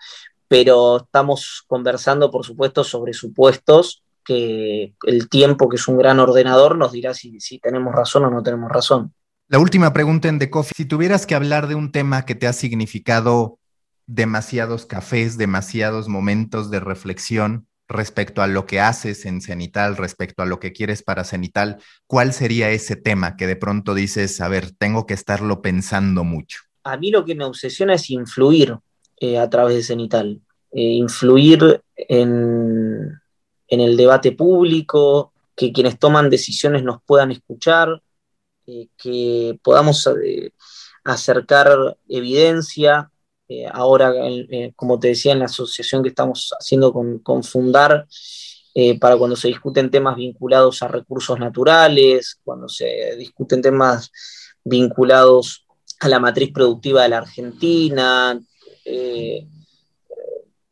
Pero 0.48 0.98
estamos 0.98 1.64
conversando, 1.68 2.32
por 2.32 2.46
supuesto, 2.46 2.84
sobre 2.84 3.14
supuestos 3.14 4.04
que 4.24 4.94
el 5.06 5.30
tiempo, 5.30 5.68
que 5.68 5.76
es 5.76 5.88
un 5.88 5.98
gran 5.98 6.20
ordenador, 6.20 6.78
nos 6.78 6.94
dirá 6.94 7.14
si, 7.14 7.40
si 7.40 7.60
tenemos 7.60 7.94
razón 7.94 8.24
o 8.24 8.30
no 8.30 8.42
tenemos 8.42 8.72
razón. 8.72 9.14
La 9.48 9.60
última 9.60 9.92
pregunta 9.92 10.30
en 10.30 10.40
The 10.40 10.50
Coffee. 10.50 10.74
Si 10.76 10.86
tuvieras 10.86 11.28
que 11.28 11.36
hablar 11.36 11.68
de 11.68 11.76
un 11.76 11.92
tema 11.92 12.26
que 12.26 12.36
te 12.36 12.48
ha 12.48 12.54
significado 12.54 13.60
demasiados 14.08 14.86
cafés, 14.86 15.38
demasiados 15.38 16.08
momentos 16.08 16.72
de 16.72 16.80
reflexión, 16.80 17.68
respecto 17.88 18.42
a 18.42 18.48
lo 18.48 18.66
que 18.66 18.80
haces 18.80 19.26
en 19.26 19.42
Cenital, 19.42 19.98
respecto 19.98 20.42
a 20.42 20.46
lo 20.46 20.60
que 20.60 20.74
quieres 20.74 21.04
para 21.04 21.24
Cenital, 21.24 21.78
¿cuál 22.08 22.34
sería 22.34 22.70
ese 22.72 22.96
tema 22.96 23.36
que 23.38 23.48
de 23.48 23.56
pronto 23.56 23.94
dices, 23.94 24.42
a 24.42 24.48
ver, 24.48 24.72
tengo 24.72 25.06
que 25.06 25.14
estarlo 25.14 25.62
pensando 25.62 26.24
mucho? 26.24 26.60
A 26.84 26.98
mí 26.98 27.12
lo 27.12 27.26
que 27.26 27.36
me 27.36 27.46
obsesiona 27.46 27.96
es 27.96 28.10
influir 28.10 28.78
eh, 29.20 29.38
a 29.38 29.50
través 29.50 29.76
de 29.76 29.84
Cenital, 29.84 30.42
eh, 30.72 30.82
influir 30.82 31.82
en, 31.96 33.20
el 33.68 33.98
debate 33.98 34.32
público, 34.32 35.34
que 35.56 35.72
quienes 35.72 35.98
toman 36.00 36.30
decisiones 36.30 36.84
nos 36.84 37.02
puedan 37.04 37.32
escuchar, 37.32 38.02
eh, 38.68 38.88
que 38.98 39.60
podamos 39.64 40.10
acercar 41.04 41.98
evidencia, 42.08 43.12
eh, 43.48 43.68
ahora, 43.72 44.12
eh, 44.16 44.74
como 44.76 45.00
te 45.00 45.10
decía, 45.10 45.34
en 45.34 45.40
la 45.40 45.46
asociación 45.46 46.02
que 46.02 46.10
estamos 46.10 46.54
haciendo 46.60 46.92
con, 46.92 47.44
Fundar, 47.44 48.08
eh, 48.74 49.00
para 49.00 49.18
cuando 49.18 49.36
se 49.36 49.50
discuten 49.50 49.92
temas 49.92 50.16
vinculados 50.16 50.82
a 50.82 50.88
recursos 50.88 51.40
naturales, 51.40 52.40
cuando 52.44 52.68
se 52.68 53.16
discuten 53.18 53.62
temas 53.62 54.12
vinculados 54.64 55.66
a 56.00 56.10
la 56.10 56.20
matriz 56.20 56.52
productiva 56.52 57.04
de 57.04 57.10
la 57.10 57.20
Argentina, 57.20 58.40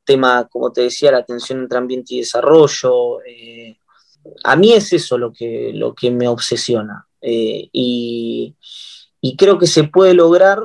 tema, 0.06 0.48
como 0.52 0.72
te 0.74 0.82
decía, 0.82 1.12
la 1.12 1.20
atención 1.20 1.60
entre 1.60 1.78
ambiente 1.78 2.16
y 2.16 2.20
desarrollo. 2.20 3.20
a 4.44 4.56
mí 4.56 4.74
es 4.74 4.92
eso 4.94 5.18
lo 5.18 5.32
que, 5.32 5.72
lo 5.74 5.96
que 5.96 6.12
me 6.12 6.28
obsesiona. 6.28 7.08
y 7.22 8.56
creo 9.38 9.58
que 9.58 9.68
se 9.68 9.86
puede 9.86 10.14
lograr 10.14 10.60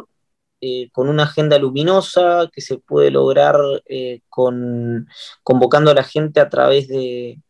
eh, 0.61 0.91
con 0.91 1.09
una 1.09 1.23
agenda 1.23 1.57
luminosa 1.57 2.51
que 2.53 2.61
se 2.61 2.79
puede 2.79 3.13
lograr 3.13 3.57
eh, 3.87 4.23
con, 4.29 5.07
convocando 5.45 5.93
a 5.93 5.95
la 5.95 6.03
gente 6.03 6.41
a 6.41 6.49
través 6.49 6.89
de, 6.89 7.41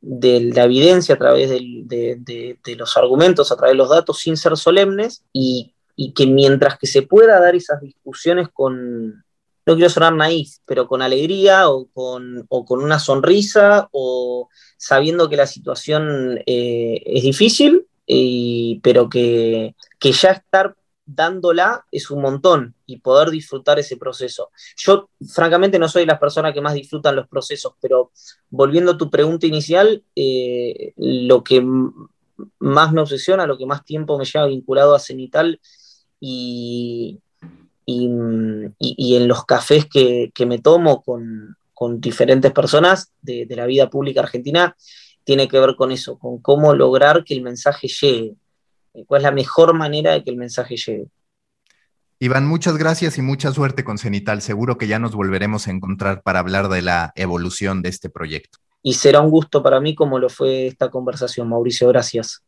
la 0.00 0.62
evidencia, 0.62 1.16
a 1.16 1.18
través 1.18 1.50
de, 1.50 2.76
los 2.76 2.96
argumentos, 2.96 3.50
a 3.50 3.56
través 3.56 3.72
de 3.72 3.78
los 3.78 3.90
datos, 3.90 4.20
sin 4.20 4.36
ser 4.36 4.56
solemnes, 4.56 5.24
y, 5.32 5.74
que 6.14 6.26
mientras 6.28 6.78
que 6.78 6.86
se 6.86 7.02
pueda 7.02 7.40
dar 7.40 7.56
esas 7.56 7.80
discusiones 7.80 8.48
con, 8.52 9.24
no 9.66 9.74
quiero 9.74 9.90
sonar 9.90 10.14
naif, 10.14 10.58
pero 10.64 10.86
con 10.86 11.02
alegría 11.02 11.68
o 11.68 11.88
con, 11.92 12.46
con 12.48 12.82
una 12.82 13.00
sonrisa 13.00 13.88
o 13.90 14.48
sabiendo 14.76 15.28
que 15.28 15.36
la 15.36 15.46
situación 15.48 16.38
eh, 16.46 17.02
es 17.04 17.22
difícil, 17.24 17.86
pero 18.80 19.08
que, 19.08 19.74
que 19.98 20.12
ya 20.12 20.30
estar 20.30 20.76
dándola 21.06 21.84
es 21.90 22.10
un 22.10 22.22
montón 22.22 22.74
y 22.86 22.98
poder 22.98 23.30
disfrutar 23.30 23.78
ese 23.78 23.96
proceso. 23.96 24.50
Yo, 24.76 25.10
francamente, 25.28 25.78
no 25.78 25.88
soy 25.88 26.06
la 26.06 26.18
persona 26.18 26.52
que 26.52 26.60
más 26.60 26.74
disfrutan 26.74 27.16
los 27.16 27.28
procesos, 27.28 27.74
pero 27.80 28.10
volviendo 28.50 28.92
a 28.92 28.98
tu 28.98 29.10
pregunta 29.10 29.46
inicial, 29.46 30.02
eh, 30.16 30.92
lo 30.96 31.44
que 31.44 31.64
más 32.58 32.92
me 32.92 33.00
obsesiona, 33.00 33.46
lo 33.46 33.58
que 33.58 33.66
más 33.66 33.84
tiempo 33.84 34.18
me 34.18 34.24
lleva 34.24 34.46
vinculado 34.46 34.94
a 34.94 34.98
Cenital 34.98 35.60
y, 36.20 37.20
y, 37.86 39.16
en 39.16 39.28
los 39.28 39.44
cafés 39.44 39.86
que, 39.86 40.32
me 40.46 40.58
tomo 40.58 41.02
con, 41.02 41.56
diferentes 42.00 42.50
personas 42.52 43.12
de, 43.20 43.44
de 43.44 43.56
la 43.56 43.66
vida 43.66 43.90
pública 43.90 44.20
argentina, 44.20 44.74
tiene 45.22 45.48
que 45.48 45.58
ver 45.58 45.74
con 45.76 45.92
eso, 45.92 46.18
con 46.18 46.38
cómo 46.38 46.74
lograr 46.74 47.24
que 47.24 47.34
el 47.34 47.42
mensaje 47.42 47.88
llegue 47.88 48.36
cuál 49.06 49.20
es 49.20 49.24
la 49.24 49.32
mejor 49.32 49.74
manera 49.74 50.12
de 50.12 50.22
que 50.22 50.30
el 50.30 50.36
mensaje 50.36 50.76
llegue. 50.76 51.06
Iván, 52.20 52.46
muchas 52.46 52.76
gracias 52.76 53.18
y 53.18 53.22
mucha 53.22 53.52
suerte 53.52 53.84
con 53.84 53.98
Cenital. 53.98 54.40
Seguro 54.40 54.78
que 54.78 54.86
ya 54.86 54.98
nos 54.98 55.14
volveremos 55.14 55.66
a 55.66 55.72
encontrar 55.72 56.22
para 56.22 56.38
hablar 56.38 56.68
de 56.68 56.80
la 56.80 57.12
evolución 57.16 57.82
de 57.82 57.88
este 57.88 58.08
proyecto. 58.08 58.58
Y 58.82 58.94
será 58.94 59.20
un 59.20 59.30
gusto 59.30 59.62
para 59.62 59.80
mí 59.80 59.94
como 59.94 60.18
lo 60.18 60.28
fue 60.28 60.68
esta 60.68 60.90
conversación, 60.90 61.48
Mauricio. 61.48 61.88
Gracias. 61.88 62.42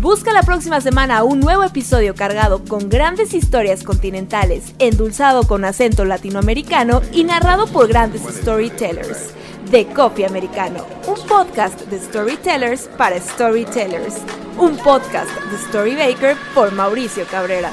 Busca 0.00 0.32
la 0.32 0.42
próxima 0.42 0.80
semana 0.80 1.22
un 1.22 1.40
nuevo 1.40 1.62
episodio 1.62 2.14
cargado 2.14 2.64
con 2.64 2.88
grandes 2.88 3.34
historias 3.34 3.84
continentales, 3.84 4.74
endulzado 4.78 5.44
con 5.44 5.64
acento 5.64 6.04
latinoamericano 6.04 7.02
y 7.12 7.24
narrado 7.24 7.66
por 7.66 7.88
grandes 7.88 8.22
storytellers 8.22 9.34
de 9.72 9.86
Coffee 9.86 10.26
Americano, 10.26 10.84
un 11.08 11.26
podcast 11.26 11.80
de 11.86 11.98
storytellers 11.98 12.88
para 12.98 13.18
storytellers, 13.18 14.18
un 14.58 14.76
podcast 14.76 15.30
de 15.50 15.58
Storybaker 15.66 16.36
por 16.54 16.72
Mauricio 16.72 17.24
Cabrera. 17.24 17.72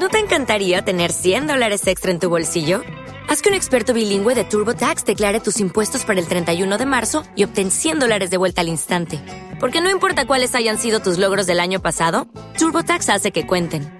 ¿No 0.00 0.08
te 0.08 0.18
encantaría 0.18 0.82
tener 0.82 1.12
100 1.12 1.46
dólares 1.46 1.86
extra 1.86 2.10
en 2.10 2.18
tu 2.18 2.28
bolsillo? 2.28 2.82
Haz 3.28 3.42
que 3.42 3.48
un 3.50 3.54
experto 3.54 3.94
bilingüe 3.94 4.34
de 4.34 4.42
TurboTax 4.42 5.04
declare 5.04 5.38
tus 5.38 5.60
impuestos 5.60 6.04
para 6.04 6.18
el 6.18 6.26
31 6.26 6.78
de 6.78 6.86
marzo 6.86 7.22
y 7.36 7.44
obtén 7.44 7.70
100 7.70 8.00
dólares 8.00 8.30
de 8.30 8.38
vuelta 8.38 8.62
al 8.62 8.68
instante. 8.68 9.20
Porque 9.60 9.80
no 9.80 9.88
importa 9.88 10.26
cuáles 10.26 10.56
hayan 10.56 10.78
sido 10.78 10.98
tus 10.98 11.16
logros 11.16 11.46
del 11.46 11.60
año 11.60 11.80
pasado, 11.80 12.26
TurboTax 12.58 13.08
hace 13.08 13.30
que 13.30 13.46
cuenten 13.46 13.99